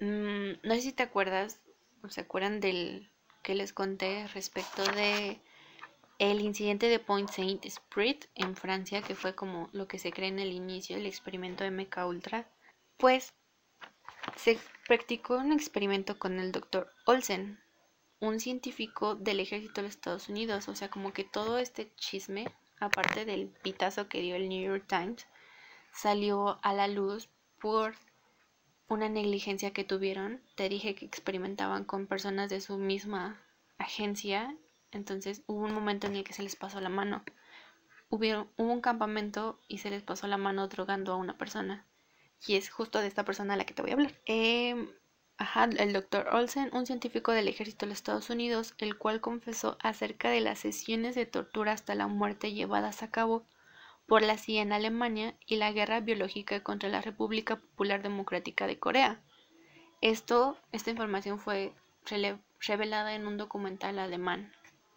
Mm, 0.00 0.52
no 0.62 0.74
sé 0.74 0.80
si 0.80 0.92
te 0.92 1.02
acuerdas 1.02 1.60
o 2.02 2.08
se 2.08 2.20
acuerdan 2.20 2.60
del 2.60 3.10
que 3.42 3.54
les 3.54 3.72
conté 3.72 4.26
respecto 4.28 4.84
de 4.84 5.40
el 6.18 6.40
incidente 6.40 6.88
de 6.88 6.98
Point 6.98 7.30
Saint 7.30 7.64
Esprit 7.64 8.24
en 8.34 8.56
Francia, 8.56 9.02
que 9.02 9.14
fue 9.14 9.34
como 9.34 9.68
lo 9.72 9.86
que 9.86 9.98
se 9.98 10.12
cree 10.12 10.28
en 10.28 10.38
el 10.38 10.52
inicio 10.52 10.96
del 10.96 11.06
experimento 11.06 11.64
MK 11.64 12.06
Ultra, 12.06 12.50
pues 12.96 13.34
se 14.34 14.58
practicó 14.86 15.36
un 15.36 15.52
experimento 15.52 16.18
con 16.18 16.38
el 16.38 16.52
doctor 16.52 16.92
Olsen, 17.04 17.60
un 18.18 18.40
científico 18.40 19.14
del 19.14 19.40
ejército 19.40 19.82
de 19.82 19.88
Estados 19.88 20.28
Unidos, 20.28 20.68
o 20.68 20.74
sea, 20.74 20.88
como 20.88 21.12
que 21.12 21.24
todo 21.24 21.58
este 21.58 21.92
chisme, 21.96 22.46
aparte 22.80 23.24
del 23.24 23.48
pitazo 23.62 24.08
que 24.08 24.22
dio 24.22 24.36
el 24.36 24.48
New 24.48 24.64
York 24.66 24.86
Times, 24.88 25.26
salió 25.92 26.58
a 26.62 26.72
la 26.72 26.88
luz 26.88 27.28
por 27.60 27.94
una 28.88 29.08
negligencia 29.08 29.72
que 29.72 29.84
tuvieron. 29.84 30.40
Te 30.54 30.68
dije 30.68 30.94
que 30.94 31.04
experimentaban 31.04 31.84
con 31.84 32.06
personas 32.06 32.50
de 32.50 32.60
su 32.60 32.78
misma 32.78 33.40
agencia, 33.78 34.56
entonces 34.92 35.42
hubo 35.46 35.64
un 35.64 35.74
momento 35.74 36.06
en 36.06 36.16
el 36.16 36.24
que 36.24 36.32
se 36.32 36.42
les 36.42 36.56
pasó 36.56 36.80
la 36.80 36.88
mano. 36.88 37.24
Hubo, 38.08 38.48
un 38.56 38.80
campamento 38.80 39.58
y 39.68 39.78
se 39.78 39.90
les 39.90 40.02
pasó 40.02 40.26
la 40.26 40.36
mano 40.36 40.68
drogando 40.68 41.12
a 41.12 41.16
una 41.16 41.36
persona. 41.36 41.84
Y 42.46 42.54
es 42.54 42.70
justo 42.70 43.00
de 43.00 43.08
esta 43.08 43.24
persona 43.24 43.54
a 43.54 43.56
la 43.56 43.64
que 43.64 43.74
te 43.74 43.82
voy 43.82 43.90
a 43.90 43.94
hablar. 43.94 44.14
Em, 44.26 44.88
ajá, 45.38 45.64
el 45.64 45.92
doctor 45.92 46.28
Olsen, 46.32 46.70
un 46.72 46.86
científico 46.86 47.32
del 47.32 47.48
ejército 47.48 47.86
de 47.86 47.90
los 47.90 47.98
Estados 47.98 48.30
Unidos, 48.30 48.74
el 48.78 48.96
cual 48.96 49.20
confesó 49.20 49.76
acerca 49.80 50.30
de 50.30 50.40
las 50.40 50.60
sesiones 50.60 51.14
de 51.14 51.26
tortura 51.26 51.72
hasta 51.72 51.94
la 51.94 52.06
muerte 52.06 52.52
llevadas 52.52 53.02
a 53.02 53.10
cabo 53.10 53.44
por 54.06 54.22
la 54.22 54.38
CIA 54.38 54.62
en 54.62 54.72
Alemania 54.72 55.36
y 55.46 55.56
la 55.56 55.72
guerra 55.72 56.00
biológica 56.00 56.62
contra 56.62 56.88
la 56.88 57.00
República 57.00 57.56
Popular 57.56 58.02
Democrática 58.02 58.66
de 58.66 58.78
Corea. 58.78 59.20
Esto, 60.00 60.56
esta 60.72 60.90
información 60.90 61.38
fue 61.38 61.72
revelada 62.60 63.14
en 63.14 63.26
un 63.26 63.36
documental 63.36 63.98
alemán. 63.98 64.52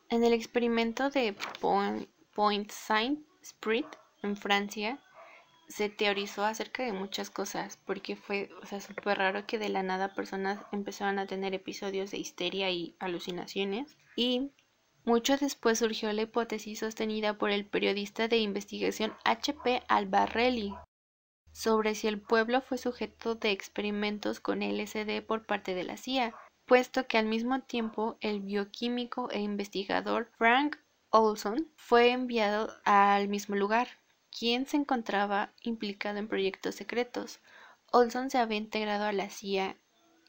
En 0.09 0.23
el 0.23 0.33
experimento 0.33 1.09
de 1.09 1.35
Point, 1.59 2.71
Saint 2.71 3.19
Sprit 3.43 3.87
en 4.21 4.35
Francia, 4.35 4.99
se 5.67 5.87
teorizó 5.87 6.43
acerca 6.43 6.83
de 6.83 6.93
muchas 6.93 7.29
cosas, 7.29 7.77
porque 7.85 8.15
fue, 8.15 8.49
o 8.61 8.65
sea, 8.65 8.81
súper 8.81 9.19
raro 9.19 9.45
que 9.45 9.59
de 9.59 9.69
la 9.69 9.83
nada 9.83 10.15
personas 10.15 10.59
empezaron 10.71 11.19
a 11.19 11.27
tener 11.27 11.53
episodios 11.53 12.09
de 12.09 12.17
histeria 12.17 12.71
y 12.71 12.95
alucinaciones. 12.99 13.95
Y 14.15 14.51
mucho 15.09 15.37
después 15.37 15.79
surgió 15.79 16.13
la 16.13 16.21
hipótesis 16.21 16.77
sostenida 16.77 17.35
por 17.35 17.49
el 17.49 17.65
periodista 17.65 18.27
de 18.27 18.37
investigación 18.37 19.11
H.P. 19.23 19.81
Albarelli 19.87 20.75
sobre 21.51 21.95
si 21.95 22.07
el 22.07 22.21
pueblo 22.21 22.61
fue 22.61 22.77
sujeto 22.77 23.33
de 23.33 23.49
experimentos 23.49 24.39
con 24.39 24.59
LSD 24.59 25.23
por 25.25 25.47
parte 25.47 25.73
de 25.73 25.83
la 25.83 25.97
CIA, 25.97 26.35
puesto 26.67 27.07
que 27.07 27.17
al 27.17 27.25
mismo 27.25 27.59
tiempo 27.61 28.17
el 28.21 28.41
bioquímico 28.41 29.31
e 29.31 29.39
investigador 29.39 30.29
Frank 30.37 30.77
Olson 31.09 31.71
fue 31.75 32.11
enviado 32.11 32.71
al 32.85 33.29
mismo 33.29 33.55
lugar, 33.55 33.87
quien 34.29 34.67
se 34.67 34.77
encontraba 34.77 35.53
implicado 35.63 36.19
en 36.19 36.27
proyectos 36.27 36.75
secretos. 36.75 37.39
Olson 37.91 38.29
se 38.29 38.37
había 38.37 38.59
integrado 38.59 39.05
a 39.05 39.11
la 39.11 39.31
CIA 39.31 39.75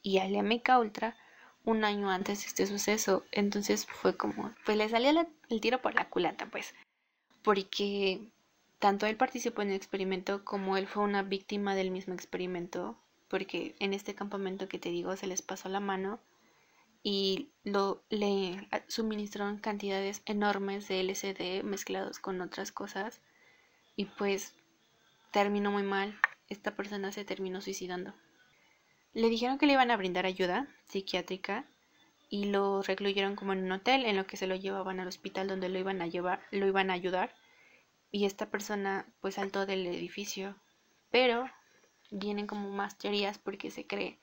y 0.00 0.20
al 0.20 0.32
MK 0.42 0.70
Ultra 0.80 1.18
un 1.64 1.84
año 1.84 2.10
antes 2.10 2.40
de 2.40 2.46
este 2.46 2.66
suceso. 2.66 3.24
Entonces 3.32 3.86
fue 3.86 4.16
como, 4.16 4.54
pues 4.64 4.76
le 4.76 4.88
salió 4.88 5.10
el 5.48 5.60
tiro 5.60 5.80
por 5.82 5.94
la 5.94 6.08
culata, 6.08 6.46
pues. 6.50 6.74
Porque 7.42 8.20
tanto 8.78 9.06
él 9.06 9.16
participó 9.16 9.62
en 9.62 9.68
el 9.70 9.76
experimento 9.76 10.44
como 10.44 10.76
él 10.76 10.86
fue 10.86 11.02
una 11.02 11.22
víctima 11.22 11.74
del 11.74 11.90
mismo 11.90 12.14
experimento. 12.14 12.96
Porque 13.28 13.76
en 13.78 13.94
este 13.94 14.14
campamento 14.14 14.68
que 14.68 14.78
te 14.78 14.90
digo 14.90 15.16
se 15.16 15.26
les 15.26 15.42
pasó 15.42 15.68
la 15.68 15.80
mano 15.80 16.20
y 17.02 17.50
lo, 17.64 18.02
le 18.10 18.68
suministraron 18.88 19.58
cantidades 19.58 20.22
enormes 20.26 20.88
de 20.88 21.02
LSD 21.02 21.62
mezclados 21.64 22.18
con 22.18 22.40
otras 22.40 22.72
cosas. 22.72 23.20
Y 23.96 24.06
pues 24.06 24.54
terminó 25.30 25.70
muy 25.70 25.82
mal. 25.82 26.18
Esta 26.48 26.74
persona 26.74 27.12
se 27.12 27.24
terminó 27.24 27.60
suicidando. 27.60 28.12
Le 29.12 29.28
dijeron 29.28 29.58
que 29.58 29.66
le 29.66 29.72
iban 29.72 29.90
a 29.90 29.96
brindar 29.96 30.26
ayuda 30.26 30.68
psiquiátrica 30.86 31.64
y 32.28 32.44
lo 32.44 32.82
recluyeron 32.82 33.34
como 33.34 33.52
en 33.52 33.64
un 33.64 33.72
hotel 33.72 34.06
en 34.06 34.16
lo 34.16 34.26
que 34.26 34.36
se 34.36 34.46
lo 34.46 34.54
llevaban 34.54 35.00
al 35.00 35.08
hospital 35.08 35.48
donde 35.48 35.68
lo 35.68 35.78
iban 35.78 36.00
a 36.00 36.06
llevar, 36.06 36.40
lo 36.52 36.66
iban 36.66 36.90
a 36.90 36.94
ayudar 36.94 37.34
y 38.12 38.24
esta 38.24 38.50
persona 38.50 39.06
pues 39.20 39.34
saltó 39.34 39.66
del 39.66 39.86
edificio, 39.86 40.56
pero 41.10 41.48
vienen 42.10 42.46
como 42.46 42.70
más 42.70 42.98
teorías 42.98 43.38
porque 43.38 43.70
se 43.70 43.86
cree 43.86 44.18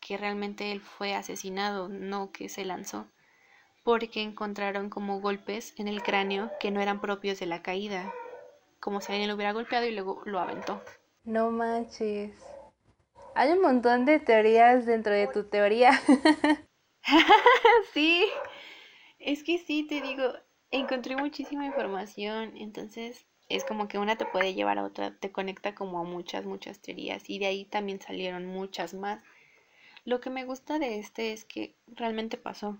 que 0.00 0.16
realmente 0.16 0.70
él 0.70 0.80
fue 0.80 1.14
asesinado, 1.14 1.88
no 1.88 2.30
que 2.30 2.48
se 2.48 2.64
lanzó, 2.64 3.08
porque 3.82 4.22
encontraron 4.22 4.90
como 4.90 5.20
golpes 5.20 5.74
en 5.76 5.88
el 5.88 6.02
cráneo 6.02 6.52
que 6.60 6.70
no 6.70 6.80
eran 6.80 7.00
propios 7.00 7.40
de 7.40 7.46
la 7.46 7.62
caída, 7.62 8.12
como 8.78 9.00
si 9.00 9.10
alguien 9.10 9.28
lo 9.28 9.34
hubiera 9.34 9.52
golpeado 9.52 9.86
y 9.86 9.92
luego 9.92 10.22
lo 10.24 10.38
aventó. 10.38 10.80
No 11.24 11.50
manches. 11.50 12.57
Hay 13.38 13.52
un 13.52 13.60
montón 13.62 14.04
de 14.04 14.18
teorías 14.18 14.84
dentro 14.84 15.12
de 15.12 15.28
tu 15.28 15.44
teoría. 15.44 15.92
sí, 17.94 18.26
es 19.20 19.44
que 19.44 19.58
sí, 19.58 19.84
te 19.84 20.00
digo, 20.00 20.24
encontré 20.72 21.14
muchísima 21.14 21.64
información, 21.64 22.56
entonces 22.56 23.28
es 23.48 23.64
como 23.64 23.86
que 23.86 24.00
una 24.00 24.16
te 24.16 24.26
puede 24.26 24.54
llevar 24.54 24.78
a 24.78 24.84
otra, 24.84 25.16
te 25.16 25.30
conecta 25.30 25.76
como 25.76 26.00
a 26.00 26.02
muchas, 26.02 26.46
muchas 26.46 26.80
teorías 26.80 27.30
y 27.30 27.38
de 27.38 27.46
ahí 27.46 27.64
también 27.64 28.00
salieron 28.00 28.44
muchas 28.44 28.92
más. 28.92 29.22
Lo 30.04 30.20
que 30.20 30.30
me 30.30 30.44
gusta 30.44 30.80
de 30.80 30.98
este 30.98 31.32
es 31.32 31.44
que 31.44 31.76
realmente 31.86 32.38
pasó 32.38 32.76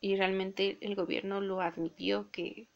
y 0.00 0.16
realmente 0.16 0.78
el 0.80 0.94
gobierno 0.94 1.42
lo 1.42 1.60
admitió 1.60 2.30
que, 2.30 2.66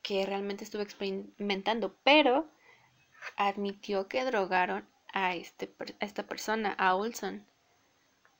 que 0.00 0.24
realmente 0.24 0.64
estuvo 0.64 0.80
experimentando, 0.80 1.98
pero 2.02 2.48
admitió 3.36 4.08
que 4.08 4.24
drogaron 4.24 4.95
a, 5.16 5.34
este, 5.34 5.74
a 5.98 6.04
esta 6.04 6.26
persona, 6.26 6.74
a 6.74 6.94
Olson. 6.94 7.46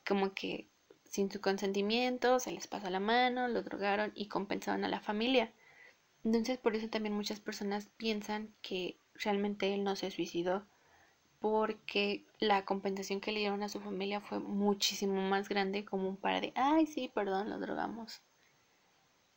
Como 0.06 0.34
que 0.34 0.68
sin 1.04 1.30
su 1.32 1.40
consentimiento 1.40 2.38
se 2.38 2.52
les 2.52 2.66
pasó 2.66 2.90
la 2.90 3.00
mano, 3.00 3.48
lo 3.48 3.62
drogaron 3.62 4.12
y 4.14 4.28
compensaron 4.28 4.84
a 4.84 4.88
la 4.88 5.00
familia. 5.00 5.50
Entonces 6.22 6.58
por 6.58 6.76
eso 6.76 6.90
también 6.90 7.14
muchas 7.14 7.40
personas 7.40 7.88
piensan 7.96 8.54
que 8.60 8.98
realmente 9.14 9.72
él 9.72 9.84
no 9.84 9.96
se 9.96 10.10
suicidó 10.10 10.66
porque 11.40 12.26
la 12.40 12.66
compensación 12.66 13.22
que 13.22 13.32
le 13.32 13.40
dieron 13.40 13.62
a 13.62 13.70
su 13.70 13.80
familia 13.80 14.20
fue 14.20 14.38
muchísimo 14.38 15.14
más 15.22 15.48
grande 15.48 15.86
como 15.86 16.10
un 16.10 16.18
par 16.18 16.42
de, 16.42 16.52
ay 16.56 16.86
sí, 16.86 17.10
perdón, 17.14 17.48
lo 17.48 17.58
drogamos. 17.58 18.20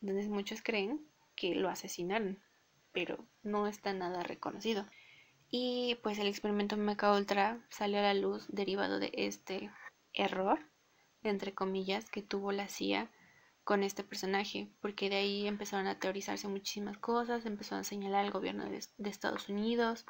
Entonces 0.02 0.28
muchos 0.28 0.60
creen 0.60 1.00
que 1.36 1.54
lo 1.54 1.70
asesinaron, 1.70 2.38
pero 2.92 3.24
no 3.42 3.66
está 3.66 3.94
nada 3.94 4.22
reconocido. 4.24 4.84
Y 5.50 5.96
pues 6.02 6.18
el 6.18 6.28
experimento 6.28 6.76
Mecha 6.76 7.12
Ultra 7.12 7.64
salió 7.70 7.98
a 7.98 8.02
la 8.02 8.14
luz 8.14 8.46
derivado 8.48 8.98
de 8.98 9.10
este 9.14 9.70
error, 10.12 10.60
entre 11.22 11.54
comillas, 11.54 12.08
que 12.08 12.22
tuvo 12.22 12.52
la 12.52 12.68
CIA 12.68 13.10
con 13.64 13.82
este 13.82 14.04
personaje, 14.04 14.68
porque 14.80 15.10
de 15.10 15.16
ahí 15.16 15.46
empezaron 15.46 15.86
a 15.86 15.98
teorizarse 15.98 16.48
muchísimas 16.48 16.98
cosas, 16.98 17.46
empezaron 17.46 17.80
a 17.80 17.84
señalar 17.84 18.24
al 18.24 18.30
gobierno 18.30 18.64
de, 18.64 18.84
de 18.96 19.10
Estados 19.10 19.48
Unidos, 19.48 20.06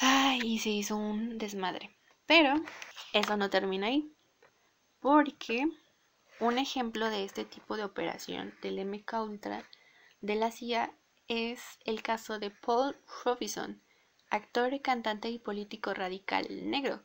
ay, 0.00 0.40
y 0.42 0.58
se 0.58 0.70
hizo 0.70 0.96
un 0.96 1.38
desmadre. 1.38 1.96
Pero 2.26 2.54
eso 3.12 3.36
no 3.36 3.50
termina 3.50 3.86
ahí, 3.86 4.12
porque 5.00 5.66
un 6.40 6.58
ejemplo 6.58 7.08
de 7.08 7.24
este 7.24 7.44
tipo 7.44 7.76
de 7.76 7.84
operación 7.84 8.54
del 8.60 8.78
MK 8.84 9.12
Ultra 9.22 9.64
de 10.20 10.34
la 10.34 10.50
CIA 10.50 10.92
es 11.28 11.60
el 11.84 12.02
caso 12.02 12.38
de 12.38 12.50
Paul 12.50 12.96
Robinson, 13.24 13.82
actor, 14.30 14.80
cantante 14.82 15.30
y 15.30 15.38
político 15.38 15.94
radical 15.94 16.46
negro. 16.70 17.02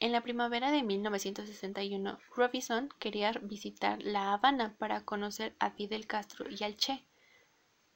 En 0.00 0.12
la 0.12 0.22
primavera 0.22 0.70
de 0.70 0.82
1961, 0.82 2.18
Robinson 2.36 2.88
quería 2.98 3.32
visitar 3.42 4.00
La 4.02 4.32
Habana 4.32 4.76
para 4.78 5.04
conocer 5.04 5.56
a 5.58 5.72
Fidel 5.72 6.06
Castro 6.06 6.46
y 6.48 6.62
al 6.62 6.76
Che, 6.76 7.04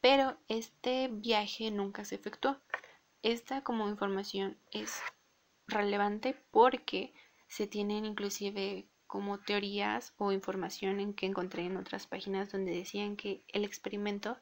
pero 0.00 0.36
este 0.48 1.08
viaje 1.08 1.70
nunca 1.70 2.04
se 2.04 2.16
efectuó. 2.16 2.56
Esta 3.22 3.62
como 3.62 3.88
información 3.88 4.58
es 4.72 5.00
relevante 5.68 6.34
porque 6.50 7.14
se 7.46 7.68
tienen 7.68 8.04
inclusive 8.04 8.88
como 9.06 9.38
teorías 9.38 10.14
o 10.16 10.32
información 10.32 10.98
en 10.98 11.14
que 11.14 11.26
encontré 11.26 11.66
en 11.66 11.76
otras 11.76 12.06
páginas 12.06 12.50
donde 12.50 12.74
decían 12.74 13.14
que 13.14 13.44
el 13.48 13.64
experimento 13.64 14.38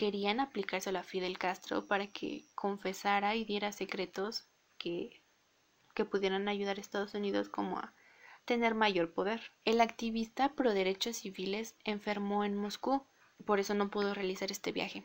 querían 0.00 0.40
aplicárselo 0.40 0.98
a 0.98 1.02
Fidel 1.02 1.36
Castro 1.36 1.86
para 1.86 2.06
que 2.06 2.46
confesara 2.54 3.36
y 3.36 3.44
diera 3.44 3.70
secretos 3.70 4.48
que, 4.78 5.22
que 5.94 6.06
pudieran 6.06 6.48
ayudar 6.48 6.78
a 6.78 6.80
Estados 6.80 7.12
Unidos 7.12 7.50
como 7.50 7.76
a 7.76 7.92
tener 8.46 8.74
mayor 8.74 9.12
poder. 9.12 9.52
El 9.66 9.82
activista 9.82 10.54
pro 10.54 10.72
derechos 10.72 11.18
civiles 11.18 11.76
enfermó 11.84 12.44
en 12.46 12.56
Moscú, 12.56 13.06
por 13.44 13.60
eso 13.60 13.74
no 13.74 13.90
pudo 13.90 14.14
realizar 14.14 14.50
este 14.50 14.72
viaje, 14.72 15.04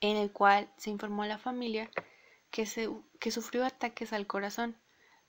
en 0.00 0.16
el 0.16 0.32
cual 0.32 0.72
se 0.78 0.88
informó 0.88 1.24
a 1.24 1.28
la 1.28 1.36
familia 1.36 1.90
que, 2.50 2.64
se, 2.64 2.88
que 3.20 3.30
sufrió 3.30 3.66
ataques 3.66 4.14
al 4.14 4.26
corazón, 4.26 4.74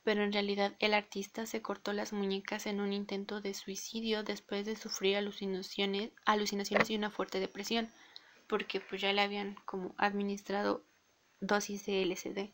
pero 0.03 0.23
en 0.23 0.31
realidad 0.31 0.77
el 0.79 0.93
artista 0.93 1.45
se 1.45 1.61
cortó 1.61 1.91
las 1.91 2.13
muñecas 2.13 2.65
en 2.65 2.79
un 2.79 2.93
intento 2.93 3.41
de 3.41 3.55
suicidio 3.55 4.23
después 4.23 4.65
de 4.65 4.77
sufrir 4.77 5.17
alucinaciones, 5.17 6.11
alucinaciones 6.25 6.89
y 6.89 6.95
una 6.95 7.11
fuerte 7.11 7.41
depresión, 7.41 7.91
porque 8.51 8.81
pues 8.81 8.99
ya 8.99 9.13
le 9.13 9.21
habían 9.21 9.55
como 9.63 9.95
administrado 9.97 10.83
dosis 11.39 11.85
de 11.85 12.01
LSD. 12.05 12.51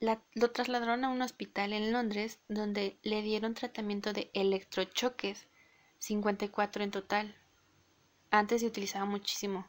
lo 0.00 0.50
trasladaron 0.50 1.04
a 1.04 1.10
un 1.10 1.20
hospital 1.20 1.74
en 1.74 1.92
Londres 1.92 2.40
donde 2.48 2.98
le 3.02 3.20
dieron 3.20 3.52
tratamiento 3.52 4.14
de 4.14 4.30
electrochoques, 4.32 5.46
54 5.98 6.84
en 6.84 6.90
total. 6.90 7.36
Antes 8.30 8.62
se 8.62 8.66
utilizaba 8.66 9.04
muchísimo. 9.04 9.68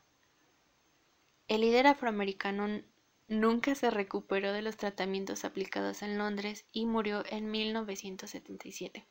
El 1.49 1.61
líder 1.61 1.87
afroamericano 1.87 2.81
nunca 3.27 3.75
se 3.75 3.91
recuperó 3.91 4.53
de 4.53 4.61
los 4.61 4.77
tratamientos 4.77 5.43
aplicados 5.43 6.01
en 6.01 6.17
Londres 6.17 6.65
y 6.71 6.85
murió 6.85 7.25
en 7.29 7.51
1977. 7.51 9.05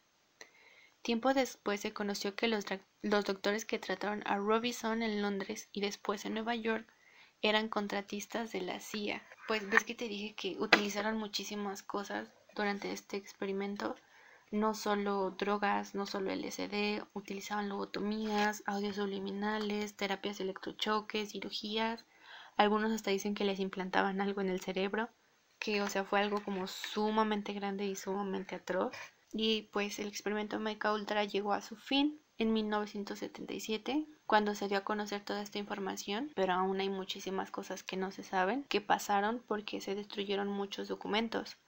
Tiempo 1.09 1.33
después 1.33 1.81
se 1.81 1.95
conoció 1.95 2.35
que 2.35 2.49
los, 2.49 2.67
doctores 3.01 3.65
que 3.65 3.79
trataron 3.79 4.23
a 4.27 4.37
Robinson 4.37 5.03
en 5.03 5.23
Londres 5.23 5.71
y 5.73 5.81
después 5.81 6.27
en 6.27 6.35
Nueva 6.35 6.55
York 6.55 6.87
eran 7.41 7.71
contratistas 7.71 8.53
de 8.53 8.61
la 8.61 8.79
CIA. 8.79 9.27
Pues 9.47 9.71
ves 9.71 9.85
que 9.85 9.95
te 9.95 10.07
dije 10.07 10.35
que 10.35 10.59
utilizaron 10.59 11.17
muchísimas 11.17 11.83
cosas 11.83 12.29
durante 12.55 12.93
este 12.93 13.17
experimento, 13.17 13.97
no 14.51 14.75
solo 14.75 15.31
drogas, 15.31 15.95
no 15.95 16.05
solo 16.05 16.31
LSD, 16.31 17.03
utilizaban 17.15 17.71
lobotomías, 17.71 18.63
audios 18.67 18.97
subliminales, 18.97 19.97
terapias 19.97 20.37
de 20.37 20.45
electrochoques, 20.45 21.31
cirugías, 21.31 22.05
algunos 22.59 22.93
hasta 22.93 23.13
dicen 23.13 23.35
que 23.35 23.47
les 23.47 23.61
implantaban 23.61 24.21
algo 24.21 24.43
en 24.43 24.51
el 24.51 24.61
cerebro, 24.61 25.09
que 25.59 25.81
o 25.81 25.89
sea 25.89 26.05
fue 26.05 26.21
algo 26.21 26.45
como 26.45 26.67
sumamente 26.67 27.55
grande 27.55 27.87
y 27.87 27.97
sumamente 27.97 28.57
atroz. 28.57 28.93
Y 29.33 29.63
pues 29.73 29.99
el 29.99 30.09
experimento 30.09 30.59
Mecha 30.59 30.93
Ultra 30.93 31.25
llegó 31.25 31.53
a 31.53 31.61
su 31.61 31.77
fin 31.77 32.21
en 32.39 32.53
1977, 32.53 34.07
cuando 34.27 34.55
se 34.55 34.69
dio 34.69 34.79
a 34.79 34.85
conocer 34.85 35.25
toda 35.25 35.43
esta 35.43 35.59
información, 35.59 36.31
pero 36.35 36.53
aún 36.53 36.81
hay 36.81 36.89
muchísimas 36.89 37.51
cosas 37.51 37.83
que 37.83 37.97
no 37.97 38.11
se 38.11 38.23
saben, 38.23 38.65
que 38.65 38.81
pasaron 38.81 39.43
porque 39.47 39.81
se 39.81 39.95
destruyeron 39.95 40.49
muchos 40.49 40.89
documentos. 40.89 41.59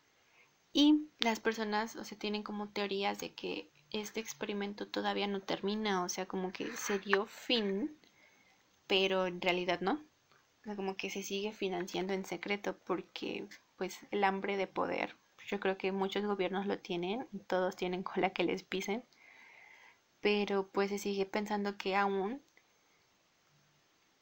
Y 0.72 1.08
las 1.18 1.40
personas, 1.40 1.96
o 1.96 2.04
sea, 2.04 2.18
tienen 2.18 2.42
como 2.42 2.68
teorías 2.68 3.18
de 3.18 3.34
que 3.34 3.70
este 3.90 4.20
experimento 4.20 4.86
todavía 4.86 5.26
no 5.26 5.40
termina, 5.40 6.04
o 6.04 6.08
sea, 6.08 6.26
como 6.26 6.52
que 6.52 6.70
se 6.76 7.00
dio 7.00 7.26
fin, 7.26 7.98
pero 8.86 9.26
en 9.26 9.40
realidad 9.40 9.80
no 9.80 10.00
como 10.76 10.96
que 10.96 11.10
se 11.10 11.22
sigue 11.22 11.52
financiando 11.52 12.12
en 12.12 12.24
secreto 12.24 12.76
porque 12.84 13.46
pues 13.76 13.98
el 14.10 14.24
hambre 14.24 14.56
de 14.56 14.66
poder, 14.66 15.16
yo 15.50 15.58
creo 15.58 15.76
que 15.76 15.90
muchos 15.90 16.24
gobiernos 16.24 16.66
lo 16.66 16.78
tienen, 16.78 17.26
todos 17.48 17.74
tienen 17.74 18.04
cola 18.04 18.30
que 18.30 18.44
les 18.44 18.62
pisen, 18.62 19.04
pero 20.20 20.68
pues 20.68 20.90
se 20.90 20.98
sigue 20.98 21.26
pensando 21.26 21.76
que 21.76 21.96
aún 21.96 22.40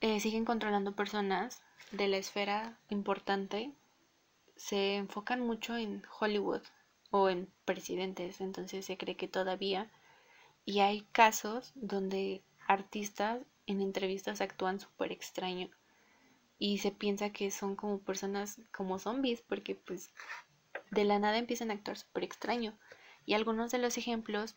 eh, 0.00 0.20
siguen 0.20 0.46
controlando 0.46 0.96
personas 0.96 1.62
de 1.92 2.08
la 2.08 2.16
esfera 2.16 2.78
importante, 2.88 3.72
se 4.56 4.96
enfocan 4.96 5.40
mucho 5.40 5.76
en 5.76 6.02
Hollywood 6.18 6.62
o 7.10 7.28
en 7.28 7.52
presidentes, 7.64 8.40
entonces 8.40 8.86
se 8.86 8.96
cree 8.96 9.16
que 9.16 9.28
todavía 9.28 9.90
y 10.64 10.80
hay 10.80 11.02
casos 11.12 11.72
donde 11.74 12.42
artistas 12.66 13.42
en 13.66 13.82
entrevistas 13.82 14.40
actúan 14.40 14.80
súper 14.80 15.12
extraño 15.12 15.68
y 16.58 16.78
se 16.78 16.90
piensa 16.90 17.30
que 17.30 17.50
son 17.50 17.76
como 17.76 18.00
personas 18.00 18.60
como 18.74 18.98
zombies 18.98 19.42
porque 19.42 19.74
pues 19.74 20.10
de 20.90 21.04
la 21.04 21.18
nada 21.18 21.38
empiezan 21.38 21.70
a 21.70 21.74
actuar 21.74 21.96
súper 21.96 22.24
extraño. 22.24 22.78
Y 23.26 23.34
algunos 23.34 23.70
de 23.70 23.78
los 23.78 23.98
ejemplos 23.98 24.56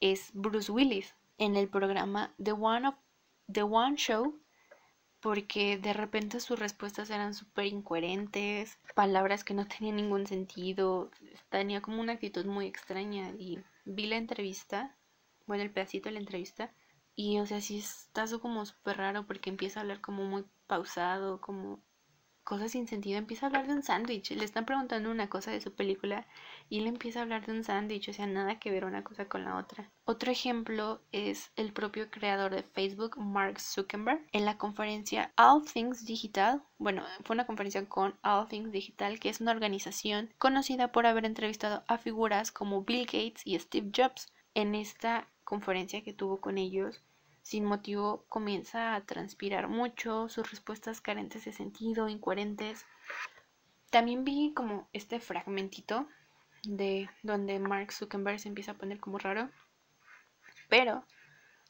es 0.00 0.30
Bruce 0.32 0.72
Willis 0.72 1.14
en 1.38 1.56
el 1.56 1.68
programa 1.68 2.34
The 2.42 2.52
One, 2.52 2.94
The 3.52 3.62
One 3.62 3.96
Show 3.96 4.40
porque 5.20 5.78
de 5.78 5.92
repente 5.92 6.40
sus 6.40 6.58
respuestas 6.58 7.10
eran 7.10 7.34
súper 7.34 7.66
incoherentes, 7.66 8.78
palabras 8.94 9.44
que 9.44 9.54
no 9.54 9.66
tenían 9.66 9.96
ningún 9.96 10.26
sentido, 10.26 11.10
tenía 11.48 11.82
como 11.82 12.00
una 12.00 12.12
actitud 12.12 12.46
muy 12.46 12.66
extraña 12.66 13.30
y 13.38 13.58
vi 13.84 14.06
la 14.06 14.16
entrevista, 14.16 14.96
bueno, 15.46 15.64
el 15.64 15.72
pedacito 15.72 16.08
de 16.08 16.14
la 16.14 16.20
entrevista 16.20 16.72
y 17.16 17.40
o 17.40 17.46
sea, 17.46 17.60
sí 17.60 17.78
está 17.78 18.26
como 18.38 18.64
súper 18.64 18.98
raro 18.98 19.26
porque 19.26 19.50
empieza 19.50 19.80
a 19.80 19.82
hablar 19.82 20.00
como 20.00 20.24
muy 20.24 20.44
pausado, 20.68 21.40
como 21.40 21.80
cosas 22.48 22.72
sin 22.72 22.88
sentido. 22.88 23.18
Empieza 23.18 23.44
a 23.44 23.48
hablar 23.48 23.66
de 23.66 23.74
un 23.74 23.82
sándwich. 23.82 24.30
Le 24.30 24.42
están 24.42 24.64
preguntando 24.64 25.10
una 25.10 25.28
cosa 25.28 25.50
de 25.50 25.60
su 25.60 25.74
película 25.74 26.26
y 26.70 26.78
él 26.78 26.86
empieza 26.86 27.18
a 27.18 27.22
hablar 27.22 27.44
de 27.44 27.52
un 27.52 27.62
sándwich. 27.62 28.08
O 28.08 28.14
sea, 28.14 28.26
nada 28.26 28.58
que 28.58 28.70
ver 28.70 28.86
una 28.86 29.04
cosa 29.04 29.28
con 29.28 29.44
la 29.44 29.58
otra. 29.58 29.90
Otro 30.06 30.32
ejemplo 30.32 31.02
es 31.12 31.52
el 31.56 31.74
propio 31.74 32.10
creador 32.10 32.54
de 32.54 32.62
Facebook, 32.62 33.18
Mark 33.18 33.60
Zuckerberg, 33.60 34.26
en 34.32 34.46
la 34.46 34.56
conferencia 34.56 35.30
All 35.36 35.62
Things 35.62 36.06
Digital. 36.06 36.62
Bueno, 36.78 37.02
fue 37.22 37.34
una 37.34 37.44
conferencia 37.44 37.86
con 37.86 38.18
All 38.22 38.48
Things 38.48 38.72
Digital, 38.72 39.20
que 39.20 39.28
es 39.28 39.42
una 39.42 39.52
organización 39.52 40.32
conocida 40.38 40.90
por 40.90 41.04
haber 41.04 41.26
entrevistado 41.26 41.84
a 41.86 41.98
figuras 41.98 42.50
como 42.50 42.82
Bill 42.82 43.04
Gates 43.04 43.42
y 43.44 43.58
Steve 43.58 43.90
Jobs. 43.94 44.32
En 44.54 44.74
esta 44.74 45.28
conferencia 45.44 46.02
que 46.02 46.14
tuvo 46.14 46.40
con 46.40 46.56
ellos, 46.56 47.02
sin 47.48 47.64
motivo 47.64 48.26
comienza 48.28 48.94
a 48.94 49.06
transpirar 49.06 49.68
mucho, 49.68 50.28
sus 50.28 50.50
respuestas 50.50 51.00
carentes 51.00 51.46
de 51.46 51.52
sentido, 51.54 52.10
incoherentes. 52.10 52.84
También 53.88 54.22
vi 54.22 54.52
como 54.54 54.90
este 54.92 55.18
fragmentito 55.18 56.06
de 56.64 57.08
donde 57.22 57.58
Mark 57.58 57.90
Zuckerberg 57.90 58.38
se 58.38 58.48
empieza 58.48 58.72
a 58.72 58.76
poner 58.76 59.00
como 59.00 59.16
raro, 59.16 59.48
pero 60.68 61.06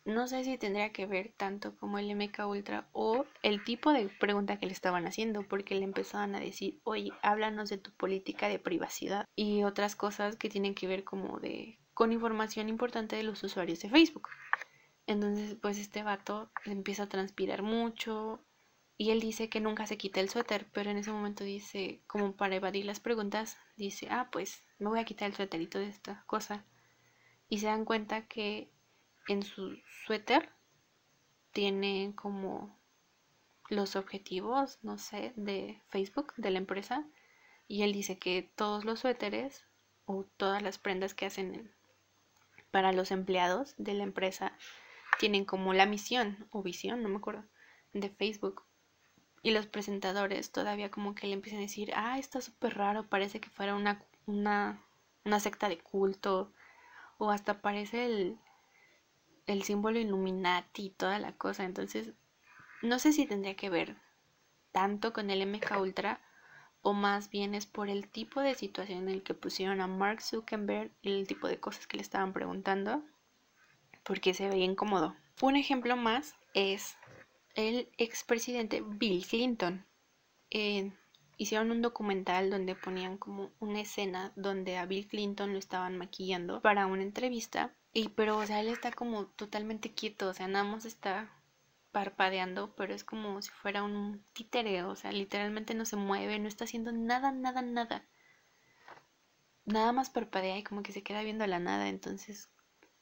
no 0.04 0.26
sé 0.26 0.42
si 0.42 0.58
tendría 0.58 0.90
que 0.90 1.06
ver 1.06 1.32
tanto 1.36 1.76
como 1.76 2.00
el 2.00 2.10
MK 2.12 2.48
Ultra 2.48 2.88
o 2.90 3.24
el 3.44 3.62
tipo 3.62 3.92
de 3.92 4.08
pregunta 4.08 4.58
que 4.58 4.66
le 4.66 4.72
estaban 4.72 5.06
haciendo, 5.06 5.44
porque 5.44 5.76
le 5.76 5.84
empezaban 5.84 6.34
a 6.34 6.40
decir, 6.40 6.80
oye, 6.82 7.12
háblanos 7.22 7.70
de 7.70 7.78
tu 7.78 7.92
política 7.92 8.48
de 8.48 8.58
privacidad 8.58 9.26
y 9.36 9.62
otras 9.62 9.94
cosas 9.94 10.34
que 10.34 10.48
tienen 10.48 10.74
que 10.74 10.88
ver 10.88 11.04
como 11.04 11.38
de 11.38 11.78
con 11.94 12.10
información 12.10 12.68
importante 12.68 13.14
de 13.14 13.22
los 13.22 13.44
usuarios 13.44 13.78
de 13.78 13.90
Facebook. 13.90 14.28
Entonces, 15.08 15.56
pues 15.62 15.78
este 15.78 16.02
vato 16.02 16.50
empieza 16.66 17.04
a 17.04 17.08
transpirar 17.08 17.62
mucho 17.62 18.44
y 18.98 19.10
él 19.10 19.20
dice 19.20 19.48
que 19.48 19.58
nunca 19.58 19.86
se 19.86 19.96
quita 19.96 20.20
el 20.20 20.28
suéter, 20.28 20.68
pero 20.70 20.90
en 20.90 20.98
ese 20.98 21.10
momento 21.10 21.44
dice, 21.44 22.02
como 22.06 22.36
para 22.36 22.56
evadir 22.56 22.84
las 22.84 23.00
preguntas, 23.00 23.56
dice, 23.78 24.08
ah, 24.10 24.28
pues 24.30 24.62
me 24.78 24.90
voy 24.90 24.98
a 24.98 25.06
quitar 25.06 25.30
el 25.30 25.34
suéterito 25.34 25.78
de 25.78 25.88
esta 25.88 26.24
cosa. 26.26 26.66
Y 27.48 27.60
se 27.60 27.68
dan 27.68 27.86
cuenta 27.86 28.26
que 28.26 28.70
en 29.28 29.42
su 29.42 29.78
suéter 30.04 30.50
tiene 31.52 32.12
como 32.14 32.78
los 33.70 33.96
objetivos, 33.96 34.78
no 34.82 34.98
sé, 34.98 35.32
de 35.36 35.80
Facebook, 35.88 36.34
de 36.36 36.50
la 36.50 36.58
empresa. 36.58 37.08
Y 37.66 37.82
él 37.82 37.94
dice 37.94 38.18
que 38.18 38.52
todos 38.56 38.84
los 38.84 39.00
suéteres 39.00 39.64
o 40.04 40.26
todas 40.36 40.62
las 40.62 40.76
prendas 40.76 41.14
que 41.14 41.24
hacen 41.24 41.72
para 42.70 42.92
los 42.92 43.10
empleados 43.10 43.74
de 43.78 43.94
la 43.94 44.02
empresa 44.02 44.52
tienen 45.18 45.44
como 45.44 45.74
la 45.74 45.86
misión 45.86 46.46
o 46.50 46.62
visión, 46.62 47.02
no 47.02 47.08
me 47.08 47.16
acuerdo, 47.16 47.44
de 47.92 48.08
Facebook. 48.08 48.64
Y 49.42 49.50
los 49.50 49.66
presentadores 49.66 50.50
todavía 50.50 50.90
como 50.90 51.14
que 51.14 51.26
le 51.26 51.34
empiezan 51.34 51.60
a 51.60 51.62
decir, 51.62 51.92
ah, 51.94 52.18
está 52.18 52.40
súper 52.40 52.76
raro, 52.76 53.08
parece 53.08 53.40
que 53.40 53.50
fuera 53.50 53.74
una, 53.74 54.02
una, 54.26 54.82
una 55.24 55.40
secta 55.40 55.68
de 55.68 55.78
culto. 55.78 56.52
O 57.18 57.30
hasta 57.30 57.60
parece 57.60 58.06
el, 58.06 58.38
el 59.46 59.62
símbolo 59.64 59.98
Illuminati 59.98 60.86
y 60.86 60.90
toda 60.90 61.18
la 61.18 61.32
cosa. 61.32 61.64
Entonces, 61.64 62.12
no 62.82 62.98
sé 62.98 63.12
si 63.12 63.26
tendría 63.26 63.56
que 63.56 63.70
ver 63.70 63.96
tanto 64.72 65.12
con 65.12 65.30
el 65.30 65.42
MK 65.46 65.80
Ultra 65.80 66.20
o 66.82 66.92
más 66.92 67.30
bien 67.30 67.54
es 67.54 67.66
por 67.66 67.88
el 67.88 68.08
tipo 68.08 68.40
de 68.40 68.54
situación 68.54 69.04
en 69.04 69.08
el 69.08 69.22
que 69.22 69.34
pusieron 69.34 69.80
a 69.80 69.88
Mark 69.88 70.22
Zuckerberg 70.22 70.92
y 71.02 71.10
el 71.10 71.26
tipo 71.26 71.48
de 71.48 71.58
cosas 71.58 71.86
que 71.88 71.96
le 71.96 72.02
estaban 72.02 72.32
preguntando 72.32 73.02
porque 74.08 74.32
se 74.32 74.48
veía 74.48 74.64
incómodo. 74.64 75.14
Un 75.42 75.54
ejemplo 75.54 75.94
más 75.96 76.34
es 76.54 76.96
el 77.54 77.90
expresidente 77.98 78.82
Bill 78.84 79.24
Clinton. 79.24 79.86
hicieron 81.36 81.70
un 81.70 81.82
documental 81.82 82.50
donde 82.50 82.74
ponían 82.74 83.18
como 83.18 83.52
una 83.60 83.82
escena 83.82 84.32
donde 84.34 84.78
a 84.78 84.86
Bill 84.86 85.06
Clinton 85.06 85.52
lo 85.52 85.58
estaban 85.58 85.98
maquillando 85.98 86.62
para 86.62 86.86
una 86.86 87.02
entrevista. 87.02 87.74
Y 87.92 88.08
pero, 88.08 88.38
o 88.38 88.46
sea, 88.46 88.60
él 88.60 88.68
está 88.68 88.92
como 88.92 89.26
totalmente 89.26 89.92
quieto, 89.92 90.28
o 90.28 90.34
sea, 90.34 90.48
nada 90.48 90.64
más 90.64 90.84
está 90.86 91.30
parpadeando, 91.92 92.74
pero 92.76 92.94
es 92.94 93.04
como 93.04 93.40
si 93.42 93.50
fuera 93.50 93.82
un 93.82 94.24
títere, 94.32 94.84
o 94.84 94.96
sea, 94.96 95.12
literalmente 95.12 95.74
no 95.74 95.84
se 95.84 95.96
mueve, 95.96 96.38
no 96.38 96.48
está 96.48 96.64
haciendo 96.64 96.92
nada, 96.92 97.30
nada, 97.32 97.62
nada. 97.62 98.06
Nada 99.66 99.92
más 99.92 100.10
parpadea 100.10 100.56
y 100.58 100.64
como 100.64 100.82
que 100.82 100.92
se 100.92 101.02
queda 101.02 101.22
viendo 101.22 101.46
la 101.46 101.58
nada, 101.58 101.88
entonces 101.88 102.50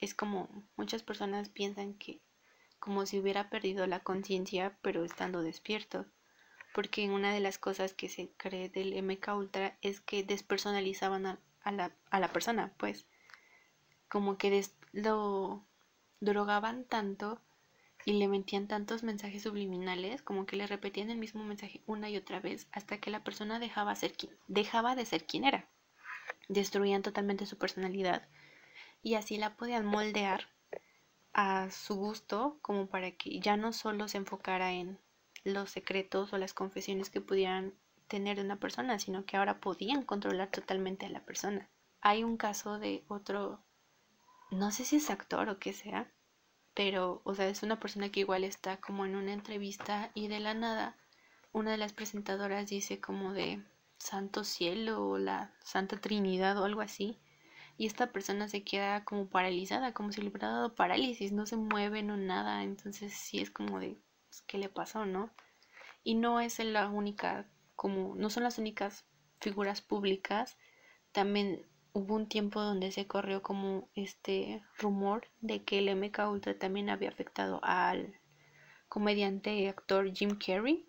es 0.00 0.14
como 0.14 0.48
muchas 0.76 1.02
personas 1.02 1.48
piensan 1.48 1.94
que 1.94 2.20
como 2.78 3.06
si 3.06 3.18
hubiera 3.18 3.50
perdido 3.50 3.86
la 3.86 4.00
conciencia 4.00 4.78
pero 4.82 5.04
estando 5.04 5.42
despierto 5.42 6.06
porque 6.76 7.08
una 7.08 7.32
de 7.32 7.40
las 7.40 7.56
cosas 7.56 7.94
que 7.94 8.10
se 8.10 8.28
cree 8.36 8.68
del 8.68 9.02
MK 9.02 9.34
Ultra 9.34 9.78
es 9.80 10.02
que 10.02 10.22
despersonalizaban 10.24 11.24
a, 11.24 11.72
la, 11.72 11.96
a 12.10 12.20
la, 12.20 12.28
persona, 12.28 12.74
pues 12.76 13.06
como 14.10 14.36
que 14.36 14.62
lo 14.92 15.64
drogaban 16.20 16.84
tanto 16.84 17.40
y 18.04 18.12
le 18.12 18.28
metían 18.28 18.68
tantos 18.68 19.04
mensajes 19.04 19.44
subliminales, 19.44 20.20
como 20.20 20.44
que 20.44 20.56
le 20.56 20.66
repetían 20.66 21.08
el 21.08 21.16
mismo 21.16 21.42
mensaje 21.44 21.82
una 21.86 22.10
y 22.10 22.18
otra 22.18 22.40
vez 22.40 22.68
hasta 22.72 22.98
que 22.98 23.10
la 23.10 23.24
persona 23.24 23.58
dejaba, 23.58 23.96
ser 23.96 24.12
dejaba 24.46 24.94
de 24.94 25.06
ser 25.06 25.24
quien 25.24 25.44
era. 25.44 25.70
Destruían 26.50 27.00
totalmente 27.00 27.46
su 27.46 27.56
personalidad 27.56 28.28
y 29.06 29.14
así 29.14 29.36
la 29.36 29.56
podían 29.56 29.86
moldear 29.86 30.48
a 31.32 31.70
su 31.70 31.94
gusto 31.94 32.58
como 32.60 32.88
para 32.88 33.12
que 33.12 33.38
ya 33.38 33.56
no 33.56 33.72
solo 33.72 34.08
se 34.08 34.16
enfocara 34.16 34.72
en 34.72 34.98
los 35.44 35.70
secretos 35.70 36.32
o 36.32 36.38
las 36.38 36.52
confesiones 36.52 37.08
que 37.08 37.20
pudieran 37.20 37.72
tener 38.08 38.38
de 38.38 38.42
una 38.42 38.58
persona, 38.58 38.98
sino 38.98 39.24
que 39.24 39.36
ahora 39.36 39.60
podían 39.60 40.02
controlar 40.02 40.50
totalmente 40.50 41.06
a 41.06 41.10
la 41.10 41.24
persona. 41.24 41.70
Hay 42.00 42.24
un 42.24 42.36
caso 42.36 42.80
de 42.80 43.04
otro, 43.06 43.62
no 44.50 44.72
sé 44.72 44.84
si 44.84 44.96
es 44.96 45.08
actor 45.08 45.50
o 45.50 45.60
qué 45.60 45.72
sea, 45.72 46.12
pero, 46.74 47.20
o 47.22 47.32
sea, 47.36 47.46
es 47.46 47.62
una 47.62 47.78
persona 47.78 48.10
que 48.10 48.18
igual 48.18 48.42
está 48.42 48.78
como 48.78 49.06
en 49.06 49.14
una 49.14 49.34
entrevista 49.34 50.10
y 50.14 50.26
de 50.26 50.40
la 50.40 50.54
nada 50.54 50.96
una 51.52 51.70
de 51.70 51.78
las 51.78 51.92
presentadoras 51.92 52.70
dice 52.70 53.00
como 53.00 53.32
de 53.34 53.62
Santo 53.98 54.42
Cielo 54.42 55.06
o 55.06 55.16
la 55.16 55.54
Santa 55.62 56.00
Trinidad 56.00 56.58
o 56.58 56.64
algo 56.64 56.80
así. 56.80 57.20
Y 57.78 57.86
esta 57.86 58.12
persona 58.12 58.48
se 58.48 58.64
queda 58.64 59.04
como 59.04 59.28
paralizada, 59.28 59.92
como 59.92 60.12
si 60.12 60.22
le 60.22 60.28
hubiera 60.28 60.48
dado 60.48 60.74
parálisis, 60.74 61.32
no 61.32 61.46
se 61.46 61.56
mueve, 61.56 62.02
no 62.02 62.16
nada. 62.16 62.62
Entonces 62.62 63.12
sí 63.12 63.40
es 63.40 63.50
como 63.50 63.80
de, 63.80 63.98
pues, 64.28 64.42
¿qué 64.42 64.58
le 64.58 64.68
pasó, 64.68 65.04
no? 65.04 65.30
Y 66.02 66.14
no 66.14 66.40
es 66.40 66.58
la 66.58 66.88
única, 66.88 67.48
como, 67.74 68.14
no 68.16 68.30
son 68.30 68.44
las 68.44 68.58
únicas 68.58 69.06
figuras 69.40 69.82
públicas. 69.82 70.56
También 71.12 71.66
hubo 71.92 72.14
un 72.14 72.28
tiempo 72.28 72.60
donde 72.60 72.92
se 72.92 73.06
corrió 73.06 73.42
como 73.42 73.88
este 73.94 74.62
rumor 74.78 75.28
de 75.40 75.64
que 75.64 75.78
el 75.78 75.88
MK 75.88 76.30
Ultra 76.30 76.58
también 76.58 76.90
había 76.90 77.08
afectado 77.08 77.60
al 77.62 78.20
comediante 78.88 79.54
y 79.54 79.66
actor 79.66 80.12
Jim 80.14 80.38
Carrey 80.38 80.88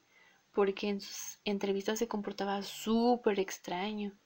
porque 0.53 0.89
en 0.89 1.01
sus 1.01 1.39
entrevistas 1.45 1.99
se 1.99 2.07
comportaba 2.07 2.61
súper 2.63 3.39
extraño. 3.39 4.17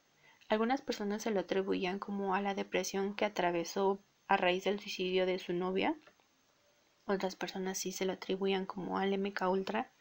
Algunas 0.51 0.81
personas 0.81 1.21
se 1.21 1.31
lo 1.31 1.39
atribuían 1.39 1.97
como 1.97 2.35
a 2.35 2.41
la 2.41 2.53
depresión 2.53 3.15
que 3.15 3.23
atravesó 3.23 4.03
a 4.27 4.35
raíz 4.35 4.65
del 4.65 4.81
suicidio 4.81 5.25
de 5.25 5.39
su 5.39 5.53
novia. 5.53 5.95
Otras 7.05 7.37
personas 7.37 7.77
sí 7.77 7.93
se 7.93 8.03
lo 8.03 8.11
atribuían 8.11 8.65
como 8.65 8.97
al 8.97 9.17
MK 9.17 9.49
Ultra 9.49 9.93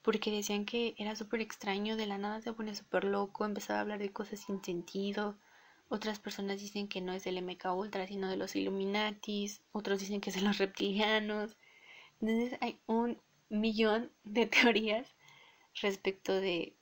porque 0.00 0.30
decían 0.30 0.64
que 0.64 0.94
era 0.96 1.14
súper 1.14 1.42
extraño, 1.42 1.98
de 1.98 2.06
la 2.06 2.16
nada 2.16 2.40
se 2.40 2.54
pone 2.54 2.74
súper 2.74 3.04
loco, 3.04 3.44
empezaba 3.44 3.80
a 3.80 3.82
hablar 3.82 3.98
de 3.98 4.14
cosas 4.14 4.40
sin 4.40 4.64
sentido, 4.64 5.36
otras 5.90 6.20
personas 6.20 6.58
dicen 6.58 6.88
que 6.88 7.02
no 7.02 7.12
es 7.12 7.24
del 7.24 7.42
MK 7.42 7.66
Ultra, 7.74 8.06
sino 8.06 8.30
de 8.30 8.38
los 8.38 8.56
Illuminatis. 8.56 9.60
Otros 9.72 10.00
dicen 10.00 10.22
que 10.22 10.30
es 10.30 10.36
de 10.36 10.42
los 10.42 10.56
reptilianos. 10.56 11.58
Entonces 12.18 12.58
hay 12.62 12.80
un 12.86 13.20
millón 13.50 14.10
de 14.24 14.46
teorías 14.46 15.14
respecto 15.82 16.32
de 16.32 16.78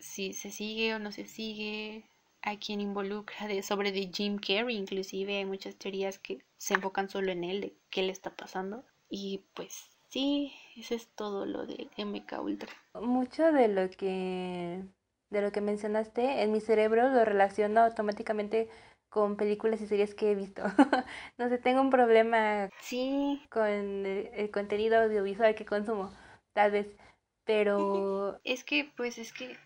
si 0.00 0.32
se 0.32 0.50
sigue 0.50 0.92
o 0.96 0.98
no 0.98 1.12
se 1.12 1.26
sigue, 1.26 2.10
a 2.42 2.58
quién 2.58 2.80
involucra, 2.80 3.46
de, 3.46 3.62
sobre 3.62 3.92
de 3.92 4.10
Jim 4.12 4.38
Carrey. 4.38 4.76
Inclusive 4.76 5.38
hay 5.38 5.44
muchas 5.44 5.76
teorías 5.76 6.18
que 6.18 6.44
se 6.58 6.74
enfocan 6.74 7.08
solo 7.08 7.32
en 7.32 7.44
él, 7.44 7.60
de 7.60 7.76
qué 7.90 8.02
le 8.02 8.12
está 8.12 8.30
pasando. 8.30 8.84
Y 9.08 9.44
pues 9.54 9.90
sí, 10.08 10.52
eso 10.76 10.94
es 10.94 11.08
todo 11.14 11.46
lo 11.46 11.66
de 11.66 11.88
MK 11.96 12.40
Ultra. 12.40 12.72
Mucho 12.94 13.52
de 13.52 13.68
lo 13.68 13.90
que 13.90 14.84
de 15.32 15.40
lo 15.40 15.50
que 15.50 15.62
mencionaste, 15.62 16.42
en 16.42 16.52
mi 16.52 16.60
cerebro 16.60 17.08
lo 17.08 17.24
relaciono 17.24 17.80
automáticamente 17.80 18.68
con 19.08 19.36
películas 19.36 19.80
y 19.80 19.86
series 19.86 20.14
que 20.14 20.30
he 20.30 20.34
visto. 20.34 20.62
no 21.38 21.48
sé, 21.48 21.58
tengo 21.58 21.80
un 21.80 21.90
problema 21.90 22.70
sí. 22.80 23.42
con 23.50 23.66
el, 23.66 24.50
contenido 24.50 25.00
audiovisual 25.00 25.54
que 25.54 25.64
consumo, 25.64 26.12
tal 26.52 26.70
vez, 26.70 26.96
pero... 27.44 28.38
Es 28.44 28.62
que, 28.64 28.90
pues 28.96 29.18
es 29.18 29.32
que 29.32 29.56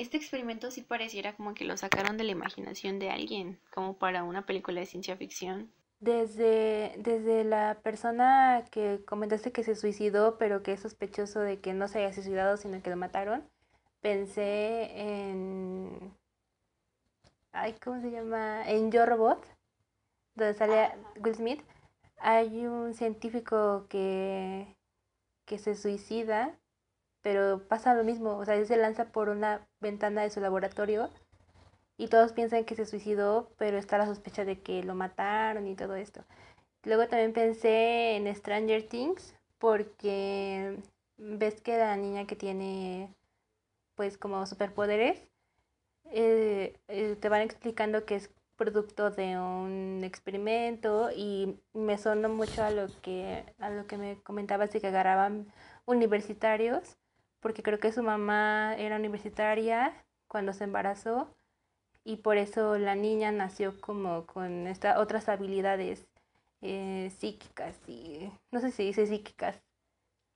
este 0.00 0.16
experimento 0.16 0.70
sí 0.70 0.82
pareciera 0.82 1.34
como 1.34 1.54
que 1.54 1.64
lo 1.64 1.76
sacaron 1.76 2.16
de 2.16 2.24
la 2.24 2.32
imaginación 2.32 2.98
de 2.98 3.10
alguien, 3.10 3.60
como 3.72 3.98
para 3.98 4.24
una 4.24 4.46
película 4.46 4.80
de 4.80 4.86
ciencia 4.86 5.16
ficción. 5.16 5.70
Desde, 6.00 6.94
desde 6.98 7.44
la 7.44 7.78
persona 7.82 8.64
que 8.70 9.04
comentaste 9.04 9.52
que 9.52 9.62
se 9.62 9.76
suicidó, 9.76 10.38
pero 10.38 10.62
que 10.62 10.72
es 10.72 10.80
sospechoso 10.80 11.40
de 11.40 11.60
que 11.60 11.74
no 11.74 11.88
se 11.88 11.98
haya 11.98 12.14
suicidado, 12.14 12.56
sino 12.56 12.82
que 12.82 12.88
lo 12.88 12.96
mataron, 12.96 13.46
pensé 14.00 14.90
en. 14.94 16.16
Ay, 17.52 17.74
¿cómo 17.82 18.00
se 18.00 18.10
llama? 18.10 18.62
En 18.66 18.90
Yo 18.90 19.04
Robot, 19.04 19.44
donde 20.34 20.54
sale 20.54 20.92
Will 21.22 21.34
Smith. 21.34 21.60
Hay 22.16 22.66
un 22.66 22.94
científico 22.94 23.86
que, 23.88 24.76
que 25.44 25.58
se 25.58 25.74
suicida, 25.74 26.58
pero 27.22 27.66
pasa 27.68 27.94
lo 27.94 28.04
mismo. 28.04 28.36
O 28.36 28.44
sea, 28.44 28.56
él 28.56 28.66
se 28.66 28.76
lanza 28.76 29.06
por 29.12 29.28
una 29.28 29.66
ventana 29.80 30.22
de 30.22 30.30
su 30.30 30.40
laboratorio 30.40 31.10
y 31.96 32.08
todos 32.08 32.32
piensan 32.32 32.64
que 32.64 32.76
se 32.76 32.86
suicidó, 32.86 33.50
pero 33.58 33.78
está 33.78 33.98
la 33.98 34.06
sospecha 34.06 34.44
de 34.44 34.60
que 34.60 34.82
lo 34.82 34.94
mataron 34.94 35.66
y 35.66 35.76
todo 35.76 35.96
esto. 35.96 36.24
Luego 36.84 37.06
también 37.08 37.32
pensé 37.32 38.16
en 38.16 38.34
Stranger 38.34 38.88
Things, 38.88 39.34
porque 39.58 40.78
ves 41.18 41.60
que 41.60 41.76
la 41.76 41.96
niña 41.96 42.26
que 42.26 42.36
tiene 42.36 43.14
pues 43.96 44.16
como 44.16 44.46
superpoderes, 44.46 45.28
eh, 46.06 46.74
eh, 46.88 47.16
te 47.20 47.28
van 47.28 47.42
explicando 47.42 48.06
que 48.06 48.16
es 48.16 48.30
producto 48.56 49.10
de 49.10 49.38
un 49.38 50.00
experimento 50.04 51.10
y 51.14 51.58
me 51.74 51.98
sonó 51.98 52.28
mucho 52.30 52.62
a 52.62 52.70
lo 52.70 52.88
que 53.02 53.44
a 53.58 53.70
lo 53.70 53.86
que 53.86 53.96
me 53.98 54.16
comentabas 54.22 54.72
de 54.72 54.80
que 54.80 54.88
agarraban 54.88 55.52
universitarios 55.86 56.96
porque 57.40 57.62
creo 57.62 57.80
que 57.80 57.92
su 57.92 58.02
mamá 58.02 58.74
era 58.76 58.96
universitaria 58.96 59.94
cuando 60.28 60.52
se 60.52 60.64
embarazó 60.64 61.34
y 62.04 62.16
por 62.16 62.36
eso 62.36 62.78
la 62.78 62.94
niña 62.94 63.32
nació 63.32 63.80
como 63.80 64.26
con 64.26 64.66
estas 64.66 64.98
otras 64.98 65.28
habilidades 65.28 66.06
eh, 66.62 67.12
psíquicas 67.18 67.76
y 67.88 68.30
no 68.50 68.60
sé 68.60 68.70
si 68.70 68.84
dice 68.84 69.06
psíquicas 69.06 69.62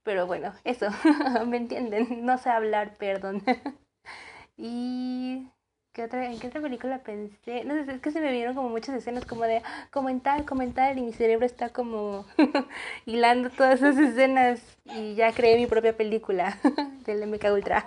pero 0.05 0.27
bueno, 0.27 0.53
eso, 0.65 0.87
¿me 1.47 1.57
entienden? 1.57 2.25
No 2.25 2.39
sé 2.39 2.51
hablar, 2.51 2.97
perdón. 2.99 3.43
y 4.57 5.49
¿qué 5.95 6.03
otra, 6.03 6.27
¿en 6.27 6.39
qué 6.39 6.49
otra 6.49 6.61
película 6.61 6.99
pensé? 7.03 7.65
No 7.65 7.73
sé, 7.75 7.91
es 7.91 8.01
que 8.01 8.11
se 8.11 8.21
me 8.21 8.33
vieron 8.33 8.55
como 8.55 8.69
muchas 8.69 8.97
escenas 8.97 9.25
como 9.25 9.45
de 9.45 9.63
comentar, 9.91 10.45
comentar 10.45 10.99
y 10.99 11.03
mi 11.03 11.13
cerebro 11.13 11.47
está 11.47 11.71
como 11.71 12.27
hilando 13.07 13.49
todas 13.49 13.81
esas 13.81 13.97
escenas 13.97 14.61
y 14.85 15.15
ya 15.15 15.33
creé 15.33 15.57
mi 15.57 15.67
propia 15.67 15.97
película 15.97 16.59
del 17.07 17.23
MK 17.23 17.45
Ultra. 17.53 17.87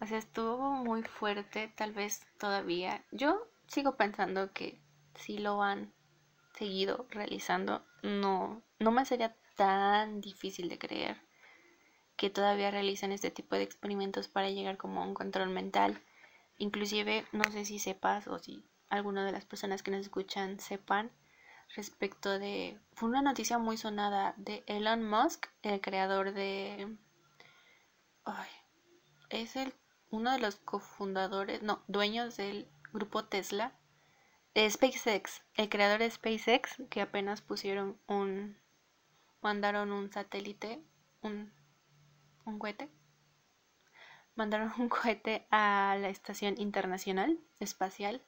o 0.00 0.06
sea, 0.06 0.18
estuvo 0.18 0.72
muy 0.72 1.02
fuerte, 1.04 1.72
tal 1.76 1.92
vez 1.92 2.26
todavía. 2.38 3.04
Yo 3.12 3.40
sigo 3.68 3.96
pensando 3.96 4.52
que 4.52 4.80
si 5.14 5.38
lo 5.38 5.62
han 5.62 5.92
seguido 6.54 7.06
realizando, 7.10 7.86
no, 8.02 8.62
no 8.80 8.90
me 8.90 9.04
sería 9.04 9.36
tan 9.54 10.20
difícil 10.20 10.68
de 10.68 10.78
creer 10.78 11.16
que 12.16 12.30
todavía 12.30 12.72
realizan 12.72 13.12
este 13.12 13.30
tipo 13.30 13.54
de 13.54 13.62
experimentos 13.62 14.26
para 14.26 14.50
llegar 14.50 14.76
como 14.76 15.00
a 15.00 15.06
un 15.06 15.14
control 15.14 15.50
mental. 15.50 16.02
Inclusive, 16.58 17.26
no 17.32 17.44
sé 17.50 17.64
si 17.64 17.78
sepas 17.78 18.28
o 18.28 18.38
si 18.38 18.64
alguna 18.90 19.24
de 19.24 19.32
las 19.32 19.44
personas 19.44 19.82
que 19.82 19.90
nos 19.90 20.00
escuchan 20.00 20.60
sepan 20.60 21.10
respecto 21.74 22.38
de... 22.38 22.80
Fue 22.92 23.08
una 23.08 23.22
noticia 23.22 23.58
muy 23.58 23.76
sonada 23.76 24.34
de 24.36 24.64
Elon 24.66 25.08
Musk, 25.08 25.46
el 25.62 25.80
creador 25.80 26.32
de... 26.32 26.96
Ay, 28.24 28.50
es 29.30 29.56
el, 29.56 29.72
uno 30.10 30.32
de 30.32 30.38
los 30.38 30.56
cofundadores, 30.56 31.62
no, 31.62 31.82
dueños 31.86 32.36
del 32.36 32.68
grupo 32.92 33.24
Tesla, 33.24 33.72
de 34.54 34.68
SpaceX, 34.68 35.42
el 35.54 35.68
creador 35.68 36.00
de 36.00 36.10
SpaceX, 36.10 36.82
que 36.90 37.00
apenas 37.00 37.40
pusieron 37.40 38.00
un... 38.06 38.58
mandaron 39.40 39.92
un 39.92 40.12
satélite, 40.12 40.82
un 41.22 41.52
un 42.48 42.58
cohete. 42.58 42.88
Mandaron 44.38 44.72
un 44.78 44.88
cohete 44.88 45.48
a 45.50 45.98
la 46.00 46.10
estación 46.10 46.54
internacional 46.60 47.40
espacial. 47.58 48.22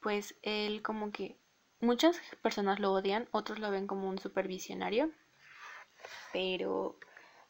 Pues 0.00 0.34
él 0.40 0.80
como 0.80 1.12
que 1.12 1.36
muchas 1.80 2.18
personas 2.40 2.80
lo 2.80 2.94
odian, 2.94 3.28
otros 3.30 3.58
lo 3.58 3.70
ven 3.70 3.86
como 3.86 4.08
un 4.08 4.18
supervisionario. 4.18 5.10
Pero 6.32 6.98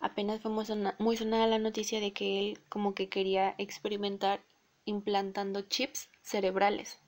apenas 0.01 0.41
fue 0.41 0.51
muy 0.51 1.17
sonada 1.17 1.47
la 1.47 1.61
noticia 1.61 2.01
de 2.01 2.13
que 2.13 2.41
él 2.41 2.61
como 2.69 2.97
que 2.97 3.09
quería 3.09 3.55
experimentar 3.59 4.41
implantando 4.85 5.63
chips 5.63 6.11
cerebrales 6.21 6.99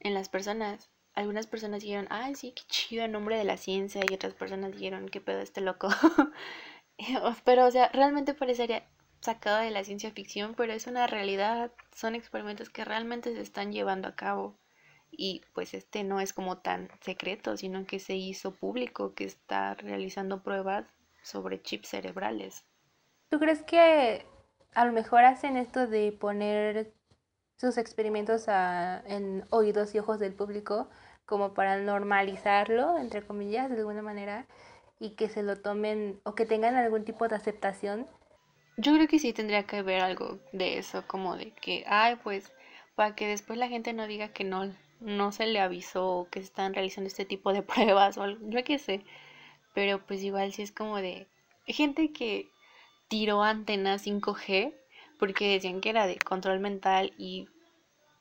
en 0.00 0.14
las 0.14 0.30
personas. 0.30 0.88
Algunas 1.12 1.46
personas 1.46 1.82
dijeron, 1.82 2.06
ay, 2.08 2.36
sí, 2.36 2.52
qué 2.52 2.62
chido 2.68 3.04
el 3.04 3.12
nombre 3.12 3.36
de 3.36 3.44
la 3.44 3.58
ciencia, 3.58 4.00
y 4.08 4.14
otras 4.14 4.32
personas 4.32 4.72
dijeron, 4.72 5.10
qué 5.10 5.20
pedo 5.20 5.40
este 5.40 5.60
loco. 5.60 5.88
Pero, 7.44 7.66
o 7.66 7.70
sea, 7.70 7.90
realmente 7.90 8.32
parecería 8.32 8.86
sacado 9.20 9.58
de 9.58 9.70
la 9.70 9.84
ciencia 9.84 10.10
ficción, 10.10 10.54
pero 10.54 10.72
es 10.72 10.86
una 10.86 11.06
realidad, 11.06 11.72
son 11.92 12.14
experimentos 12.14 12.70
que 12.70 12.84
realmente 12.84 13.34
se 13.34 13.40
están 13.40 13.72
llevando 13.72 14.08
a 14.08 14.16
cabo. 14.16 14.58
Y 15.10 15.42
pues 15.54 15.72
este 15.74 16.04
no 16.04 16.20
es 16.20 16.32
como 16.32 16.58
tan 16.58 16.90
secreto, 17.00 17.56
sino 17.56 17.86
que 17.86 17.98
se 17.98 18.14
hizo 18.14 18.54
público 18.54 19.14
que 19.14 19.24
está 19.24 19.74
realizando 19.74 20.42
pruebas 20.42 20.86
sobre 21.22 21.62
chips 21.62 21.88
cerebrales. 21.88 22.64
¿Tú 23.30 23.38
crees 23.38 23.62
que 23.62 24.26
a 24.74 24.84
lo 24.84 24.92
mejor 24.92 25.24
hacen 25.24 25.56
esto 25.56 25.86
de 25.86 26.12
poner 26.12 26.92
sus 27.56 27.78
experimentos 27.78 28.46
en 28.48 29.46
oídos 29.50 29.94
y 29.94 29.98
ojos 29.98 30.18
del 30.18 30.34
público 30.34 30.90
como 31.24 31.54
para 31.54 31.78
normalizarlo, 31.78 32.98
entre 32.98 33.22
comillas, 33.22 33.70
de 33.70 33.78
alguna 33.78 34.02
manera, 34.02 34.46
y 35.00 35.16
que 35.16 35.28
se 35.28 35.42
lo 35.42 35.60
tomen 35.60 36.20
o 36.24 36.34
que 36.34 36.46
tengan 36.46 36.76
algún 36.76 37.04
tipo 37.04 37.26
de 37.26 37.36
aceptación? 37.36 38.06
Yo 38.76 38.94
creo 38.94 39.08
que 39.08 39.18
sí 39.18 39.32
tendría 39.32 39.64
que 39.64 39.78
haber 39.78 40.02
algo 40.02 40.38
de 40.52 40.78
eso, 40.78 41.06
como 41.06 41.36
de 41.36 41.52
que, 41.52 41.84
ay, 41.88 42.16
pues, 42.22 42.52
para 42.94 43.14
que 43.14 43.26
después 43.26 43.58
la 43.58 43.68
gente 43.68 43.92
no 43.92 44.06
diga 44.06 44.28
que 44.28 44.44
no, 44.44 44.70
no 45.00 45.32
se 45.32 45.46
le 45.46 45.60
avisó 45.60 46.28
que 46.30 46.40
se 46.40 46.46
están 46.46 46.74
realizando 46.74 47.08
este 47.08 47.24
tipo 47.24 47.52
de 47.52 47.62
pruebas 47.62 48.18
o 48.18 48.22
algo, 48.22 48.48
yo 48.50 48.62
qué 48.64 48.78
sé. 48.78 49.04
Pero 49.74 50.04
pues 50.06 50.22
igual 50.24 50.52
sí 50.52 50.62
es 50.62 50.72
como 50.72 50.98
de 50.98 51.28
gente 51.66 52.12
que 52.12 52.48
tiró 53.08 53.42
antenas 53.42 54.02
5G 54.06 54.74
porque 55.18 55.52
decían 55.52 55.80
que 55.80 55.90
era 55.90 56.06
de 56.06 56.18
control 56.18 56.60
mental 56.60 57.12
y 57.18 57.48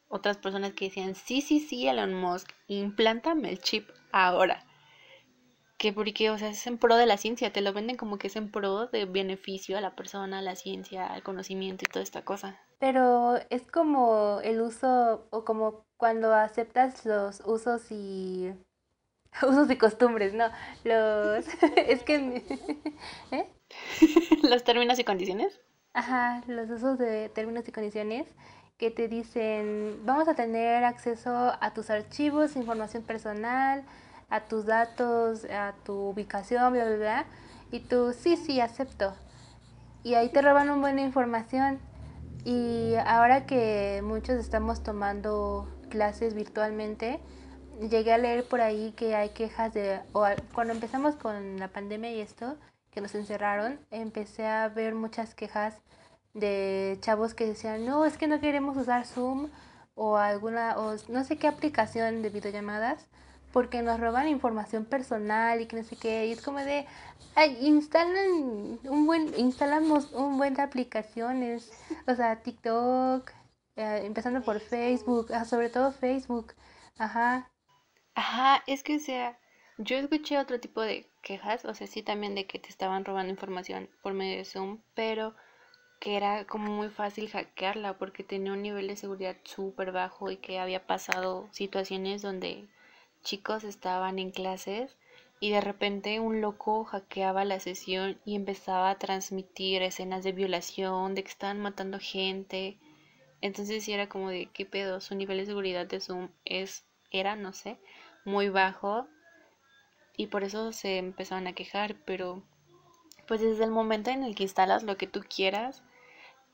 otras 0.10 0.38
personas 0.38 0.74
que 0.74 0.86
decían, 0.86 1.16
sí, 1.16 1.42
sí, 1.42 1.60
sí, 1.60 1.88
Elon 1.88 2.14
Musk, 2.14 2.50
implántame 2.68 3.50
el 3.52 3.60
chip 3.60 3.90
ahora. 4.12 4.65
Que 5.78 5.92
porque, 5.92 6.30
o 6.30 6.38
sea, 6.38 6.50
es 6.50 6.66
en 6.68 6.78
pro 6.78 6.96
de 6.96 7.06
la 7.06 7.18
ciencia, 7.18 7.52
te 7.52 7.62
lo 7.62 7.74
venden 7.74 7.98
como 7.98 8.18
que 8.18 8.28
es 8.28 8.36
en 8.36 8.50
pro 8.50 8.88
de 8.88 9.06
beneficio 9.06 9.78
a 9.78 9.82
la 9.82 9.96
persona, 9.96 10.40
a 10.40 10.42
la 10.42 10.56
ciencia, 10.56 11.08
al 11.08 11.24
conocimiento 11.24 11.84
y 11.86 11.92
toda 11.92 12.04
esta 12.04 12.24
cosa. 12.24 12.60
Pero 12.80 13.38
es 13.50 13.68
como 13.68 14.40
el 14.44 14.62
uso, 14.62 15.28
o 15.32 15.44
como 15.44 15.86
cuando 15.98 16.34
aceptas 16.34 17.06
los 17.06 17.42
usos 17.46 17.92
y 17.92 18.54
usos 19.48 19.70
y 19.70 19.78
costumbres, 19.78 20.34
no, 20.34 20.50
los 20.84 21.46
es 21.76 22.04
que 22.04 22.16
¿eh? 23.32 23.50
los 24.44 24.64
términos 24.64 25.00
y 25.00 25.04
condiciones. 25.04 25.60
Ajá, 25.94 26.42
los 26.48 26.70
usos 26.70 26.98
de 26.98 27.30
términos 27.30 27.68
y 27.68 27.72
condiciones 27.72 28.28
que 28.78 28.92
te 28.92 29.08
dicen, 29.08 30.02
vamos 30.06 30.28
a 30.28 30.36
tener 30.36 30.84
acceso 30.84 31.54
a 31.60 31.74
tus 31.74 31.90
archivos, 31.90 32.56
información 32.56 33.04
personal, 33.04 33.86
a 34.30 34.42
tus 34.42 34.66
datos, 34.66 35.46
a 35.46 35.74
tu 35.84 35.94
ubicación, 35.94 36.74
bla, 36.74 36.86
bla, 36.86 36.96
bla. 36.96 37.26
Y 37.72 37.80
tú, 37.82 38.14
sí, 38.14 38.38
sí, 38.38 38.60
acepto. 38.62 39.14
Y 40.04 40.14
ahí 40.14 40.30
te 40.30 40.42
roban 40.42 40.70
una 40.70 40.82
buena 40.82 41.02
información. 41.02 41.80
Y 42.44 42.94
ahora 43.06 43.46
que 43.46 44.02
muchos 44.04 44.36
estamos 44.36 44.84
tomando 44.84 45.68
clases 45.90 46.36
virtualmente, 46.36 47.20
llegué 47.90 48.14
a 48.14 48.18
leer 48.18 48.48
por 48.48 48.62
ahí 48.62 48.94
que 48.96 49.16
hay 49.16 49.30
quejas 49.30 49.74
de, 49.74 50.00
o 50.14 50.26
cuando 50.54 50.74
empezamos 50.74 51.16
con 51.16 51.60
la 51.60 51.70
pandemia 51.70 52.12
y 52.12 52.22
esto, 52.22 52.56
que 52.92 53.02
nos 53.02 53.16
encerraron, 53.16 53.80
empecé 53.92 54.46
a 54.46 54.70
ver 54.70 54.96
muchas 54.96 55.36
quejas 55.36 55.82
de 56.34 56.98
chavos 57.02 57.34
que 57.34 57.46
decían, 57.46 57.86
no, 57.86 58.06
es 58.06 58.18
que 58.18 58.28
no 58.28 58.40
queremos 58.40 58.78
usar 58.78 59.06
Zoom 59.06 59.50
o 59.96 60.18
alguna, 60.18 60.78
o 60.78 60.96
no 61.10 61.24
sé 61.24 61.38
qué 61.38 61.48
aplicación 61.48 62.22
de 62.22 62.30
videollamadas, 62.30 63.08
porque 63.56 63.82
nos 63.82 64.02
roban 64.02 64.28
información 64.28 64.84
personal 64.84 65.62
y 65.62 65.66
que 65.66 65.78
no 65.78 65.84
sé 65.84 65.96
qué, 65.96 66.28
y 66.28 66.34
es 66.34 66.42
como 66.42 66.60
de, 66.60 66.86
ay, 67.36 67.58
instalan 67.62 68.82
un 68.84 69.06
buen, 69.06 69.34
instalamos 69.40 70.12
un 70.12 70.38
buen 70.38 70.56
de 70.56 70.62
aplicaciones, 70.62 71.72
o 72.06 72.14
sea, 72.16 72.42
TikTok, 72.42 73.32
eh, 73.78 74.02
empezando 74.04 74.42
por 74.42 74.60
Facebook, 74.60 75.32
ah, 75.34 75.46
sobre 75.46 75.70
todo 75.70 75.94
Facebook, 75.94 76.54
ajá. 76.98 77.50
Ajá, 78.14 78.62
es 78.68 78.84
que 78.84 78.98
o 78.98 79.00
sea, 79.00 79.40
yo 79.78 79.96
escuché 79.96 80.38
otro 80.38 80.60
tipo 80.60 80.82
de 80.82 81.10
quejas, 81.22 81.64
o 81.64 81.74
sea, 81.74 81.88
sí 81.88 82.04
también 82.04 82.36
de 82.36 82.48
que 82.48 82.60
te 82.60 82.68
estaban 82.68 83.06
robando 83.06 83.32
información 83.32 83.90
por 84.04 84.12
medio 84.12 84.36
de 84.36 84.44
Zoom, 84.44 84.82
pero 84.96 85.34
que 86.02 86.18
era 86.18 86.46
como 86.46 86.74
muy 86.74 86.90
fácil 86.90 87.30
hackearla 87.30 87.98
porque 87.98 88.26
tenía 88.26 88.52
un 88.52 88.64
nivel 88.64 88.90
de 88.90 88.98
seguridad 88.98 89.38
súper 89.46 89.94
bajo 89.94 90.30
y 90.30 90.36
que 90.36 90.60
había 90.60 90.86
pasado 90.86 91.48
situaciones 91.54 92.22
donde 92.22 92.68
chicos 93.26 93.66
estaban 93.66 94.20
en 94.20 94.32
clases 94.32 94.96
y 95.42 95.50
de 95.50 95.60
repente 95.60 96.22
un 96.22 96.40
loco 96.40 96.86
hackeaba 96.86 97.44
la 97.44 97.60
sesión 97.60 98.18
y 98.24 98.36
empezaba 98.36 98.90
a 98.90 99.00
transmitir 99.00 99.82
escenas 99.82 100.24
de 100.24 100.32
violación, 100.32 101.16
de 101.16 101.24
que 101.24 101.30
estaban 101.30 101.60
matando 101.60 102.00
gente. 102.00 102.78
Entonces 103.42 103.88
era 103.90 104.08
como 104.08 104.30
de 104.30 104.50
qué 104.54 104.66
pedo, 104.66 105.02
su 105.02 105.16
nivel 105.16 105.40
de 105.40 105.48
seguridad 105.48 105.88
de 105.88 106.00
Zoom 106.00 106.30
es, 106.46 106.86
era, 107.12 107.36
no 107.36 107.52
sé, 107.52 107.78
muy 108.24 108.48
bajo 108.50 109.08
y 110.16 110.28
por 110.28 110.44
eso 110.44 110.72
se 110.72 110.98
empezaron 110.98 111.48
a 111.48 111.54
quejar, 111.54 111.96
pero 112.06 112.44
pues 113.28 113.42
desde 113.42 113.64
el 113.64 113.72
momento 113.72 114.12
en 114.12 114.24
el 114.24 114.36
que 114.36 114.44
instalas 114.44 114.84
lo 114.84 114.98
que 114.98 115.08
tú 115.08 115.22
quieras, 115.28 115.84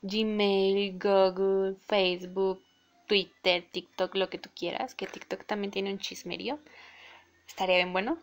Gmail, 0.00 0.98
Google, 0.98 1.76
Facebook, 1.86 2.62
Twitter, 3.06 3.66
TikTok, 3.70 4.14
lo 4.14 4.30
que 4.30 4.38
tú 4.38 4.50
quieras, 4.54 4.94
que 4.94 5.06
TikTok 5.06 5.44
también 5.44 5.70
tiene 5.70 5.92
un 5.92 5.98
chismerío, 5.98 6.58
estaría 7.46 7.76
bien 7.76 7.92
bueno. 7.92 8.18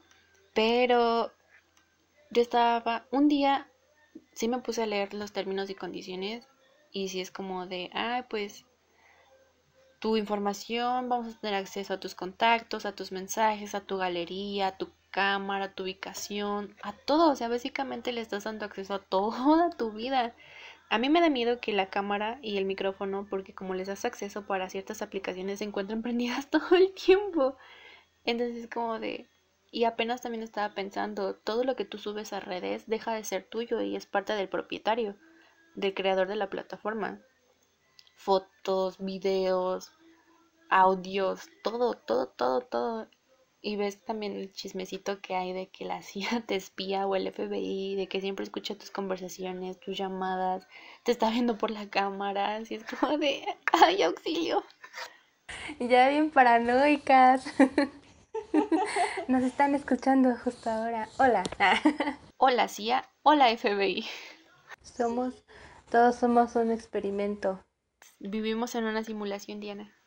Pero 0.54 1.32
yo 2.32 2.42
estaba, 2.42 3.06
un 3.12 3.28
día 3.28 3.68
sí 4.34 4.48
me 4.48 4.60
puse 4.60 4.84
a 4.84 4.88
leer 4.88 5.14
los 5.14 5.32
términos 5.32 5.70
y 5.70 5.76
condiciones 5.76 6.48
y 6.92 7.10
si 7.10 7.22
es 7.22 7.32
como 7.32 7.68
de, 7.68 7.90
ah, 7.94 8.26
pues 8.30 8.66
tu 10.00 10.16
información, 10.16 11.10
vamos 11.10 11.36
a 11.36 11.40
tener 11.40 11.56
acceso 11.56 11.94
a 11.94 12.00
tus 12.00 12.16
contactos, 12.16 12.86
a 12.86 12.94
tus 12.94 13.12
mensajes, 13.12 13.76
a 13.76 13.82
tu 13.82 13.98
galería, 13.98 14.68
a 14.68 14.78
tu 14.78 14.90
cámara, 15.12 15.66
a 15.66 15.74
tu 15.74 15.84
ubicación, 15.84 16.76
a 16.82 16.94
todo, 16.94 17.32
o 17.32 17.36
sea, 17.36 17.50
básicamente 17.50 18.12
le 18.12 18.22
estás 18.22 18.46
dando 18.46 18.66
acceso 18.66 18.94
a 18.96 19.00
toda 19.00 19.70
tu 19.72 19.92
vida. 19.92 20.34
A 20.90 20.98
mí 20.98 21.10
me 21.10 21.22
da 21.22 21.30
miedo 21.30 21.60
que 21.62 21.72
la 21.72 21.90
cámara 21.90 22.40
y 22.42 22.58
el 22.58 22.66
micrófono, 22.66 23.28
porque 23.30 23.54
como 23.54 23.76
les 23.76 23.88
das 23.88 24.06
acceso 24.06 24.46
para 24.46 24.70
ciertas 24.70 25.02
aplicaciones, 25.02 25.60
se 25.60 25.66
encuentren 25.66 26.02
prendidas 26.04 26.50
todo 26.50 26.76
el 26.76 26.94
tiempo. 26.94 27.58
Entonces 28.26 28.68
como 28.68 29.00
de... 29.00 29.28
Y 29.72 29.84
apenas 29.84 30.22
también 30.22 30.44
estaba 30.44 30.74
pensando, 30.74 31.36
todo 31.36 31.64
lo 31.64 31.76
que 31.76 31.86
tú 31.86 32.00
subes 32.00 32.34
a 32.34 32.40
redes 32.40 32.88
deja 32.88 33.14
de 33.14 33.24
ser 33.24 33.44
tuyo 33.44 33.82
y 33.82 33.96
es 33.96 34.08
parte 34.08 34.34
del 34.34 34.50
propietario, 34.50 35.16
del 35.76 35.94
creador 35.94 36.28
de 36.28 36.36
la 36.36 36.50
plataforma. 36.50 37.22
Fotos, 38.16 38.98
videos, 38.98 39.92
audios, 40.72 41.50
todo, 41.64 41.94
todo, 41.94 42.30
todo, 42.30 42.62
todo 42.62 43.08
y 43.62 43.76
ves 43.76 44.04
también 44.04 44.34
el 44.34 44.52
chismecito 44.54 45.22
que 45.22 45.36
hay 45.36 45.54
de 45.54 45.70
que 45.70 45.86
la 45.86 46.02
CIA 46.04 46.44
te 46.46 46.56
espía 46.56 47.08
o 47.08 47.16
el 47.16 47.32
FBI, 47.32 47.96
de 47.96 48.08
que 48.08 48.22
siempre 48.22 48.44
escucha 48.44 48.76
tus 48.76 48.92
conversaciones, 48.92 49.80
tus 49.80 49.98
llamadas, 49.98 50.68
te 51.04 51.12
está 51.12 51.30
viendo 51.30 51.58
por 51.58 51.72
la 51.72 51.90
cámara, 51.90 52.56
así 52.56 52.76
es 52.76 52.84
como 52.84 53.18
de, 53.18 53.44
ay, 53.74 54.04
auxilio. 54.04 54.64
Ya 55.80 56.10
bien 56.10 56.32
paranoicas. 56.32 57.46
Nos 59.28 59.44
están 59.44 59.76
escuchando 59.76 60.36
justo 60.44 60.70
ahora. 60.70 61.10
Hola. 61.18 61.44
Hola 62.38 62.68
CIA, 62.68 63.10
hola 63.24 63.56
FBI. 63.58 64.06
Somos, 64.82 65.44
todos 65.92 66.16
somos 66.16 66.56
un 66.56 66.72
experimento. 66.72 67.66
Vivimos 68.20 68.76
en 68.76 68.86
una 68.86 69.04
simulación, 69.04 69.60
Diana. 69.60 69.99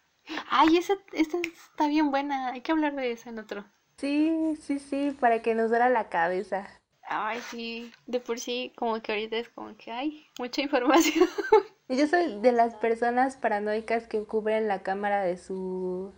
Ay, 0.55 0.76
esa, 0.76 0.94
esta 1.12 1.38
está 1.38 1.86
bien 1.88 2.11
buena. 2.11 2.48
Hay 2.48 2.61
que 2.61 2.72
hablar 2.72 2.94
de 2.94 3.11
esa 3.11 3.30
en 3.30 3.38
otro. 3.38 3.64
Sí, 3.96 4.55
sí, 4.61 4.78
sí, 4.78 5.16
para 5.18 5.40
que 5.40 5.55
nos 5.55 5.70
duela 5.70 5.88
la 5.88 6.11
cabeza. 6.11 6.68
Ay, 7.09 7.40
sí, 7.50 7.90
de 8.07 8.20
por 8.20 8.38
sí, 8.38 8.70
como 8.76 9.00
que 9.00 9.12
ahorita 9.12 9.36
es 9.38 9.48
como 9.48 9.74
que 9.78 9.90
hay 9.90 10.26
mucha 10.38 10.61
información. 10.61 11.26
Yo 11.88 12.07
soy 12.07 12.38
de 12.40 12.53
las 12.53 12.74
personas 12.74 13.38
paranoicas 13.38 14.07
que 14.07 14.24
cubren 14.24 14.68
la 14.68 14.82
cámara 14.82 15.22
de 15.22 15.38
su. 15.38 16.12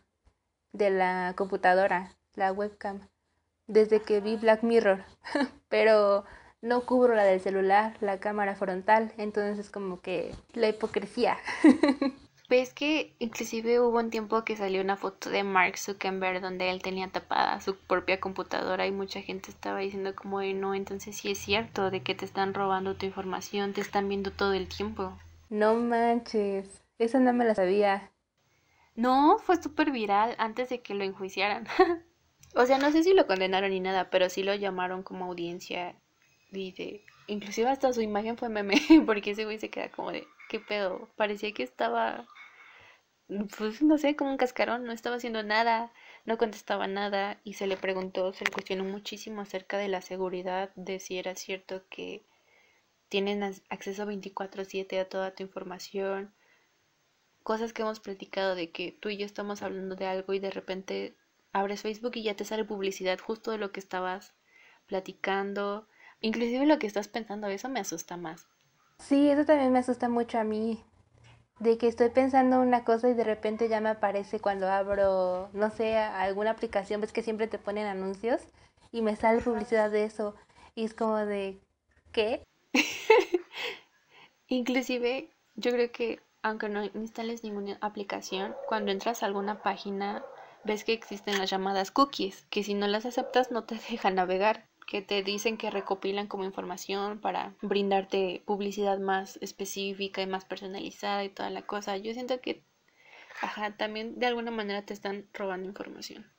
de 0.72 0.90
la 0.90 1.34
computadora, 1.36 2.16
la 2.34 2.52
webcam, 2.52 3.06
desde 3.68 4.02
que 4.02 4.20
vi 4.20 4.34
Black 4.34 4.64
Mirror. 4.64 5.04
Pero 5.68 6.24
no 6.60 6.86
cubro 6.86 7.14
la 7.14 7.24
del 7.24 7.40
celular, 7.40 7.96
la 8.00 8.18
cámara 8.18 8.56
frontal, 8.56 9.12
entonces 9.16 9.58
es 9.58 9.70
como 9.70 10.00
que 10.00 10.34
la 10.54 10.68
hipocresía. 10.68 11.38
Ves 12.54 12.72
que 12.72 13.16
inclusive 13.18 13.80
hubo 13.80 13.98
un 13.98 14.10
tiempo 14.10 14.44
que 14.44 14.54
salió 14.54 14.80
una 14.80 14.96
foto 14.96 15.28
de 15.28 15.42
Mark 15.42 15.76
Zuckerberg 15.76 16.40
donde 16.40 16.70
él 16.70 16.80
tenía 16.82 17.08
tapada 17.08 17.60
su 17.60 17.76
propia 17.76 18.20
computadora 18.20 18.86
y 18.86 18.92
mucha 18.92 19.20
gente 19.22 19.50
estaba 19.50 19.80
diciendo 19.80 20.14
como 20.14 20.40
no, 20.40 20.72
entonces 20.72 21.16
sí 21.16 21.32
es 21.32 21.38
cierto 21.38 21.90
de 21.90 22.04
que 22.04 22.14
te 22.14 22.24
están 22.24 22.54
robando 22.54 22.94
tu 22.94 23.06
información, 23.06 23.72
te 23.72 23.80
están 23.80 24.08
viendo 24.08 24.30
todo 24.30 24.52
el 24.52 24.68
tiempo. 24.68 25.18
No 25.50 25.74
manches, 25.74 26.80
eso 27.00 27.18
no 27.18 27.32
me 27.32 27.44
la 27.44 27.56
sabía. 27.56 28.12
No, 28.94 29.38
fue 29.40 29.60
súper 29.60 29.90
viral 29.90 30.36
antes 30.38 30.68
de 30.68 30.80
que 30.80 30.94
lo 30.94 31.02
enjuiciaran. 31.02 31.66
o 32.54 32.66
sea, 32.66 32.78
no 32.78 32.92
sé 32.92 33.02
si 33.02 33.14
lo 33.14 33.26
condenaron 33.26 33.70
ni 33.70 33.80
nada, 33.80 34.10
pero 34.10 34.30
sí 34.30 34.44
lo 34.44 34.54
llamaron 34.54 35.02
como 35.02 35.24
audiencia 35.24 35.96
y 36.52 36.70
de 36.70 37.04
inclusive 37.26 37.68
hasta 37.68 37.92
su 37.92 38.00
imagen 38.00 38.36
fue 38.36 38.48
meme, 38.48 38.76
porque 39.06 39.32
ese 39.32 39.44
güey 39.44 39.58
se 39.58 39.70
queda 39.70 39.90
como 39.90 40.12
de, 40.12 40.26
¿qué 40.48 40.60
pedo? 40.60 41.08
Parecía 41.16 41.52
que 41.52 41.62
estaba, 41.62 42.26
pues 43.56 43.82
no 43.82 43.98
sé, 43.98 44.16
como 44.16 44.30
un 44.30 44.36
cascarón, 44.36 44.84
no 44.84 44.92
estaba 44.92 45.16
haciendo 45.16 45.42
nada, 45.42 45.92
no 46.24 46.38
contestaba 46.38 46.86
nada 46.86 47.40
y 47.44 47.54
se 47.54 47.66
le 47.66 47.76
preguntó, 47.76 48.32
se 48.32 48.44
le 48.44 48.50
cuestionó 48.50 48.84
muchísimo 48.84 49.40
acerca 49.40 49.78
de 49.78 49.88
la 49.88 50.02
seguridad, 50.02 50.70
de 50.76 51.00
si 51.00 51.18
era 51.18 51.34
cierto 51.34 51.82
que 51.88 52.24
tienen 53.08 53.42
acceso 53.42 54.06
24/7 54.06 55.00
a 55.00 55.08
toda 55.08 55.34
tu 55.34 55.42
información, 55.42 56.34
cosas 57.42 57.72
que 57.72 57.82
hemos 57.82 58.00
platicado 58.00 58.54
de 58.54 58.70
que 58.70 58.92
tú 58.92 59.10
y 59.10 59.18
yo 59.18 59.26
estamos 59.26 59.62
hablando 59.62 59.96
de 59.96 60.06
algo 60.06 60.32
y 60.32 60.38
de 60.38 60.50
repente 60.50 61.16
abres 61.52 61.82
Facebook 61.82 62.12
y 62.16 62.24
ya 62.24 62.34
te 62.34 62.44
sale 62.44 62.64
publicidad 62.64 63.18
justo 63.18 63.50
de 63.50 63.58
lo 63.58 63.70
que 63.70 63.80
estabas 63.80 64.34
platicando, 64.86 65.88
inclusive 66.20 66.66
lo 66.66 66.78
que 66.78 66.86
estás 66.86 67.08
pensando, 67.08 67.46
eso 67.48 67.68
me 67.68 67.80
asusta 67.80 68.16
más. 68.16 68.48
Sí, 68.98 69.28
eso 69.30 69.44
también 69.44 69.72
me 69.72 69.78
asusta 69.78 70.08
mucho 70.08 70.38
a 70.38 70.44
mí, 70.44 70.82
de 71.58 71.78
que 71.78 71.88
estoy 71.88 72.10
pensando 72.10 72.60
una 72.60 72.84
cosa 72.84 73.08
y 73.08 73.14
de 73.14 73.24
repente 73.24 73.68
ya 73.68 73.80
me 73.80 73.90
aparece 73.90 74.40
cuando 74.40 74.68
abro, 74.70 75.48
no 75.52 75.70
sé, 75.70 75.96
alguna 75.96 76.50
aplicación, 76.50 77.00
ves 77.00 77.12
que 77.12 77.22
siempre 77.22 77.46
te 77.46 77.58
ponen 77.58 77.86
anuncios 77.86 78.42
y 78.92 79.02
me 79.02 79.16
sale 79.16 79.40
publicidad 79.40 79.90
de 79.90 80.04
eso 80.04 80.34
y 80.74 80.84
es 80.84 80.94
como 80.94 81.16
de, 81.16 81.58
¿qué? 82.12 82.42
Inclusive, 84.48 85.30
yo 85.54 85.70
creo 85.70 85.90
que 85.92 86.20
aunque 86.42 86.68
no 86.68 86.84
instales 86.84 87.42
ninguna 87.42 87.78
aplicación, 87.80 88.54
cuando 88.68 88.92
entras 88.92 89.22
a 89.22 89.26
alguna 89.26 89.62
página 89.62 90.22
ves 90.64 90.84
que 90.84 90.92
existen 90.92 91.38
las 91.38 91.48
llamadas 91.48 91.90
cookies, 91.90 92.46
que 92.50 92.62
si 92.62 92.74
no 92.74 92.86
las 92.86 93.06
aceptas 93.06 93.50
no 93.50 93.64
te 93.64 93.76
dejan 93.90 94.16
navegar, 94.16 94.66
que 94.86 95.02
te 95.02 95.22
dicen 95.22 95.56
que 95.56 95.70
recopilan 95.70 96.26
como 96.26 96.44
información 96.44 97.20
para 97.20 97.54
brindarte 97.62 98.42
publicidad 98.46 98.98
más 98.98 99.38
específica 99.40 100.22
y 100.22 100.26
más 100.26 100.44
personalizada 100.44 101.24
y 101.24 101.28
toda 101.28 101.50
la 101.50 101.62
cosa. 101.62 101.96
Yo 101.96 102.12
siento 102.12 102.40
que, 102.40 102.64
ajá, 103.40 103.76
también 103.76 104.18
de 104.18 104.26
alguna 104.26 104.50
manera 104.50 104.82
te 104.82 104.94
están 104.94 105.26
robando 105.32 105.68
información. 105.68 106.30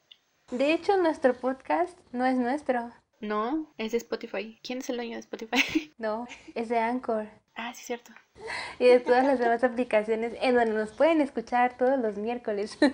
De 0.51 0.73
hecho, 0.73 0.97
nuestro 0.97 1.33
podcast 1.33 1.97
no 2.11 2.25
es 2.25 2.37
nuestro. 2.37 2.91
No, 3.19 3.73
es 3.77 3.93
de 3.93 3.97
Spotify. 3.97 4.59
¿Quién 4.61 4.79
es 4.79 4.89
el 4.89 4.97
dueño 4.97 5.13
de 5.13 5.21
Spotify? 5.21 5.93
No, 5.97 6.27
es 6.53 6.69
de 6.69 6.77
Anchor. 6.77 7.27
Ah, 7.55 7.73
sí, 7.73 7.85
cierto. 7.85 8.11
Y 8.79 8.85
de 8.85 8.99
todas 8.99 9.25
las 9.25 9.39
demás 9.39 9.63
aplicaciones 9.63 10.33
en 10.41 10.55
donde 10.55 10.73
nos 10.73 10.91
pueden 10.91 11.21
escuchar 11.21 11.77
todos 11.77 11.97
los 11.97 12.17
miércoles. 12.17 12.77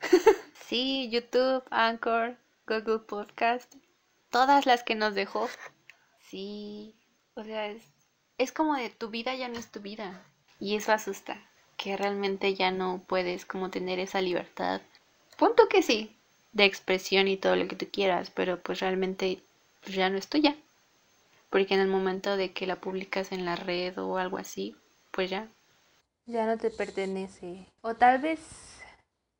Sí, 0.66 1.10
YouTube, 1.10 1.64
Anchor, 1.70 2.36
Google 2.66 3.00
Podcast, 3.00 3.74
todas 4.30 4.66
las 4.66 4.82
que 4.82 4.94
nos 4.94 5.14
dejó. 5.14 5.48
Sí, 6.28 6.94
o 7.34 7.44
sea, 7.44 7.66
es, 7.66 7.82
es 8.38 8.52
como 8.52 8.76
de 8.76 8.90
tu 8.90 9.10
vida 9.10 9.34
ya 9.34 9.48
no 9.48 9.58
es 9.58 9.70
tu 9.70 9.80
vida. 9.80 10.24
Y 10.58 10.76
eso 10.76 10.92
asusta, 10.92 11.40
que 11.76 11.96
realmente 11.96 12.54
ya 12.54 12.70
no 12.70 13.02
puedes 13.06 13.44
como 13.44 13.70
tener 13.70 13.98
esa 13.98 14.20
libertad. 14.20 14.80
Punto 15.36 15.68
que 15.68 15.82
sí, 15.82 16.16
de 16.52 16.64
expresión 16.64 17.28
y 17.28 17.36
todo 17.36 17.56
lo 17.56 17.68
que 17.68 17.76
tú 17.76 17.86
quieras, 17.90 18.30
pero 18.30 18.60
pues 18.60 18.80
realmente 18.80 19.42
ya 19.86 20.10
no 20.10 20.18
es 20.18 20.28
tuya. 20.28 20.56
Porque 21.48 21.74
en 21.74 21.80
el 21.80 21.88
momento 21.88 22.36
de 22.36 22.52
que 22.52 22.66
la 22.66 22.76
publicas 22.76 23.32
en 23.32 23.44
la 23.44 23.56
red 23.56 23.98
o 23.98 24.18
algo 24.18 24.38
así, 24.38 24.76
pues 25.10 25.30
ya. 25.30 25.48
Ya 26.26 26.46
no 26.46 26.58
te 26.58 26.70
pertenece. 26.70 27.66
O 27.82 27.94
tal 27.94 28.20
vez 28.20 28.38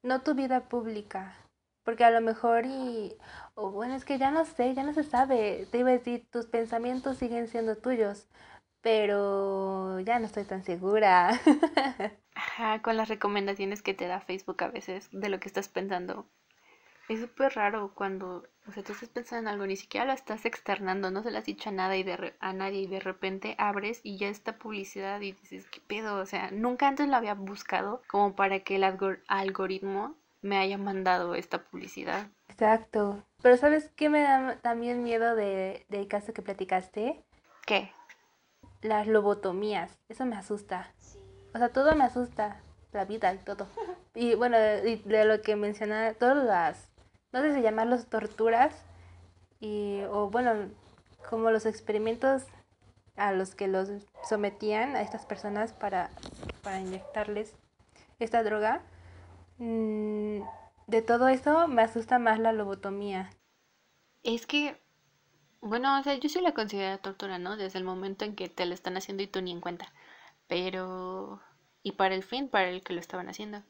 no 0.02 0.22
tu 0.22 0.34
vida 0.34 0.68
pública. 0.68 1.36
Porque 1.84 2.04
a 2.04 2.10
lo 2.10 2.20
mejor 2.20 2.66
y, 2.66 3.16
o 3.54 3.70
bueno, 3.70 3.94
es 3.94 4.04
que 4.04 4.18
ya 4.18 4.30
no 4.30 4.44
sé, 4.44 4.74
ya 4.74 4.82
no 4.82 4.92
se 4.92 5.04
sabe. 5.04 5.66
Te 5.70 5.78
iba 5.78 5.90
a 5.90 5.92
decir, 5.92 6.26
tus 6.30 6.46
pensamientos 6.46 7.16
siguen 7.18 7.48
siendo 7.48 7.76
tuyos, 7.76 8.28
pero 8.82 10.00
ya 10.00 10.18
no 10.18 10.26
estoy 10.26 10.44
tan 10.44 10.64
segura. 10.64 11.30
Ajá, 12.34 12.82
con 12.82 12.96
las 12.96 13.08
recomendaciones 13.08 13.82
que 13.82 13.94
te 13.94 14.06
da 14.06 14.20
Facebook 14.20 14.62
a 14.64 14.68
veces 14.68 15.08
de 15.12 15.28
lo 15.28 15.40
que 15.40 15.48
estás 15.48 15.68
pensando. 15.68 16.26
Es 17.10 17.20
súper 17.20 17.54
raro 17.56 17.92
cuando, 17.92 18.46
o 18.68 18.72
sea, 18.72 18.84
tú 18.84 18.92
estás 18.92 19.08
pensando 19.08 19.50
en 19.50 19.54
algo, 19.54 19.66
ni 19.66 19.74
siquiera 19.74 20.06
lo 20.06 20.12
estás 20.12 20.44
externando, 20.44 21.10
no 21.10 21.24
se 21.24 21.32
lo 21.32 21.38
has 21.38 21.44
dicho 21.44 21.68
a, 21.68 21.72
nada 21.72 21.96
y 21.96 22.04
de 22.04 22.34
a 22.38 22.52
nadie 22.52 22.82
y 22.82 22.86
de 22.86 23.00
repente 23.00 23.56
abres 23.58 24.00
y 24.04 24.16
ya 24.16 24.28
está 24.28 24.58
publicidad 24.58 25.20
y 25.20 25.32
dices, 25.32 25.68
¿qué 25.70 25.80
pedo? 25.80 26.20
O 26.20 26.26
sea, 26.26 26.52
nunca 26.52 26.86
antes 26.86 27.08
lo 27.08 27.16
había 27.16 27.34
buscado 27.34 28.00
como 28.06 28.36
para 28.36 28.60
que 28.60 28.76
el 28.76 28.84
algoritmo 29.26 30.14
me 30.42 30.58
haya 30.58 30.78
mandado 30.78 31.34
esta 31.34 31.64
publicidad. 31.64 32.28
Exacto. 32.48 33.24
Pero 33.42 33.56
¿sabes 33.56 33.90
qué 33.96 34.08
me 34.08 34.22
da 34.22 34.58
también 34.62 35.02
miedo 35.02 35.34
de, 35.34 35.86
del 35.88 36.08
caso 36.08 36.32
que 36.32 36.42
platicaste? 36.42 37.24
¿Qué? 37.66 37.92
Las 38.82 39.06
lobotomías. 39.06 39.98
Eso 40.08 40.24
me 40.26 40.36
asusta. 40.36 40.92
O 41.54 41.58
sea, 41.58 41.68
todo 41.70 41.94
me 41.94 42.04
asusta. 42.04 42.60
La 42.92 43.04
vida 43.04 43.32
y 43.34 43.38
todo. 43.38 43.66
Y 44.12 44.34
bueno, 44.34 44.58
de, 44.58 45.00
de 45.04 45.24
lo 45.24 45.40
que 45.40 45.54
mencionaba, 45.54 46.12
todas 46.14 46.44
las 46.44 46.90
no 47.32 47.42
sé 47.42 47.54
si 47.54 47.62
llamarlos 47.62 48.06
torturas, 48.06 48.74
y, 49.60 50.02
o 50.10 50.30
bueno, 50.30 50.70
como 51.28 51.50
los 51.50 51.66
experimentos 51.66 52.44
a 53.16 53.32
los 53.32 53.54
que 53.54 53.68
los 53.68 53.88
sometían 54.28 54.96
a 54.96 55.02
estas 55.02 55.26
personas 55.26 55.72
para, 55.72 56.10
para 56.62 56.80
inyectarles 56.80 57.54
esta 58.18 58.42
droga. 58.42 58.82
Mm, 59.60 60.42
de 60.88 61.02
todo 61.02 61.28
eso 61.28 61.68
me 61.68 61.82
asusta 61.82 62.18
más 62.18 62.40
la 62.40 62.52
lobotomía. 62.52 63.30
Es 64.22 64.46
que, 64.46 64.80
bueno, 65.60 66.00
o 66.00 66.02
sea, 66.04 66.14
yo 66.16 66.28
sí 66.28 66.40
la 66.40 66.54
considero 66.54 66.98
tortura, 67.00 67.38
¿no? 67.38 67.56
Desde 67.56 67.78
el 67.78 67.84
momento 67.84 68.24
en 68.24 68.36
que 68.36 68.48
te 68.48 68.66
lo 68.66 68.74
están 68.74 68.96
haciendo 68.96 69.22
y 69.22 69.28
tú 69.28 69.42
ni 69.42 69.52
en 69.52 69.60
cuenta. 69.62 69.92
Pero, 70.48 71.40
y 71.82 71.92
para 71.92 72.14
el 72.16 72.24
fin, 72.24 72.48
para 72.48 72.70
el 72.70 72.82
que 72.82 72.94
lo 72.94 73.00
estaban 73.00 73.28
haciendo. 73.28 73.62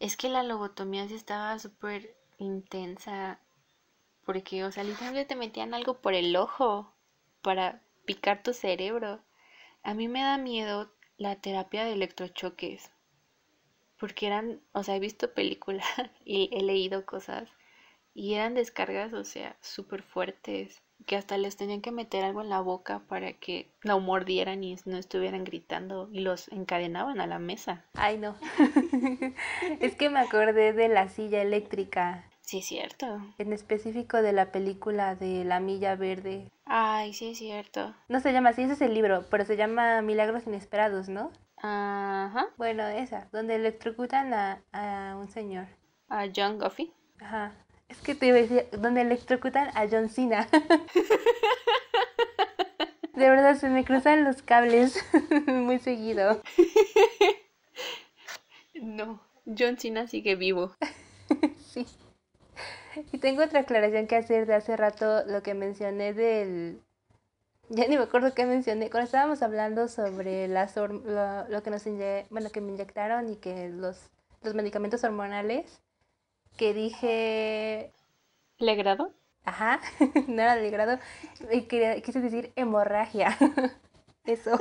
Es 0.00 0.16
que 0.16 0.28
la 0.30 0.42
lobotomía 0.44 1.08
sí 1.08 1.14
estaba 1.16 1.58
súper 1.58 2.16
intensa. 2.38 3.40
Porque, 4.26 4.64
o 4.64 4.72
sea, 4.72 4.84
literalmente 4.84 5.26
te 5.26 5.36
metían 5.36 5.74
algo 5.74 6.00
por 6.00 6.14
el 6.14 6.36
ojo 6.36 6.94
para 7.42 7.82
picar 8.06 8.42
tu 8.42 8.54
cerebro. 8.54 9.20
A 9.84 9.94
mí 9.94 10.08
me 10.08 10.22
da 10.22 10.38
miedo 10.38 10.92
la 11.18 11.36
terapia 11.36 11.84
de 11.84 11.94
electrochoques. 11.94 12.92
Porque 13.98 14.26
eran, 14.26 14.60
o 14.72 14.82
sea, 14.82 14.96
he 14.96 15.00
visto 15.00 15.32
películas 15.32 15.86
y 16.24 16.50
he 16.52 16.62
leído 16.62 17.06
cosas. 17.06 17.50
Y 18.16 18.34
eran 18.34 18.54
descargas, 18.54 19.12
o 19.12 19.24
sea, 19.24 19.56
súper 19.60 20.02
fuertes. 20.02 20.82
Que 21.06 21.16
hasta 21.16 21.36
les 21.36 21.56
tenían 21.56 21.80
que 21.80 21.90
meter 21.90 22.24
algo 22.24 22.40
en 22.40 22.48
la 22.48 22.60
boca 22.60 23.00
para 23.08 23.32
que 23.32 23.68
no 23.82 23.98
mordieran 23.98 24.62
y 24.62 24.76
no 24.84 24.96
estuvieran 24.96 25.44
gritando. 25.44 26.08
Y 26.12 26.20
los 26.20 26.48
encadenaban 26.48 27.20
a 27.20 27.26
la 27.26 27.38
mesa. 27.38 27.84
Ay, 27.94 28.18
no. 28.18 28.36
es 29.80 29.96
que 29.96 30.10
me 30.10 30.20
acordé 30.20 30.72
de 30.72 30.88
la 30.88 31.08
silla 31.08 31.42
eléctrica. 31.42 32.30
Sí, 32.44 32.58
es 32.58 32.66
cierto. 32.66 33.06
En 33.38 33.52
específico 33.54 34.20
de 34.20 34.32
la 34.32 34.52
película 34.52 35.14
de 35.14 35.44
La 35.44 35.60
Milla 35.60 35.96
Verde. 35.96 36.50
Ay, 36.66 37.14
sí, 37.14 37.30
es 37.30 37.38
cierto. 37.38 37.94
No 38.08 38.20
se 38.20 38.32
llama 38.32 38.50
así, 38.50 38.62
ese 38.62 38.74
es 38.74 38.82
el 38.82 38.92
libro, 38.92 39.24
pero 39.30 39.44
se 39.46 39.56
llama 39.56 40.02
Milagros 40.02 40.46
Inesperados, 40.46 41.08
¿no? 41.08 41.32
Ajá. 41.56 42.48
Bueno, 42.58 42.86
esa, 42.86 43.28
donde 43.32 43.54
electrocutan 43.54 44.34
a, 44.34 44.62
a 44.72 45.16
un 45.16 45.28
señor. 45.30 45.66
A 46.08 46.26
John 46.34 46.58
Goffey. 46.58 46.92
Ajá. 47.20 47.52
Es 47.88 47.98
que 48.02 48.14
te 48.14 48.26
iba 48.26 48.36
a 48.36 48.40
decir, 48.42 48.66
donde 48.78 49.00
electrocutan 49.00 49.68
a 49.74 49.86
John 49.90 50.08
Cena. 50.10 50.46
De 53.14 53.30
verdad, 53.30 53.54
se 53.56 53.68
me 53.68 53.84
cruzan 53.84 54.24
los 54.24 54.42
cables 54.42 55.02
muy 55.46 55.78
seguido. 55.78 56.42
No, 58.74 59.20
John 59.46 59.78
Cena 59.78 60.08
sigue 60.08 60.34
vivo. 60.34 60.74
sí. 61.72 61.86
Y 63.12 63.18
tengo 63.18 63.42
otra 63.42 63.60
aclaración 63.60 64.06
que 64.06 64.16
hacer 64.16 64.46
de 64.46 64.54
hace 64.54 64.76
rato, 64.76 65.24
lo 65.26 65.42
que 65.42 65.54
mencioné 65.54 66.12
del... 66.12 66.80
Ya 67.70 67.88
ni 67.88 67.96
me 67.96 68.02
acuerdo 68.02 68.34
qué 68.34 68.44
mencioné. 68.44 68.90
Cuando 68.90 69.06
estábamos 69.06 69.42
hablando 69.42 69.88
sobre 69.88 70.48
las 70.48 70.76
lo, 70.76 71.48
lo, 71.48 71.62
que 71.62 71.70
nos 71.70 71.84
bueno, 72.28 72.50
que 72.50 72.60
me 72.60 72.72
inyectaron 72.72 73.30
y 73.30 73.36
que 73.36 73.70
los, 73.70 74.10
los 74.42 74.54
medicamentos 74.54 75.02
hormonales, 75.02 75.80
que 76.58 76.74
dije... 76.74 77.90
¿Legrado? 78.58 79.12
Ajá, 79.44 79.80
no 80.28 80.42
era 80.42 80.56
legrado. 80.56 80.98
Y 81.50 81.62
quise 81.62 82.20
decir 82.20 82.52
hemorragia. 82.54 83.36
Eso. 84.26 84.58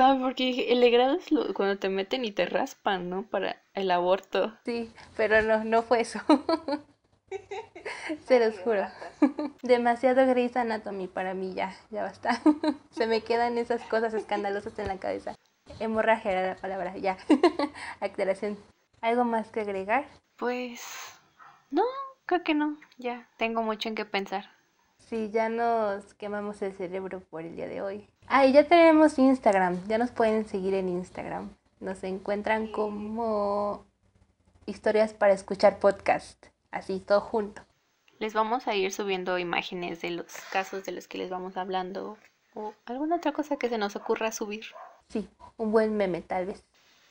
Ajá, 0.00 0.18
porque 0.18 0.72
el 0.72 0.80
legrado 0.80 1.16
es 1.16 1.26
cuando 1.54 1.78
te 1.78 1.90
meten 1.90 2.24
y 2.24 2.32
te 2.32 2.46
raspan, 2.46 3.10
¿no? 3.10 3.24
Para 3.24 3.62
el 3.74 3.90
aborto. 3.90 4.56
Sí, 4.64 4.90
pero 5.14 5.42
no, 5.42 5.62
no 5.64 5.82
fue 5.82 6.00
eso. 6.00 6.20
Se 8.26 8.40
los 8.40 8.58
juro. 8.60 8.86
Demasiado 9.62 10.26
Grey's 10.26 10.56
Anatomy 10.56 11.06
para 11.06 11.34
mí 11.34 11.52
ya, 11.52 11.76
ya 11.90 12.02
basta. 12.02 12.40
Se 12.90 13.06
me 13.06 13.20
quedan 13.20 13.58
esas 13.58 13.82
cosas 13.82 14.14
escandalosas 14.14 14.78
en 14.78 14.88
la 14.88 14.98
cabeza. 14.98 15.34
Hemorragia 15.78 16.32
era 16.32 16.46
la 16.46 16.56
palabra, 16.56 16.96
ya. 16.96 17.18
Aclaración. 18.00 18.56
¿Algo 19.02 19.24
más 19.24 19.50
que 19.50 19.60
agregar? 19.60 20.06
Pues 20.36 20.80
no, 21.70 21.84
creo 22.24 22.42
que 22.42 22.54
no. 22.54 22.78
Ya, 22.96 23.28
tengo 23.36 23.62
mucho 23.62 23.90
en 23.90 23.94
qué 23.94 24.06
pensar. 24.06 24.46
Sí, 24.98 25.30
ya 25.30 25.50
nos 25.50 26.14
quemamos 26.14 26.62
el 26.62 26.72
cerebro 26.72 27.20
por 27.20 27.42
el 27.42 27.54
día 27.54 27.68
de 27.68 27.82
hoy. 27.82 28.08
Ah, 28.32 28.46
y 28.46 28.52
ya 28.52 28.62
tenemos 28.62 29.18
Instagram. 29.18 29.84
Ya 29.88 29.98
nos 29.98 30.12
pueden 30.12 30.46
seguir 30.46 30.74
en 30.74 30.88
Instagram. 30.88 31.52
Nos 31.80 32.04
encuentran 32.04 32.68
como 32.68 33.84
historias 34.66 35.12
para 35.12 35.32
escuchar 35.32 35.80
podcast. 35.80 36.46
Así, 36.70 37.00
todo 37.00 37.20
junto. 37.20 37.62
Les 38.20 38.32
vamos 38.32 38.68
a 38.68 38.76
ir 38.76 38.92
subiendo 38.92 39.36
imágenes 39.36 40.00
de 40.00 40.10
los 40.10 40.32
casos 40.52 40.84
de 40.84 40.92
los 40.92 41.08
que 41.08 41.18
les 41.18 41.28
vamos 41.28 41.56
hablando 41.56 42.18
o 42.54 42.72
alguna 42.86 43.16
otra 43.16 43.32
cosa 43.32 43.56
que 43.56 43.68
se 43.68 43.78
nos 43.78 43.96
ocurra 43.96 44.30
subir. 44.30 44.64
Sí, 45.08 45.28
un 45.56 45.72
buen 45.72 45.96
meme 45.96 46.22
tal 46.22 46.46
vez. 46.46 46.64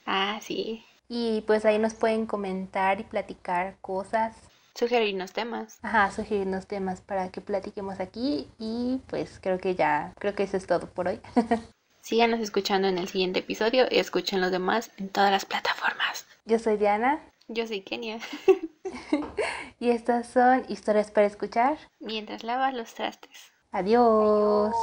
Ah, 0.05 0.39
sí. 0.41 0.85
Y 1.09 1.41
pues 1.41 1.65
ahí 1.65 1.79
nos 1.79 1.95
pueden 1.95 2.27
comentar 2.27 3.01
y 3.01 3.03
platicar 3.03 3.75
cosas. 3.81 4.37
Sugerirnos 4.79 5.33
temas. 5.33 5.77
Ajá, 5.81 6.09
sugerirnos 6.09 6.65
temas 6.65 7.01
para 7.01 7.27
que 7.31 7.41
platiquemos 7.41 7.99
aquí. 7.99 8.47
Y 8.57 9.01
pues 9.07 9.37
creo 9.41 9.57
que 9.57 9.75
ya, 9.75 10.13
creo 10.17 10.35
que 10.35 10.43
eso 10.43 10.55
es 10.55 10.67
todo 10.67 10.87
por 10.87 11.09
hoy. 11.09 11.19
Síganos 12.01 12.39
escuchando 12.39 12.87
en 12.87 12.97
el 12.97 13.09
siguiente 13.09 13.39
episodio 13.39 13.87
y 13.91 13.99
escuchen 13.99 14.39
los 14.39 14.51
demás 14.51 14.89
en 14.95 15.09
todas 15.09 15.31
las 15.31 15.43
plataformas. 15.43 16.25
Yo 16.45 16.59
soy 16.59 16.77
Diana. 16.77 17.19
Yo 17.49 17.67
soy 17.67 17.81
Kenia. 17.81 18.19
y 19.81 19.89
estas 19.89 20.29
son 20.29 20.63
historias 20.69 21.11
para 21.11 21.27
escuchar. 21.27 21.77
Mientras 21.99 22.45
lavas 22.45 22.73
los 22.73 22.93
trastes. 22.93 23.51
Adiós. 23.73 24.73